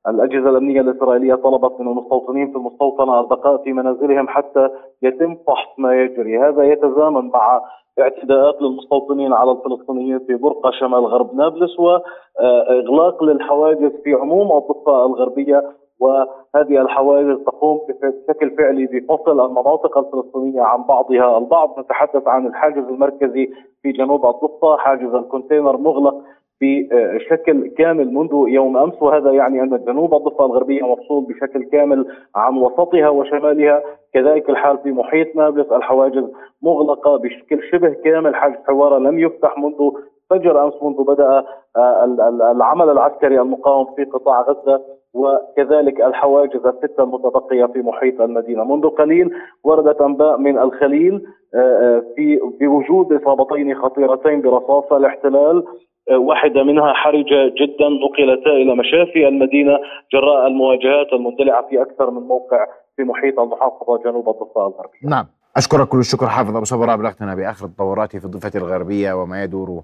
ال- 0.08 0.16
ال- 0.16 0.22
ال- 0.22 0.26
الأجهزة 0.26 0.50
الأمنية 0.50 0.82
الإسرائيلية 0.82 1.36
طلبت 1.36 1.80
من 1.82 1.88
المستوطنين 1.88 2.52
في 2.52 2.56
المستوطنه 2.58 3.20
البقاء 3.20 3.58
في 3.58 3.74
منازلهم 3.74 4.28
حتى 4.28 4.70
يتم 5.02 5.36
فحص 5.48 5.80
ما 5.80 6.02
يجري، 6.02 6.40
هذا 6.40 6.64
يتزامن 6.64 7.28
مع 7.30 7.62
اعتداءات 8.00 8.62
للمستوطنين 8.62 9.34
على 9.34 9.52
الفلسطينيين 9.52 10.20
في 10.20 10.36
برقه 10.36 10.72
شمال 10.72 11.06
غرب 11.06 11.36
نابلس 11.36 11.80
وإغلاق 11.80 13.24
للحواجز 13.24 13.92
في 14.04 14.14
عموم 14.14 14.58
الضفة 14.58 15.06
الغربية 15.06 15.64
وهذه 16.00 16.82
الحواجز 16.82 17.44
تقوم 17.44 17.80
بشكل 17.88 18.52
فعلي 18.58 18.86
بفصل 18.86 19.46
المناطق 19.46 19.98
الفلسطينية 19.98 20.62
عن 20.62 20.84
بعضها. 20.84 21.38
البعض 21.38 21.80
نتحدث 21.80 22.28
عن 22.28 22.48
الحاجز 22.48 22.84
المركزي 22.88 23.50
في 23.82 23.92
جنوب 23.92 24.26
الضفة 24.26 24.78
حاجز 24.78 25.14
الكونتينر 25.14 25.78
مغلق 25.78 26.16
بشكل 26.62 27.68
كامل 27.68 28.14
منذ 28.14 28.32
يوم 28.48 28.78
أمس. 28.78 29.02
وهذا 29.02 29.32
يعني 29.32 29.62
أن 29.62 29.84
جنوب 29.88 30.14
الضفة 30.14 30.46
الغربية 30.46 30.82
مفصول 30.92 31.26
بشكل 31.26 31.64
كامل 31.64 32.06
عن 32.36 32.58
وسطها 32.58 33.10
وشمالها. 33.10 33.84
كذلك 34.14 34.50
الحال 34.50 34.78
في 34.78 34.92
محيط 34.92 35.36
نابلس 35.36 35.72
الحواجز 35.72 36.24
مغلقة 36.64 37.18
بشكل 37.18 37.64
شبه 37.72 37.90
كامل 37.90 38.36
حاجز 38.36 38.56
حوارة 38.68 38.98
لم 38.98 39.20
يفتح 39.20 39.58
منذ 39.58 39.92
فجر 40.30 40.64
أمس 40.66 40.74
منذ 40.84 41.04
بدأ 41.04 41.44
آه، 41.78 42.04
ال- 42.06 42.22
ال- 42.22 42.42
العمل 42.42 42.90
العسكري 42.90 43.40
المقاوم 43.42 43.86
في 43.96 44.04
قطاع 44.04 44.42
غزة. 44.42 44.82
وكذلك 45.14 46.02
الحواجز 46.02 46.66
الستة 46.66 47.04
المتبقية 47.04 47.66
في 47.66 47.82
محيط 47.82 48.22
المدينة. 48.22 48.64
منذ 48.64 48.90
قليل 48.90 49.32
وردت 49.64 50.02
أنباء 50.02 50.38
من 50.38 50.58
الخليل 50.60 51.26
آه، 51.56 51.58
آه، 51.58 52.04
في 52.16 52.40
بوجود 52.62 53.14
إصابتين 53.14 53.76
خطيرتين 53.76 54.42
برصاص 54.42 54.92
الاحتلال 54.94 55.64
آه، 56.12 56.18
واحدة 56.18 56.64
منها 56.64 56.94
حرجه 56.94 57.54
جدا 57.62 57.90
نقلتا 57.90 58.50
إلى 58.50 58.76
مشافي 58.76 59.28
المدينة 59.28 59.80
جراء 60.14 60.48
المواجهات 60.48 61.14
المندلعه 61.14 61.68
في 61.70 61.82
أكثر 61.82 62.12
من 62.12 62.22
موقع 62.22 62.66
في 62.96 63.04
محيط 63.04 63.40
المحافظة 63.40 64.02
جنوب 64.06 64.30
الضفة 64.30 64.68
الغربية. 64.68 65.00
نعم. 65.04 65.28
أشكرك 65.58 65.88
كل 65.88 66.00
الشكر 66.00 66.28
حافظ 66.28 66.56
أبو 66.56 66.66
صبرة 66.66 66.94
أبلغتنا 66.94 67.36
بآخر 67.36 67.66
التطورات 67.66 68.18
في 68.18 68.26
الضفة 68.26 68.52
الغربية 68.56 69.14
وما 69.14 69.44
يدور 69.44 69.84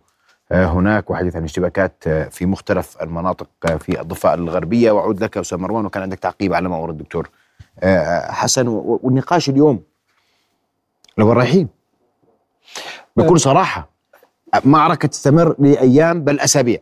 آه، 0.51 0.65
هناك 0.65 1.09
وحديث 1.09 1.36
عن 1.36 1.43
اشتباكات 1.43 2.03
آه، 2.07 2.24
في 2.24 2.45
مختلف 2.45 3.03
المناطق 3.03 3.47
في 3.80 4.01
الضفة 4.01 4.34
الغربية. 4.34 4.91
وأعود 4.91 5.24
لك 5.24 5.38
أستاذ 5.38 5.57
مروان 5.57 5.86
وكان 5.86 6.03
عندك 6.03 6.19
تعقيب 6.19 6.53
على 6.53 6.69
ما 6.69 6.76
أورد 6.78 6.93
الدكتور. 6.93 7.30
حسن 8.30 8.67
والنقاش 8.67 9.49
اليوم 9.49 9.84
لو 11.17 11.32
رايحين 11.32 11.67
بكل 13.15 13.39
صراحة. 13.39 13.89
معركة 14.65 15.07
تستمر 15.07 15.55
لأيام 15.59 16.23
بل 16.23 16.39
أسابيع 16.39 16.79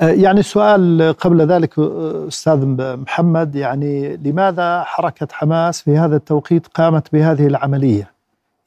آه، 0.00 0.08
يعني 0.08 0.40
السؤال 0.40 1.14
قبل 1.20 1.46
ذلك 1.46 1.78
آه، 1.78 2.28
أستاذ 2.28 2.66
محمد 2.96 3.56
يعني 3.56 4.16
لماذا 4.16 4.82
حركة 4.82 5.28
حماس 5.32 5.82
في 5.82 5.98
هذا 5.98 6.16
التوقيت 6.16 6.66
قامت 6.66 7.12
بهذه 7.12 7.46
العملية؟ 7.46 8.14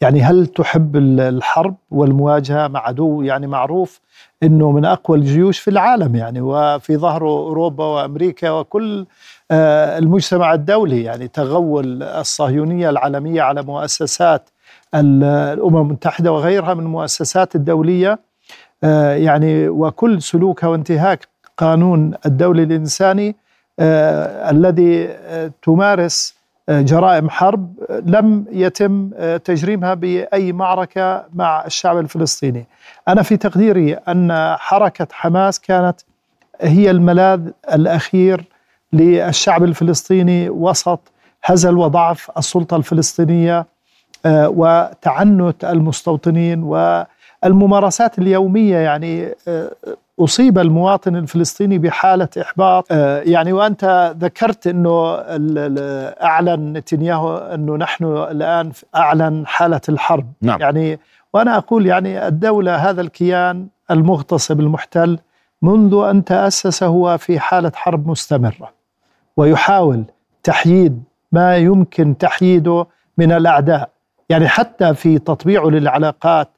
يعني 0.02 0.22
هل 0.22 0.48
تحب 0.48 0.96
الحرب 1.20 1.76
والمواجهة 1.92 2.68
مع 2.68 2.88
عدو 2.88 3.22
يعني 3.22 3.48
معروف 3.48 4.00
إنه 4.44 4.72
من 4.72 4.86
أقوى 4.86 5.18
الجيوش 5.18 5.60
في 5.60 5.70
العالم 5.70 6.16
يعني 6.16 6.42
وفي 6.42 6.98
ظهره 6.98 7.30
أوروبا 7.30 7.86
وأمريكا 7.86 8.50
وكل 8.50 9.06
آه، 9.52 9.98
المجتمع 9.98 10.54
الدولي 10.54 11.04
يعني 11.04 11.28
تغول 11.28 12.04
الصهيونية 12.04 12.90
العالمية 12.90 13.42
على 13.42 13.62
مؤسسات 13.62 14.50
الأمم 14.96 15.78
المتحدة 15.78 16.32
وغيرها 16.32 16.74
من 16.74 16.84
المؤسسات 16.84 17.56
الدولية 17.56 18.20
آه، 18.84 19.14
يعني 19.14 19.70
وكل 19.70 20.22
سلوكها 20.22 20.68
وانتهاك 20.68 21.28
قانون 21.58 22.14
الدولي 22.26 22.64
الإنساني 22.64 23.36
آه، 23.80 24.50
الذي 24.52 25.18
تمارس 25.64 26.38
جرائم 26.70 27.30
حرب 27.30 27.74
لم 28.06 28.46
يتم 28.52 29.10
تجريمها 29.38 29.94
بأي 29.94 30.54
معركة 30.54 31.26
مع 31.34 31.66
الشعب 31.66 31.98
الفلسطيني. 31.98 32.66
أنا 33.08 33.22
في 33.22 33.38
تقديري 33.38 33.94
أن 33.94 34.56
حركة 34.58 35.08
حماس 35.12 35.60
كانت 35.60 36.02
هي 36.62 36.92
الملاذ 36.92 37.50
الأخير 37.74 38.46
للشعب 38.94 39.64
الفلسطيني 39.64 40.50
وسط 40.50 41.00
هزل 41.44 41.78
وضعف 41.78 42.32
السلطة 42.38 42.78
الفلسطينية 42.78 43.60
آه، 43.60 43.66
وتعنت 44.30 45.66
المستوطنين 45.66 46.64
والممارسات 46.64 48.20
اليومية. 48.20 48.78
يعني 48.78 49.36
آه، 49.48 49.72
أصيب 50.20 50.60
المواطن 50.60 51.16
الفلسطيني 51.16 51.78
بحالة 51.78 52.30
إحباط. 52.42 52.88
آه، 52.92 53.22
يعني 53.22 53.54
وأنت 53.54 54.16
ذكرت 54.20 54.68
إنه 54.68 55.16
أعلن 56.24 56.74
نتنياهو 56.74 57.38
إنه 57.38 57.76
نحن 57.76 58.06
الآن 58.06 58.72
أعلن 58.96 59.48
حالة 59.48 59.82
الحرب. 59.90 60.26
نعم. 60.42 60.62
يعني 60.62 61.00
وأنا 61.34 61.58
أقول 61.58 61.86
يعني 61.86 62.28
الدولة 62.28 62.76
هذا 62.76 63.02
الكيان 63.02 63.68
المغتصب 63.92 64.60
المحتل 64.60 65.20
منذ 65.62 65.94
أن 66.10 66.24
تأسس 66.24 66.84
هو 66.84 67.18
في 67.18 67.40
حالة 67.40 67.72
حرب 67.76 68.08
مستمرة 68.08 68.72
ويحاول 69.38 70.04
تحييد 70.44 71.04
ما 71.32 71.58
يمكن 71.58 72.18
تحييده 72.18 72.86
من 73.18 73.32
الأعداء. 73.32 73.90
يعني 74.30 74.48
حتى 74.48 74.94
في 74.94 75.20
تطبيعه 75.20 75.66
للعلاقات 75.68 76.50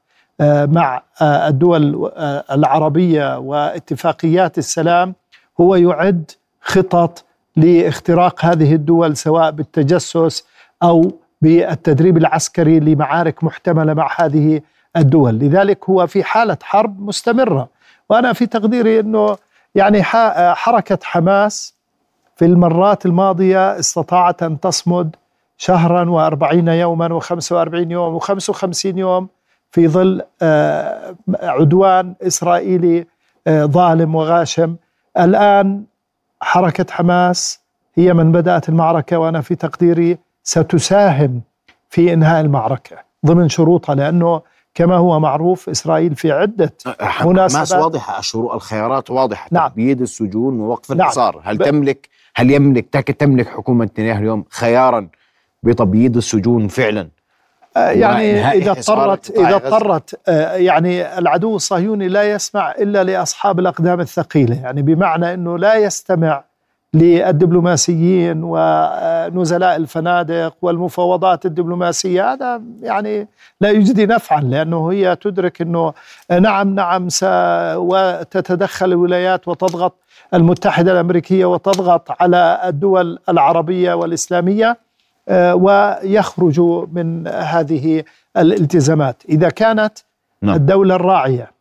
آه، 0.42 0.66
مع 0.66 1.04
آه، 1.22 1.48
الدول 1.48 2.12
آه، 2.16 2.44
العربية 2.52 3.38
واتفاقيات 3.38 4.58
السلام 4.58 5.16
هو 5.62 5.76
يعد 5.76 6.32
خطط 6.62 7.26
لاختراق 7.56 8.46
هذه 8.46 8.76
الدول 8.76 9.18
سواء 9.18 9.52
بالتجسس 9.52 10.46
أو 10.84 11.12
بالتدريب 11.42 12.18
العسكري 12.18 12.80
لمعارك 12.80 13.44
محتملة 13.44 13.94
مع 13.94 14.10
هذه 14.16 14.62
الدول، 14.98 15.34
لذلك 15.34 15.90
هو 15.90 16.08
في 16.08 16.24
حالة 16.24 16.58
حرب 16.64 17.02
مستمرة، 17.02 17.70
وأنا 18.10 18.34
في 18.34 18.46
تقديري 18.46 19.00
إنه 19.00 19.38
يعني 19.76 20.04
حركة 20.54 21.00
حماس 21.04 21.74
في 22.36 22.46
المرات 22.46 23.06
الماضية 23.06 23.80
استطاعت 23.80 24.44
أن 24.44 24.60
تصمد 24.60 25.16
شهرا 25.60 26.10
وأربعين 26.10 26.68
يوما 26.68 27.14
وخمسة 27.14 27.56
وأربعين 27.56 27.92
يوم 27.92 28.16
وخمسة 28.16 28.52
وخمسين 28.52 28.98
يوم 28.98 29.28
في 29.72 29.88
ظل 29.88 30.22
آه، 30.42 31.16
عدوان 31.44 32.16
إسرائيلي 32.22 33.08
آه، 33.48 33.66
ظالم 33.66 34.16
وغاشم 34.16 34.76
الآن 35.18 35.84
حركة 36.42 36.86
حماس 36.92 37.60
هي 37.96 38.14
من 38.14 38.32
بدأت 38.32 38.70
المعركة 38.70 39.18
وأنا 39.18 39.42
في 39.42 39.56
تقديري 39.56 40.18
ستساهم 40.44 41.42
في 41.90 42.14
إنهاء 42.14 42.42
المعركة 42.42 42.98
ضمن 43.26 43.50
شروطها 43.50 43.96
لأنه 43.96 44.42
كما 44.74 44.96
هو 44.96 45.20
معروف 45.20 45.70
إسرائيل 45.70 46.16
في 46.16 46.32
عدة 46.32 46.74
مناسبات 47.26 47.68
حماس 47.68 47.72
واضحة 47.72 48.20
الشروط 48.20 48.52
الخيارات 48.52 49.12
واضحة 49.12 49.50
نعم. 49.52 49.70
تبييد 49.70 50.02
السجون 50.02 50.60
ووقف 50.60 50.92
الحصار 50.92 51.36
نعم. 51.36 51.44
هل. 51.46 51.58
تملك 51.58 52.10
هل 52.36 52.52
يملك 52.52 52.90
تملك 52.94 53.48
حكومة 53.48 53.86
نتنياهو 53.86 54.20
اليوم 54.20 54.46
خيارا 54.50 55.10
بتبييض 55.64 56.18
السجون 56.18 56.68
فعلا. 56.68 57.08
آه، 57.78 57.90
يعني 57.90 58.52
إذا 58.52 58.72
اضطرت 58.72 59.38
إذا 59.38 59.56
اضطرت 59.56 60.20
آه، 60.28 60.56
يعني 60.56 61.18
العدو 61.18 61.56
الصهيوني 61.56 62.08
لا 62.08 62.24
يسمع 62.24 62.72
إلا 62.72 63.04
لأصحاب 63.04 63.60
الأقدام 63.60 64.00
الثقيلة. 64.00 64.62
يعني 64.64 64.82
بمعنى 64.82 65.34
إنه 65.34 65.58
لا 65.58 65.76
يستمع 65.76 66.44
للدبلوماسيين 66.94 68.42
ونزلاء 68.44 69.76
الفنادق 69.76 70.56
والمفاوضات 70.62 71.46
الدبلوماسية. 71.46 72.34
هذا 72.34 72.62
يعني 72.82 73.28
لا 73.62 73.70
يجدي 73.70 74.06
نفعا 74.06 74.42
لأنه 74.42 74.92
هي 74.92 75.16
تدرك 75.16 75.62
إنه 75.62 75.94
نعم 76.40 76.76
نعم 76.76 77.08
وتتدخل 77.76 78.86
الولايات 78.86 79.48
وتضغط 79.48 79.96
المتحدة 80.34 80.92
الأمريكية 80.92 81.46
وتضغط 81.46 82.22
على 82.22 82.62
الدول 82.66 83.20
العربية 83.30 83.94
والإسلامية. 83.94 84.78
آه، 85.30 85.56
ويخرجوا 85.56 86.86
من 86.92 87.28
هذه 87.28 88.04
الالتزامات. 88.38 89.24
إذا 89.30 89.50
كانت 89.50 89.94
نعم. 90.42 90.56
الدولة 90.56 90.96
الراعية 90.96 91.52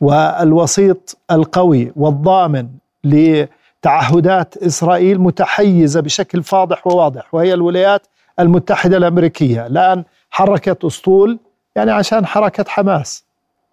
والوسيط 0.00 1.18
القوي 1.30 1.92
والضامن 1.96 2.68
لتعهدات 3.04 4.56
إسرائيل 4.56 5.20
متحيزة 5.20 6.00
بشكل 6.00 6.42
فاضح 6.42 6.86
وواضح 6.86 7.34
وهي 7.34 7.54
الولايات 7.54 8.06
المتحدة 8.40 8.96
الأمريكية. 8.96 9.66
الآن 9.66 10.04
حركت 10.30 10.84
أسطول 10.84 11.38
يعني 11.76 11.90
عشان 11.90 12.26
حركة 12.26 12.64
حماس. 12.68 13.24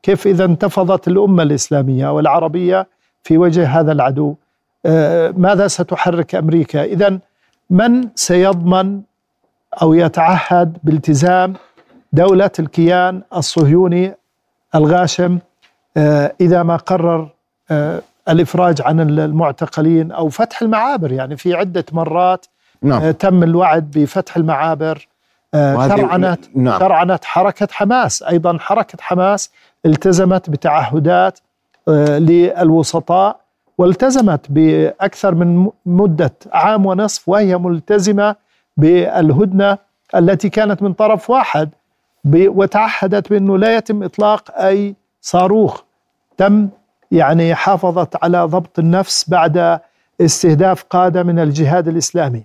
كيف 0.04 0.28
إذا 0.28 0.46
انتفضت 0.46 1.08
الأمة 1.08 1.44
الإسلامية 1.44 2.14
والعربية 2.14 2.88
في 3.24 3.38
وجه 3.38 3.80
هذا 3.80 3.92
العدو؟ 3.92 4.36
آه، 4.86 5.34
ماذا 5.38 5.68
ستحرك 5.68 6.36
أمريكا؟ 6.36 6.84
إذا 6.84 7.20
من 7.70 8.10
سيضمن 8.16 9.02
أو 9.82 9.94
يتعهد 9.94 10.78
بالتزام 10.84 11.54
دولة 12.14 12.52
الكيان 12.60 13.22
الصهيوني 13.36 14.14
الغاشم 14.76 15.40
آه، 15.98 16.34
إذا 16.42 16.64
ما 16.64 16.76
قرر 16.76 17.30
آه، 17.72 18.02
الإفراج 18.30 18.82
عن 18.82 19.20
المعتقلين 19.20 20.12
أو 20.12 20.30
فتح 20.30 20.62
المعابر 20.62 21.12
يعني 21.12 21.38
في 21.38 21.54
عدة 21.54 21.86
مرات 21.92 22.46
نعم. 22.82 23.02
آه، 23.02 23.12
تم 23.12 23.44
الوعد 23.44 23.92
بفتح 23.92 24.38
المعابر 24.38 25.08
ترعنت 25.54 26.40
نعم. 26.56 26.80
ترعنت 26.80 27.26
حركة 27.26 27.68
حماس 27.72 28.24
أيضا 28.24 28.58
حركة 28.60 28.98
حماس 29.02 29.52
التزمت 29.86 30.50
بتعهدات 30.50 31.40
للوسطاء 31.88 33.40
والتزمت 33.78 34.46
بأكثر 34.50 35.36
من 35.36 35.70
مدة 35.86 36.34
عام 36.52 36.86
ونصف 36.86 37.30
وهي 37.30 37.58
ملتزمة 37.58 38.36
بالهدنة 38.78 39.78
التي 40.16 40.50
كانت 40.50 40.84
من 40.84 40.94
طرف 40.94 41.30
واحد 41.30 41.70
وتعهدت 42.36 43.30
بأنه 43.30 43.58
لا 43.58 43.78
يتم 43.78 44.04
إطلاق 44.04 44.58
أي 44.58 44.96
صاروخ. 45.22 45.82
تم 46.38 46.70
يعني 47.12 47.56
حافظت 47.56 48.24
على 48.24 48.44
ضبط 48.44 48.80
النفس 48.80 49.30
بعد 49.30 49.80
استهداف 50.22 50.84
قادة 50.84 51.24
من 51.24 51.40
الجهاد 51.40 51.88
الإسلامي 51.88 52.44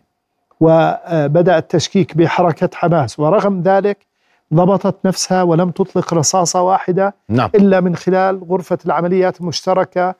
وبدأ 0.60 1.58
التشكيك 1.58 2.16
بحركة 2.16 2.70
حماس. 2.74 3.20
ورغم 3.20 3.62
ذلك 3.62 4.06
ضبطت 4.54 5.06
نفسها 5.06 5.42
ولم 5.42 5.70
تطلق 5.70 6.14
رصاصة 6.14 6.62
واحدة 6.62 7.14
نعم. 7.28 7.50
إلا 7.54 7.80
من 7.80 7.96
خلال 7.96 8.44
غرفة 8.50 8.78
العمليات 8.86 9.40
المشتركة 9.40 10.14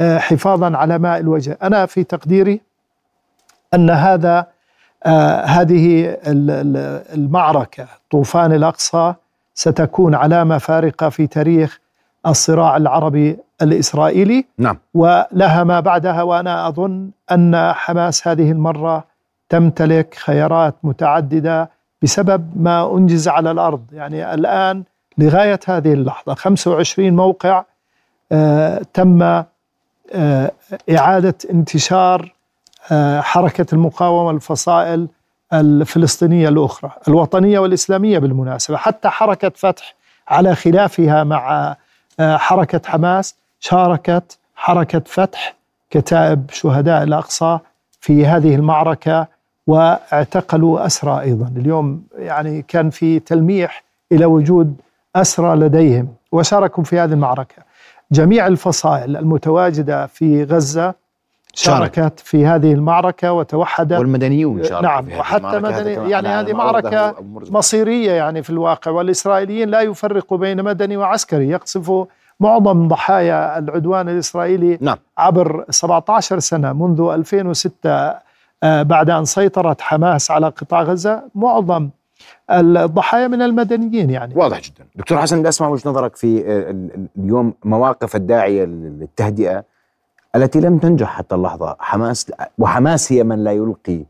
آه، 0.00 0.18
حفاظا 0.18 0.76
على 0.76 0.98
ماء 0.98 1.20
الوجه. 1.20 1.58
أنا 1.62 1.86
في 1.86 2.04
تقديري 2.04 2.60
أن 3.74 3.90
هذا 3.90 4.46
هذه 5.44 6.16
المعركة 7.14 7.88
طوفان 8.10 8.52
الأقصى 8.52 9.14
ستكون 9.54 10.14
علامة 10.14 10.58
فارقة 10.58 11.08
في 11.08 11.26
تاريخ 11.26 11.80
الصراع 12.26 12.76
العربي 12.76 13.38
الإسرائيلي. 13.62 14.46
نعم. 14.58 14.78
ولها 14.94 15.64
ما 15.64 15.80
بعدها 15.80 16.22
وأنا 16.22 16.68
أظن 16.68 17.10
أن 17.32 17.72
حماس 17.72 18.28
هذه 18.28 18.52
المرة 18.52 19.04
تمتلك 19.48 20.14
خيارات 20.14 20.74
متعددة 20.82 21.70
بسبب 22.02 22.50
ما 22.56 22.96
أنجز 22.96 23.28
على 23.28 23.50
الأرض. 23.50 23.84
يعني 23.92 24.34
الآن 24.34 24.84
لغاية 25.18 25.60
هذه 25.66 25.92
اللحظة 25.92 26.34
25 26.34 27.10
موقع 27.16 27.64
آه 28.32 28.82
تم 28.94 29.22
آه 29.22 30.52
إعادة 30.90 31.34
انتشار 31.50 32.22
آه، 32.22 32.37
حركة 33.20 33.66
المقاومة 33.72 34.30
الفصائل 34.30 35.08
الفلسطينية 35.52 36.48
الأخرى 36.48 36.90
الوطنية 37.08 37.58
والإسلامية 37.58 38.18
بالمناسبة 38.18 38.76
حتى 38.76 39.08
حركة 39.08 39.52
فتح 39.54 39.94
على 40.28 40.54
خلافها 40.54 41.24
مع 41.24 41.76
آه، 42.20 42.36
حركة 42.36 42.80
حماس 42.86 43.36
شاركت 43.60 44.38
حركة 44.56 45.02
فتح 45.06 45.54
كتائب 45.90 46.50
شهداء 46.50 47.02
الأقصى 47.02 47.58
في 48.00 48.26
هذه 48.26 48.54
المعركة 48.54 49.26
واعتقلوا 49.66 50.86
أسرى 50.86 51.20
أيضا. 51.20 51.52
اليوم 51.56 52.02
يعني 52.18 52.62
كان 52.62 52.90
في 52.90 53.18
تلميح 53.20 53.84
إلى 54.12 54.24
وجود 54.24 54.76
أسرى 55.16 55.56
لديهم 55.56 56.08
وشاركوا 56.32 56.84
في 56.84 56.98
هذه 56.98 57.12
المعركة. 57.12 57.62
جميع 58.12 58.46
الفصائل 58.46 59.16
المتواجدة 59.16 60.06
في 60.06 60.44
غزة 60.44 60.94
شاركت 61.64 62.20
في 62.20 62.46
هذه 62.46 62.72
المعركة 62.72 63.32
وتوحدت 63.32 63.98
والمدنيون 63.98 64.62
شاركوا 64.62 64.80
نعم 64.88 65.04
في 65.04 65.12
هذه 65.12 65.18
وحتى 65.20 65.58
مدني 65.58 66.10
يعني 66.10 66.28
هذه 66.28 66.52
معركة. 66.52 67.14
مصيرية 67.50 68.12
يعني 68.12 68.42
في 68.42 68.50
الواقع 68.50 68.90
والإسرائيليين 68.90 69.68
لا 69.68 69.80
يفرقوا 69.80 70.38
بين 70.38 70.62
مدني 70.64 70.96
وعسكري. 70.96 71.48
يقصفوا 71.48 72.06
معظم 72.40 72.88
ضحايا 72.88 73.58
العدوان 73.58 74.08
الإسرائيلي 74.08 74.78
نعم. 74.80 74.96
عبر 75.18 75.64
17 75.70 76.38
سنة 76.38 76.72
منذ 76.72 77.00
2006 77.14 78.14
آه، 78.62 78.82
بعد 78.82 79.10
أن 79.10 79.24
سيطرت 79.24 79.80
حماس 79.80 80.30
على 80.30 80.46
قطاع 80.48 80.82
غزة. 80.82 81.22
معظم 81.34 81.88
الضحايا 82.50 83.28
من 83.28 83.42
المدنيين 83.42 84.10
يعني. 84.10 84.34
واضح 84.36 84.60
جدا. 84.60 84.86
دكتور 84.94 85.18
حسن 85.18 85.38
بدي 85.40 85.48
أسمع 85.48 85.68
وجهة 85.68 85.88
نظرك 85.90 86.16
في 86.16 86.38
آه، 86.40 86.70
ال- 86.70 86.90
ال- 86.94 87.06
اليوم 87.18 87.54
مواقف 87.64 88.16
الداعية 88.16 88.64
للتهدئة. 88.64 89.64
التي 90.36 90.60
لم 90.60 90.78
تنجح 90.78 91.08
حتى 91.08 91.34
اللحظة. 91.34 91.76
حماس 91.78 92.32
وحماس 92.58 93.12
هي 93.12 93.24
من 93.24 93.44
لا 93.44 93.52
يلقي 93.52 94.04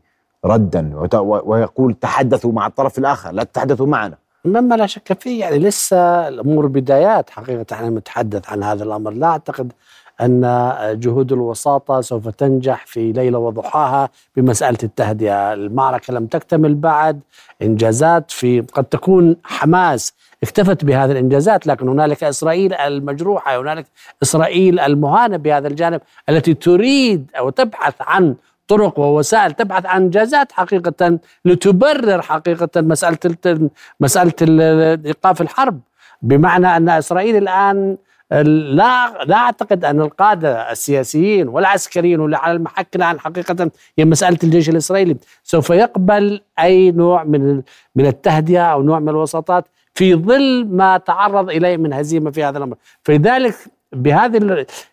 ردا 0.45 0.91
ويقول 1.21 1.93
تحدثوا 1.93 2.51
مع 2.51 2.67
الطرف 2.67 2.97
الآخر 2.97 3.31
لا 3.31 3.43
تتحدثوا 3.43 3.87
معنا. 3.87 4.17
مما 4.45 4.75
لا 4.75 4.85
شك 4.85 5.21
فيه 5.21 5.39
يعني 5.39 5.59
لسه 5.59 6.27
الأمور 6.27 6.67
بدايات 6.67 7.29
حقيقة. 7.29 7.65
إحنا 7.71 7.89
نتحدث 7.89 8.49
عن 8.49 8.63
هذا 8.63 8.83
الأمر. 8.83 9.11
لا 9.11 9.27
أعتقد 9.27 9.73
أن 10.21 10.41
جهود 10.99 11.31
الوساطة 11.31 12.01
سوف 12.01 12.27
تنجح 12.27 12.85
في 12.85 13.11
ليلة 13.11 13.37
وضحاها 13.37 14.09
بمسألة 14.35 14.77
التهدئة، 14.83 15.53
المعركة 15.53 16.13
لم 16.13 16.25
تكتمل 16.25 16.75
بعد، 16.75 17.19
إنجازات 17.61 18.31
في 18.31 18.61
قد 18.61 18.83
تكون 18.83 19.35
حماس 19.43 20.13
اكتفت 20.43 20.85
بهذه 20.85 21.11
الإنجازات 21.11 21.67
لكن 21.67 21.87
هنالك 21.89 22.23
إسرائيل 22.23 22.73
المجروحة، 22.73 23.61
هنالك 23.61 23.85
إسرائيل 24.23 24.79
المهانة 24.79 25.37
بهذا 25.37 25.67
الجانب 25.67 26.01
التي 26.29 26.53
تريد 26.53 27.31
أو 27.37 27.49
تبحث 27.49 27.93
عن 28.01 28.35
طرق 28.67 28.99
ووسائل 28.99 29.51
تبحث 29.51 29.85
عن 29.85 30.01
إنجازات 30.01 30.51
حقيقة 30.51 31.19
لتبرر 31.45 32.21
حقيقة 32.21 32.69
مسألة 32.81 33.69
مسألة 33.99 34.33
ال- 34.41 35.05
إيقاف 35.05 35.41
الحرب. 35.41 35.79
بمعنى 36.21 36.77
أن 36.77 36.89
إسرائيل 36.89 37.35
الآن 37.35 37.97
لا 38.75 39.23
لا 39.25 39.35
أعتقد 39.35 39.85
أن 39.85 40.01
القادة 40.01 40.71
السياسيين 40.71 41.47
والعسكريين 41.47 42.19
واللي 42.19 42.37
على 42.37 42.51
المحك 42.53 42.95
الآن 42.95 43.19
حقيقة 43.19 43.71
هي 43.99 44.05
مسألة 44.05 44.37
الجيش 44.43 44.69
الإسرائيلي. 44.69 45.17
سوف 45.43 45.69
يقبل 45.69 46.41
أي 46.59 46.91
نوع 46.91 47.23
من 47.23 47.61
من 47.95 48.05
التهدئة 48.05 48.61
أو 48.61 48.81
نوع 48.83 48.99
من 48.99 49.09
الوساطات؟ 49.09 49.67
في 49.99 50.15
ظل 50.15 50.65
ما 50.65 50.97
تعرض 50.97 51.49
إليه 51.49 51.77
من 51.77 51.93
هزيمه 51.93 52.31
في 52.31 52.43
هذا 52.43 52.57
الأمر، 52.57 52.75
فلذلك 53.03 53.55
بهذه 53.93 54.37
ال- 54.37 54.51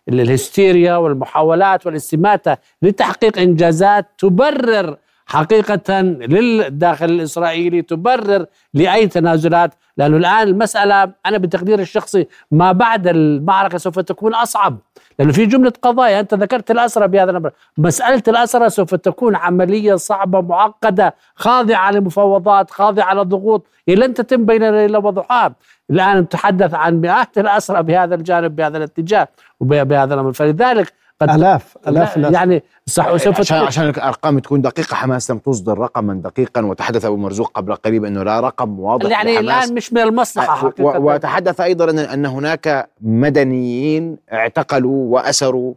ال- 0.09 0.19
الهستيريا 0.21 0.95
والمحاولات 0.95 1.85
والاستماتة 1.85 2.57
لتحقيق 2.81 3.37
إنجازات 3.39 4.05
تبرر 4.17 4.97
حقيقة 5.27 6.01
للداخل 6.01 7.05
الإسرائيلي 7.05 7.81
تبرر 7.81 8.45
لأي 8.73 9.07
تنازلات. 9.07 9.73
لأنه 9.97 10.17
الآن 10.17 10.47
المسألة 10.47 11.11
أنا 11.25 11.37
بتقديري 11.37 11.81
الشخصي 11.81 12.27
ما 12.51 12.71
بعد 12.71 13.07
المعركة 13.07 13.77
سوف 13.77 13.99
تكون 13.99 14.35
أصعب. 14.35 14.77
لأنه 15.19 15.31
في 15.31 15.45
جملة 15.45 15.73
قضايا 15.81 16.19
أنت 16.19 16.33
ذكرت 16.33 16.71
الأسرى 16.71 17.07
بهذا 17.07 17.31
الأمر. 17.31 17.51
مسألة 17.77 18.23
الأسرى 18.27 18.69
سوف 18.69 18.95
تكون 18.95 19.35
عملية 19.35 19.95
صعبة 19.95 20.41
معقدة 20.41 21.15
خاضعة 21.35 21.91
لمفاوضات 21.91 22.71
خاضعة 22.71 23.13
لضغوط. 23.13 23.67
لن 23.87 24.13
تتم 24.13 24.45
بين 24.45 24.69
ليلة 24.71 24.99
وضحاها. 24.99 25.55
الآن 25.89 26.19
نتحدث 26.19 26.73
عن 26.73 27.01
مئات 27.01 27.37
الأسرى 27.37 27.83
بهذا 27.83 28.15
الجانب 28.15 28.55
بهذا 28.55 28.77
الاتجاه 28.77 29.27
وبهذا 29.59 30.13
الأمر. 30.13 30.33
فلذلك 30.33 30.93
قد 31.21 31.29
آلاف 31.29 31.77
آلاف 31.87 32.17
الأسرى. 32.17 32.33
يعني 32.33 32.63
صح 32.85 33.07
وسوف 33.13 33.39
عشان 33.39 33.57
تكون- 33.57 33.67
عشان 33.67 33.89
الأرقام 33.89 34.39
تكون 34.39 34.61
دقيقة 34.61 34.95
حماس 34.95 35.31
لم 35.31 35.37
تصدر 35.37 35.77
رقما 35.77 36.13
دقيقا 36.13 36.61
وتحدث 36.65 37.05
أبو 37.05 37.15
مرزوق 37.17 37.51
قبل 37.53 37.75
قليل 37.75 38.05
إنه 38.05 38.23
لا 38.23 38.39
رقم 38.39 38.79
واضح 38.79 39.09
يعني 39.09 39.33
لحماس. 39.33 39.63
الآن 39.63 39.75
مش 39.75 39.93
من 39.93 40.01
المصلحة 40.01 40.53
و- 40.65 40.69
حقيقة 40.71 40.99
وتحدث 40.99 41.61
أيضا 41.61 42.13
ان 42.13 42.25
هناك 42.25 42.89
مدنيين 43.01 44.17
اعتقلوا 44.33 45.13
وأسروا 45.15 45.73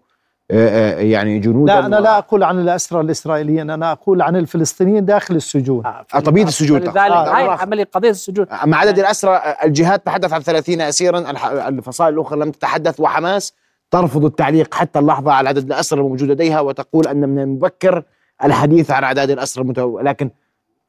آه، 0.52 0.68
آه، 0.98 0.98
يعني 1.00 1.38
جنودا 1.38 1.72
لا 1.80 1.86
أنا 1.86 1.96
لا 1.96 2.18
أقول 2.18 2.42
عن 2.42 2.60
الأسرى 2.60 3.00
الإسرائيليين 3.00 3.70
أنا 3.70 3.92
أقول 3.92 4.22
عن 4.22 4.36
الفلسطينيين 4.36 5.04
داخل 5.04 5.36
السجون 5.36 5.86
آه، 5.86 6.06
آه، 6.14 6.20
طبيعة 6.20 6.44
السجون 6.48 6.78
لذلك 6.78 6.94
تقصد. 6.94 6.98
هاي 6.98 7.42
آه. 7.48 7.54
العملية 7.54 7.88
قضية 7.92 8.10
السجون 8.10 8.46
مع 8.64 8.78
عدد 8.78 8.98
الأسرى 8.98 9.30
آه، 9.30 9.56
الجهات 9.64 10.06
تحدث 10.06 10.32
عن 10.32 10.40
30 10.42 10.80
أسيرا 10.80 11.18
الح- 11.18 11.46
الفصائل 11.46 12.14
الأخرى 12.14 12.38
لم 12.40 12.50
تتحدث 12.50 13.00
وحماس 13.00 13.52
ترفض 13.90 14.24
التعليق 14.24 14.74
حتى 14.74 14.98
اللحظة 14.98 15.32
على 15.32 15.48
عدد 15.48 15.66
الأسرى 15.66 16.00
الموجود 16.00 16.30
لديها 16.30 16.60
وتقول 16.60 17.06
أن 17.06 17.28
من 17.28 17.38
المبكر 17.38 18.02
الحديث 18.44 18.90
عن 18.90 19.04
أعداد 19.04 19.30
الأسرى 19.30 19.62
المتو... 19.62 19.98
لكن 19.98 20.30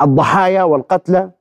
الضحايا 0.01 0.63
والقتلى 0.63 1.31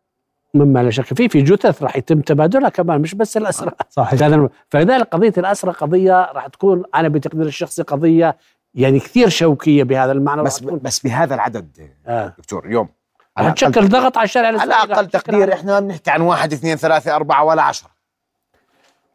مما 0.54 0.82
لا 0.82 0.90
شك 0.90 1.14
فيه 1.14 1.28
في 1.28 1.42
جثث 1.42 1.82
راح 1.82 1.96
يتم 1.96 2.20
تبادلها 2.20 2.68
كمان 2.68 3.00
مش 3.00 3.14
بس 3.14 3.36
الأسرى 3.36 3.70
صحيح. 3.90 4.20
فلذلك 4.68 5.08
قضية 5.08 5.32
الأسرى 5.38 5.72
قضية 5.72 6.32
راح 6.32 6.46
تكون 6.46 6.82
أنا 6.94 7.08
بتقدير 7.08 7.46
الشخصي 7.46 7.82
قضية 7.82 8.36
يعني 8.74 9.00
كثير 9.00 9.28
شوكية 9.28 9.82
بهذا 9.82 10.12
المعنى 10.12 10.42
بس 10.42 10.60
بس 10.60 11.00
بهذا 11.00 11.34
العدد 11.34 11.90
آه. 12.06 12.34
دكتور 12.38 12.66
اليوم. 12.66 12.88
على 13.36 13.46
راح 13.46 13.54
تشكل 13.54 13.88
ضغط 13.88 14.16
على 14.16 14.24
الشارع 14.24 14.48
على 14.48 14.86
تشكل 14.86 15.06
تقدير 15.06 15.52
إحنا 15.52 15.72
ما 15.72 15.80
بنحكي 15.80 16.10
عن 16.10 16.20
واحد 16.20 16.52
اثنين 16.52 16.76
ثلاثة 16.76 17.16
أربعة 17.16 17.44
ولا 17.44 17.62
عشرة. 17.62 17.90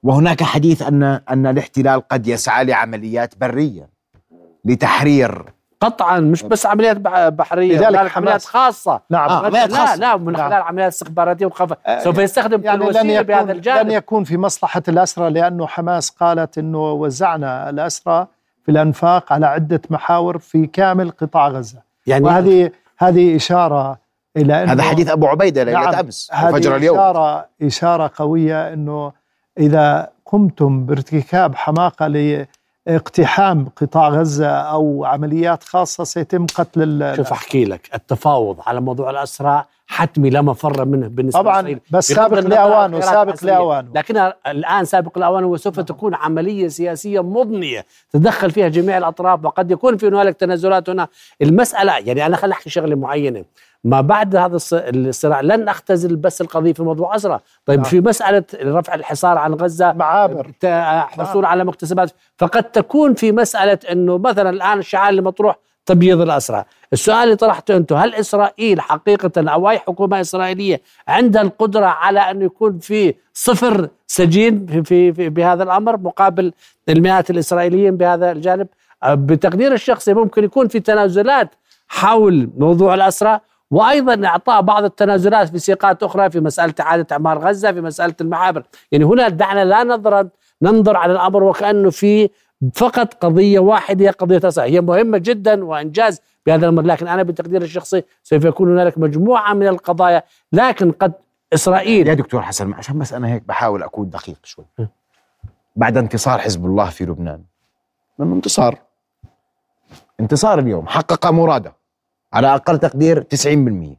وهناك 0.06 0.44
حديث 0.44 0.82
أن 0.82 1.04
أن 1.04 1.48
الاحتلال 1.48 2.08
قد 2.08 2.28
يسعى 2.28 2.64
لعمليات 2.66 3.34
برية 3.42 3.90
لتحرير. 4.66 5.46
قطعا 5.82 6.20
مش 6.20 6.44
بس 6.44 6.66
عمليات 6.66 6.98
بح- 6.98 7.30
بحرية 7.30 7.78
لذلك 7.78 7.96
حماس- 7.98 8.18
عمليات 8.18 8.44
خاصة. 8.44 9.02
نعم. 9.10 9.30
آه، 9.30 9.46
عمليات 9.46 9.70
لا 9.70 9.78
خاصة. 9.78 9.96
لا 9.96 10.18
من 10.18 10.34
نعم. 10.34 10.50
خلال 10.50 10.62
عمليات 10.62 10.92
استخباراتية 10.92 11.46
وخف 11.46 11.74
آه، 11.86 12.00
سوف 12.04 12.18
يستخدم 12.18 12.58
كل 12.58 12.66
يعني 12.66 12.84
لن 12.84 12.90
وسيلة 12.90 13.22
بهذا 13.22 13.40
يكون 13.42 13.50
لن 13.50 13.56
الجانب 13.58 13.90
يكون 13.90 14.24
في 14.24 14.38
مصلحة 14.38 14.84
الأسرى 14.88 15.30
لأنه 15.30 15.68
حماس 15.68 16.10
قالت 16.10 16.58
أنه 16.58 16.92
وزعنا 16.92 17.70
الأسرى 17.70 18.28
في 18.66 18.72
الأنفاق 18.72 19.34
على 19.34 19.46
عدة 19.46 19.82
محاور 19.90 20.38
في 20.38 20.68
كامل 20.68 21.12
قطاع 21.12 21.48
غزة. 21.48 21.80
يعني 22.08 22.24
وهذه 22.26 22.72
هذه 22.98 23.36
إشارة 23.36 23.98
إلى 24.38 24.64
أنه 24.64 24.72
هذا 24.72 24.84
حديث 24.84 25.10
أبو 25.10 25.28
عبيدة 25.28 25.64
ليلة 25.64 25.80
نعم، 25.82 25.94
أمس 25.96 26.32
وفجر 26.44 26.76
اليوم. 26.76 26.98
إشارة 27.00 27.46
إشارة 27.62 28.12
قوية 28.16 28.74
أنه 28.74 29.12
إذا 29.60 30.12
قمتم 30.26 30.86
بارتكاب 30.86 31.56
حماقة 31.56 32.08
لاقتحام 32.88 33.70
قطاع 33.76 34.10
غزة 34.10 34.50
أو 34.50 35.06
عمليات 35.06 35.64
خاصة 35.64 36.04
سيتم 36.04 36.46
قتل 36.46 37.14
شوف 37.16 37.32
أحكي 37.32 37.66
لك 37.66 37.90
التفاوض 37.96 38.60
على 38.68 38.82
موضوع 38.82 39.10
الأسرى 39.10 39.66
حتمي 39.88 40.30
لا 40.30 40.42
مفر 40.42 40.86
منه 40.86 41.08
بالنسبة 41.08 41.40
طبعاً، 41.40 41.56
لإسرائيل. 41.62 41.80
بس 41.92 42.08
سابق 42.08 42.38
الخيارات 42.38 43.04
سابق 43.04 43.22
العسكرية. 43.22 43.52
لأوانه. 43.52 43.90
لكن 43.96 44.32
الآن 44.48 44.86
سابق 44.86 45.18
لأوانه 45.20 45.48
وسوف 45.48 45.80
تكون 45.80 46.16
عملية 46.16 46.68
سياسية 46.68 47.24
مضنية 47.24 47.86
تدخل 48.12 48.52
فيها 48.52 48.68
جميع 48.68 48.98
الأطراف 48.98 49.46
وقد 49.46 49.72
يكون 49.72 49.98
في 49.98 50.08
هنالك 50.08 50.36
تنازلات 50.36 50.90
هنا 50.90 51.08
المسألة 51.42 51.98
يعني 51.98 52.26
أنا 52.26 52.36
خليني 52.36 52.54
أحكي 52.54 52.70
شغلة 52.70 52.96
معينة 52.96 53.44
ما 53.84 54.02
بعد 54.02 54.36
هذا 54.36 54.58
الص- 54.58 54.74
الصراع 54.96 55.42
لن 55.42 55.70
أختزل 55.70 56.16
بس 56.16 56.42
القضية 56.42 56.74
في 56.74 56.84
موضوع 56.84 57.16
اسرى 57.16 57.40
طيب 57.66 57.80
نعم. 57.80 57.90
في 57.90 58.02
مسألة 58.02 58.44
رفع 58.64 58.96
الحصار 58.96 59.38
عن 59.38 59.54
غزة 59.54 59.94
معابر 59.94 60.52
ت- 60.60 60.66
حصول 61.20 61.46
على 61.46 61.64
مكتسبات 61.66 62.12
فقد 62.38 62.64
تكون 62.64 63.14
في 63.14 63.32
مسألة 63.32 63.80
أنه 63.92 64.18
مثلا 64.18 64.50
الآن 64.50 64.80
الشعار 64.80 65.10
اللي 65.10 65.22
مطروح 65.22 65.56
تبييض 65.86 66.22
الأسرى. 66.22 66.64
السؤال 66.94 67.24
اللي 67.24 67.36
طرحته 67.36 67.78
أنتم 67.78 67.96
هل 67.96 68.16
إسرائيل 68.16 68.82
حقيقة 68.82 69.32
أو 69.52 69.70
أي 69.70 69.80
حكومة 69.80 70.22
إسرائيلية 70.22 70.82
عندها 71.08 71.42
القدرة 71.42 71.86
على 71.86 72.20
أن 72.20 72.42
يكون 72.42 72.80
في 72.80 73.16
صفر 73.34 73.90
سجين 74.08 74.66
في, 74.66 74.84
في, 74.84 75.14
في 75.14 75.30
بهذا 75.30 75.64
الأمر 75.64 75.98
مقابل 75.98 76.54
المئات 76.90 77.30
الإسرائيليين 77.30 77.98
بهذا 77.98 78.32
الجانب؟ 78.32 78.68
أه، 79.04 79.14
بتقدير 79.14 79.74
الشخصي 79.74 80.14
ممكن 80.14 80.44
يكون 80.44 80.68
في 80.68 80.80
تنازلات 80.80 81.56
حول 81.88 82.50
موضوع 82.58 82.94
الأسرى 82.94 83.40
وأيضا 83.72 84.28
إعطاء 84.28 84.62
بعض 84.62 84.84
التنازلات 84.84 85.50
في 85.50 85.60
سياقات 85.60 86.04
أخرى 86.04 86.30
في 86.30 86.40
مسألة 86.40 86.74
إعادة 86.80 87.08
إعمار 87.12 87.40
غزة 87.40 87.72
في 87.72 87.82
مسألة 87.82 88.16
المعابر، 88.22 88.64
يعني 88.92 89.06
هنا 89.06 89.28
دعنا 89.30 89.66
لا 89.66 89.84
نظرا 89.84 90.30
ننظر 90.62 90.98
على 90.98 91.14
الأمر 91.14 91.44
وكأنه 91.44 91.90
في 91.90 92.30
فقط 92.74 93.14
قضية 93.14 93.60
واحدة 93.60 94.06
هي 94.06 94.10
قضية 94.10 94.48
اسرى، 94.48 94.66
هي 94.72 94.82
مهمة 94.82 95.18
جدا 95.18 95.66
وإنجاز 95.66 96.22
بهذا 96.46 96.70
الامر، 96.70 96.84
لكن 96.84 97.08
أنا 97.08 97.24
بتقدير 97.24 97.62
الشخصي 97.62 98.04
سوف 98.24 98.46
يكون 98.46 98.72
هنالك 98.72 98.98
مجموعة 98.98 99.54
من 99.54 99.68
القضايا، 99.68 100.24
لكن 100.52 100.92
قد 100.92 101.14
إسرائيل 101.54 102.08
يا 102.08 102.14
دكتور 102.14 102.42
حسن 102.42 102.74
عشان 102.74 103.00
بس 103.00 103.14
أنا 103.14 103.28
هيك 103.28 103.44
بحاول 103.44 103.84
أكون 103.84 104.10
دقيق 104.10 104.40
شوي. 104.44 104.66
بعد 105.76 105.98
انتصار 105.98 106.40
حزب 106.40 106.66
الله 106.66 106.90
في 106.90 107.06
لبنان. 107.06 107.44
من 108.20 108.32
انتصار؟ 108.32 108.78
انتصار 110.20 110.60
اليوم. 110.60 110.88
حقق 110.88 111.28
مراده. 111.28 111.74
على 112.34 112.56
أقل 112.56 112.78
تقدير 112.78 113.22
90% 113.22 113.96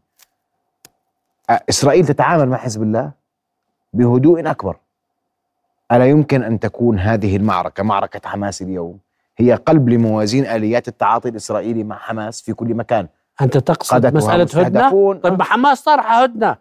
أ- 1.52 1.58
إسرائيل 1.68 2.06
تتعامل 2.06 2.48
مع 2.48 2.56
حزب 2.56 2.82
الله 2.82 3.12
بهدوء 3.92 4.50
أكبر. 4.50 4.76
ألا 5.92 6.06
يمكن 6.06 6.42
أن 6.42 6.60
تكون 6.60 6.98
هذه 6.98 7.36
المعركة 7.36 7.82
معركة 7.82 8.28
حماس 8.28 8.62
اليوم؟ 8.62 8.98
هي 9.38 9.54
قلب 9.54 9.88
لموازين 9.88 10.46
آليات 10.46 10.88
التعاطي 10.88 11.28
الإسرائيلي 11.28 11.84
مع 11.84 11.98
حماس 11.98 12.42
في 12.42 12.52
كل 12.52 12.74
مكان. 12.74 13.08
أنت 13.40 13.58
تقصد 13.58 14.06
هدنة؟ 14.06 14.44
مستهدفون. 14.44 15.18
طيب 15.18 15.38
ما 15.38 15.44
حماس 15.44 15.82
طرح 15.82 16.12
هدنة. 16.12 16.56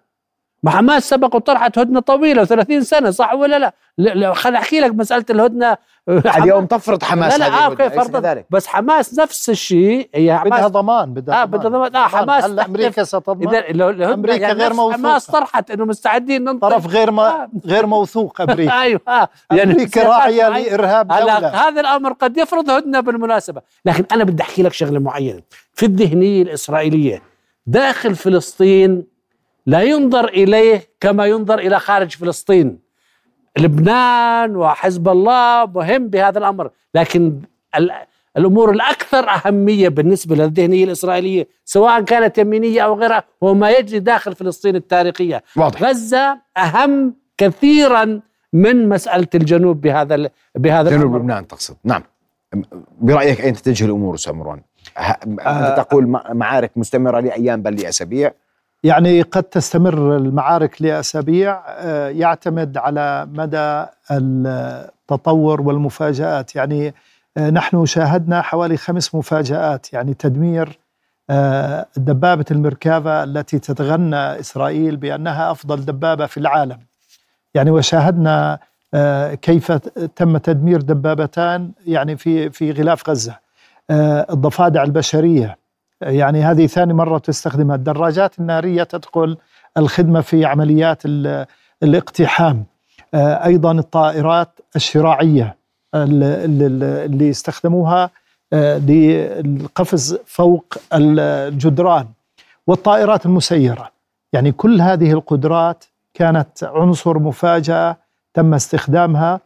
ما 0.66 0.72
حماس 0.72 1.10
سبق 1.10 1.36
وطرحت 1.36 1.78
هدنة 1.78 2.00
طويلة 2.00 2.46
30 2.46 2.82
سنة 2.84 3.12
صح 3.12 3.34
ولا 3.34 3.74
لا؟ 3.98 4.34
خليني 4.34 4.58
أحكي 4.60 4.80
لك 4.80 4.92
مسألة 4.96 5.26
الهدنة. 5.30 5.78
اليوم 6.10 6.66
تفرض 6.66 7.04
حماس 7.04 7.40
لا 7.40 7.50
لا 7.50 7.68
أليس 7.68 7.94
فرضا. 7.94 8.20
كذلك؟ 8.20 8.46
بس 8.50 8.68
حماس 8.68 9.20
نفس 9.20 9.50
الشيء 9.50 10.10
هي 10.16 10.42
بدها 10.46 10.58
حماس 10.58 10.72
ضمان 10.72 11.14
بدها 11.14 11.42
آه 11.42 11.46
بدها 11.46 11.70
ضمان. 11.70 11.96
آه 11.96 12.08
حماس 12.08 12.44
هلا 12.44 12.66
أمريكا 12.66 13.04
ستضمن. 13.04 13.56
إذا 13.56 14.14
أمريكا 14.14 14.42
يعني 14.42 14.54
غير 14.60 14.70
نفس 14.70 14.76
موثوقة. 14.80 14.98
حماس 14.98 15.26
طرحت 15.26 15.72
إنه 15.72 15.86
مستعدين 15.86 16.44
ننطلق 16.44 16.70
طرف 16.72 16.88
غير 16.88 17.12
ما 17.12 17.28
آه. 17.28 17.50
غير 17.66 17.86
موثوق 17.86 18.42
أمريكا. 18.42 18.82
أيوه. 18.82 19.02
آه. 19.08 19.30
أمريكا 19.52 19.88
سياسات 19.92 20.08
راعية. 20.08 20.50
لإرهاب 20.50 21.12
هلا 21.12 21.68
هذا 21.68 21.82
الأمر 21.82 22.14
قد 22.14 22.38
يفرض 22.38 22.70
هدنة 22.70 23.00
بالمناسبة. 23.00 23.62
لكن 23.86 24.06
أنا 24.12 24.24
بدي 24.24 24.44
أحكي 24.44 24.64
لك 24.64 24.74
شغلة 24.74 25.00
معينة. 25.00 25.42
في 25.74 25.86
الذهنية 25.86 26.42
الإسرائيلية 26.42 27.22
داخل 27.66 28.16
فلسطين 28.16 29.15
لا 29.66 29.82
ينظر 29.84 30.28
إليه 30.28 30.82
كما 31.00 31.26
ينظر 31.26 31.60
إلى 31.60 31.80
خارج 31.80 32.12
فلسطين. 32.16 32.80
لبنان 33.60 34.56
وحزب 34.56 35.10
الله 35.10 35.66
مهم 35.76 36.08
بهذا 36.08 36.40
الأمر 36.40 36.70
لكن 36.96 37.40
ال- 37.78 37.92
الأمور 38.38 38.72
الأكثر 38.72 39.30
أهمية 39.30 39.90
بالنسبة 39.90 40.36
للذهنية 40.36 40.84
الإسرائيلية 40.86 41.48
سواء 41.66 42.02
كانت 42.02 42.38
يمينية 42.38 42.82
أو 42.82 43.00
غيرها 43.00 43.24
هو 43.44 43.54
ما 43.54 43.70
يجري 43.72 44.00
داخل 44.00 44.36
فلسطين 44.36 44.76
التاريخية. 44.76 45.44
واضح. 45.56 45.84
غزة 45.84 46.38
أهم 46.58 47.16
كثيرا 47.38 48.20
من 48.54 48.90
مسألة 48.90 49.28
الجنوب 49.36 49.82
بهذا 49.82 50.30
بهذا 50.56 50.90
جنوب 50.90 51.02
الأمر. 51.02 51.18
لبنان 51.20 51.48
تقصد. 51.48 51.76
نعم. 51.84 52.04
برأيك 53.02 53.42
أين 53.42 53.54
تتجه 53.54 53.86
الأمور 53.86 54.16
أستاذ 54.16 54.34
مروان؟ 54.34 54.62
ه- 54.98 55.12
انت 55.48 55.74
تقول 55.78 56.08
معارك 56.34 56.72
مستمرة 56.76 57.20
لأيام 57.20 57.62
بل 57.62 57.76
لأسابيع؟ 57.76 58.32
يعني 58.86 59.22
قد 59.22 59.44
تستمر 59.44 60.18
المعارك 60.18 60.82
لأسابيع 60.82 61.64
آه، 61.68 62.10
يعتمد 62.10 62.78
على 62.78 63.28
مدى 63.34 63.86
التطور 64.12 65.62
والمفاجآت. 65.62 66.56
يعني 66.56 66.94
آه، 67.38 67.50
نحن 67.50 67.86
شاهدنا 67.86 68.42
حوالي 68.42 68.78
خمس 68.78 69.16
مفاجآت 69.16 69.94
يعني 69.94 70.14
تدمير 70.14 70.80
آه، 71.30 71.86
دبابة 71.98 72.46
المركافه 72.52 73.24
التي 73.24 73.60
تتغنى 73.60 74.40
إسرائيل 74.40 74.98
بأنها 74.98 75.52
أفضل 75.52 75.86
دبابة 75.86 76.26
في 76.26 76.38
العالم. 76.38 76.80
يعني 77.54 77.72
وشاهدنا 77.72 78.60
كيف 79.42 79.72
تم 80.16 80.38
تدمير 80.38 80.82
دبابتان 80.82 81.72
يعني 81.88 82.18
في 82.18 82.50
في 82.50 82.72
غلاف 82.72 83.10
غزة. 83.10 83.38
الضفادع 84.30 84.84
البشرية 84.84 85.58
يعني 86.02 86.44
هذه 86.44 86.68
ثاني 86.68 86.94
مرة 86.94 87.18
تستخدمها. 87.18 87.76
الدراجات 87.76 88.40
النارية 88.40 88.84
تدخل 88.84 89.38
الخدمة 89.78 90.22
في 90.22 90.46
عمليات 90.46 91.02
ال- 91.06 91.46
الاقتحام. 91.84 92.64
آه، 93.14 93.46
أيضا 93.46 93.72
الطائرات 93.72 94.60
الشراعية 94.76 95.56
ال- 95.96 96.24
ال- 96.24 96.84
اللي 97.12 97.30
استخدموها 97.30 98.10
آه، 98.54 98.78
للقفز 98.78 100.18
فوق 100.26 100.74
الجدران. 100.94 102.08
والطائرات 102.68 103.26
المسيرة. 103.26 103.92
يعني 104.34 104.52
كل 104.52 104.82
هذه 104.82 105.12
القدرات 105.12 105.84
كانت 106.14 106.64
عنصر 106.64 107.20
مفاجأة 107.20 107.98
تم 108.34 108.54
استخدامها. 108.54 109.40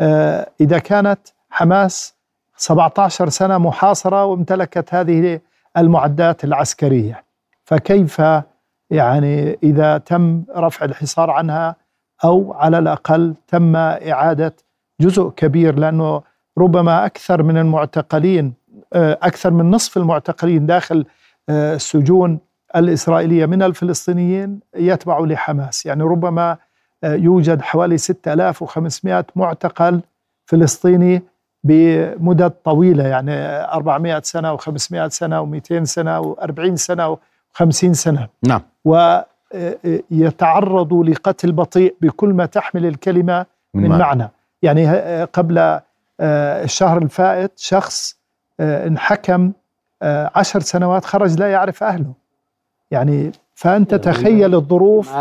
آه، 0.00 0.48
إذا 0.60 0.78
كانت 0.78 1.20
حماس 1.50 2.14
17 2.56 3.28
سنة 3.28 3.58
محاصرة 3.58 4.24
وامتلكت 4.24 4.94
هذه 4.94 5.40
المعدات 5.76 6.44
العسكرية. 6.44 7.24
فكيف 7.64 8.22
يعني 8.90 9.58
إذا 9.62 9.98
تم 9.98 10.44
رفع 10.56 10.84
الحصار 10.84 11.30
عنها 11.30 11.76
أو 12.24 12.52
على 12.52 12.78
الأقل 12.78 13.34
تم 13.48 13.76
إعادة 13.76 14.54
جزء 15.00 15.28
كبير؟ 15.28 15.78
لأنه 15.78 16.22
ربما 16.58 17.06
أكثر 17.06 17.42
من 17.42 17.58
المعتقلين 17.58 18.54
آه، 18.92 19.18
أكثر 19.22 19.50
من 19.50 19.70
نصف 19.70 19.96
المعتقلين 19.96 20.66
داخل 20.66 21.06
آه، 21.48 21.74
السجون 21.74 22.38
الإسرائيلية 22.76 23.46
من 23.46 23.62
الفلسطينيين 23.62 24.60
يتبعوا 24.76 25.26
لحماس. 25.26 25.86
يعني 25.86 26.02
ربما 26.02 26.56
آه، 27.04 27.14
يوجد 27.14 27.62
حوالي 27.62 27.98
6500 27.98 29.26
معتقل 29.36 30.00
فلسطيني 30.46 31.22
بمدد 31.64 32.50
طويلة 32.50 33.04
يعني 33.06 33.32
400 33.72 34.20
سنة 34.24 34.56
و500 34.56 35.06
سنة 35.06 35.46
و200 35.60 35.82
سنة 35.82 36.34
و40 36.34 36.74
سنة 36.74 37.16
و50 37.16 37.92
سنة 37.92 38.28
نعم 38.42 38.60
ويتعرضوا 40.10 41.04
لقتل 41.04 41.52
بطيء 41.52 41.96
بكل 42.00 42.28
ما 42.28 42.46
تحمل 42.46 42.86
الكلمة 42.86 43.46
من, 43.74 43.88
معنى. 43.88 44.02
معنى 44.02 44.28
يعني 44.62 44.86
ه- 44.86 45.24
قبل 45.24 45.58
آه، 46.20 46.64
الشهر 46.64 46.98
الفائت 46.98 47.52
شخص 47.58 48.16
آه، 48.60 48.86
انحكم 48.86 49.52
آه، 50.02 50.30
عشر 50.34 50.60
سنوات 50.60 51.04
خرج 51.04 51.38
لا 51.38 51.50
يعرف 51.50 51.82
أهله 51.82 52.12
يعني 52.90 53.32
فأنت 53.54 53.94
تخيل 53.94 54.54
الظروف. 54.54 55.12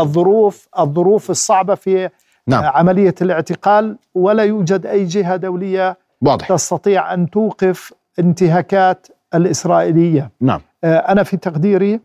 الظروف 0.00 0.68
الظروف 0.78 1.30
الصعبة 1.30 1.74
في 1.74 2.10
نعم. 2.48 2.64
عملية 2.64 3.14
الاعتقال 3.22 3.96
ولا 4.14 4.42
يوجد 4.42 4.86
أي 4.86 5.04
جهة 5.04 5.36
دولية 5.36 5.96
واضح. 6.22 6.48
تستطيع 6.48 7.14
أن 7.14 7.30
توقف 7.30 7.92
انتهاكات 8.18 9.06
الإسرائيلية. 9.34 10.30
نعم. 10.40 10.60
آه، 10.84 10.96
أنا 10.98 11.22
في 11.22 11.36
تقديري 11.36 12.00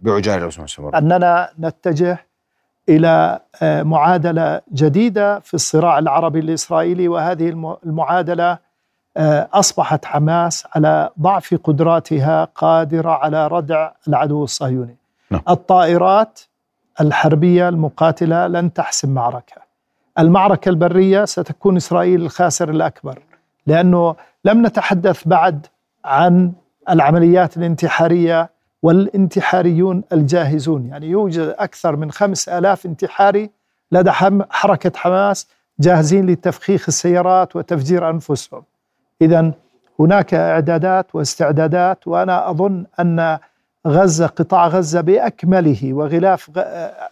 سمر. 0.66 0.98
أننا 0.98 1.50
نتجه 1.60 2.26
إلى 2.90 3.40
آه، 3.62 3.84
معادلة 3.84 4.62
جديدة 4.74 5.40
في 5.40 5.54
الصراع 5.54 6.00
العربي 6.00 6.40
الإسرائيلي 6.40 7.08
وهذه 7.08 7.50
الم- 7.50 7.78
المعادلة 7.86 8.58
آه، 9.18 9.48
أصبحت 9.54 10.06
حماس 10.06 10.68
على 10.76 11.10
ضعف 11.22 11.60
قدراتها 11.64 12.46
قادرة 12.56 13.10
على 13.12 13.48
ردع 13.48 13.92
العدو 14.08 14.44
الصهيوني. 14.44 14.96
نعم. 15.32 15.42
الطائرات 15.50 16.40
الحربية 17.02 17.70
المقاتلة 17.70 18.48
لن 18.48 18.74
تحسم 18.74 19.14
معركة. 19.14 19.69
المعركة 20.20 20.70
البرية 20.70 21.26
ستكون 21.26 21.76
إسرائيل 21.76 22.22
الخاسر 22.22 22.70
الأكبر 22.70 23.20
لأنه 23.68 24.16
لم 24.46 24.66
نتحدث 24.66 25.28
بعد 25.28 25.66
عن 26.06 26.52
العمليات 26.90 27.58
الانتحارية 27.58 28.50
والانتحاريون 28.84 30.04
الجاهزون. 30.14 30.86
يعني 30.86 31.08
يوجد 31.10 31.56
أكثر 31.60 31.96
من 31.96 32.12
خمس 32.12 32.50
آلاف 32.50 32.86
انتحاري 32.86 33.50
لدى 33.92 34.12
حركة 34.50 34.92
حماس 34.96 35.48
جاهزين 35.80 36.26
لتفخيخ 36.26 36.86
السيارات 36.88 37.56
وتفجير 37.56 38.10
أنفسهم. 38.10 38.64
إذا 39.22 39.52
هناك 40.00 40.34
إعدادات 40.34 41.16
واستعدادات 41.16 42.08
وأنا 42.08 42.50
أظن 42.50 42.86
أن 43.00 43.38
غزة 43.88 44.28
قطاع 44.28 44.68
غزة 44.68 45.02
بأكمله 45.02 45.94
وغلاف 45.94 46.52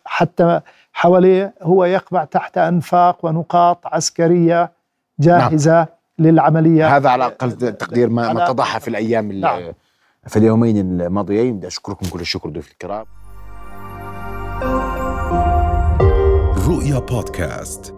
حتى 0.06 0.62
حواليه 0.98 1.54
هو 1.62 1.86
يقبع 1.86 2.24
تحت 2.24 2.58
أنفاق 2.58 3.26
ونقاط 3.26 3.88
عسكرية 3.88 4.72
جاهزة 5.20 5.74
نعم. 5.74 5.86
للعملية 6.20 6.98
هذا 6.98 7.10
على 7.10 7.26
أقل 7.26 7.52
تقدير 7.52 8.10
ما, 8.10 8.34
ما 8.34 8.44
اتضح 8.44 8.78
في 8.78 8.88
الأيام 8.88 9.32
ال- 9.32 9.42
نعم. 9.42 9.74
في 10.28 10.38
اليومين 10.40 11.02
الماضيين 11.02 11.58
بدي 11.58 11.68
أشكركم 11.68 12.08
كل 12.10 12.20
الشكر 12.20 12.50
ضيوف 12.50 12.72
الكرام 12.72 13.06
رؤيا 16.68 17.00
بودكاست 17.00 17.94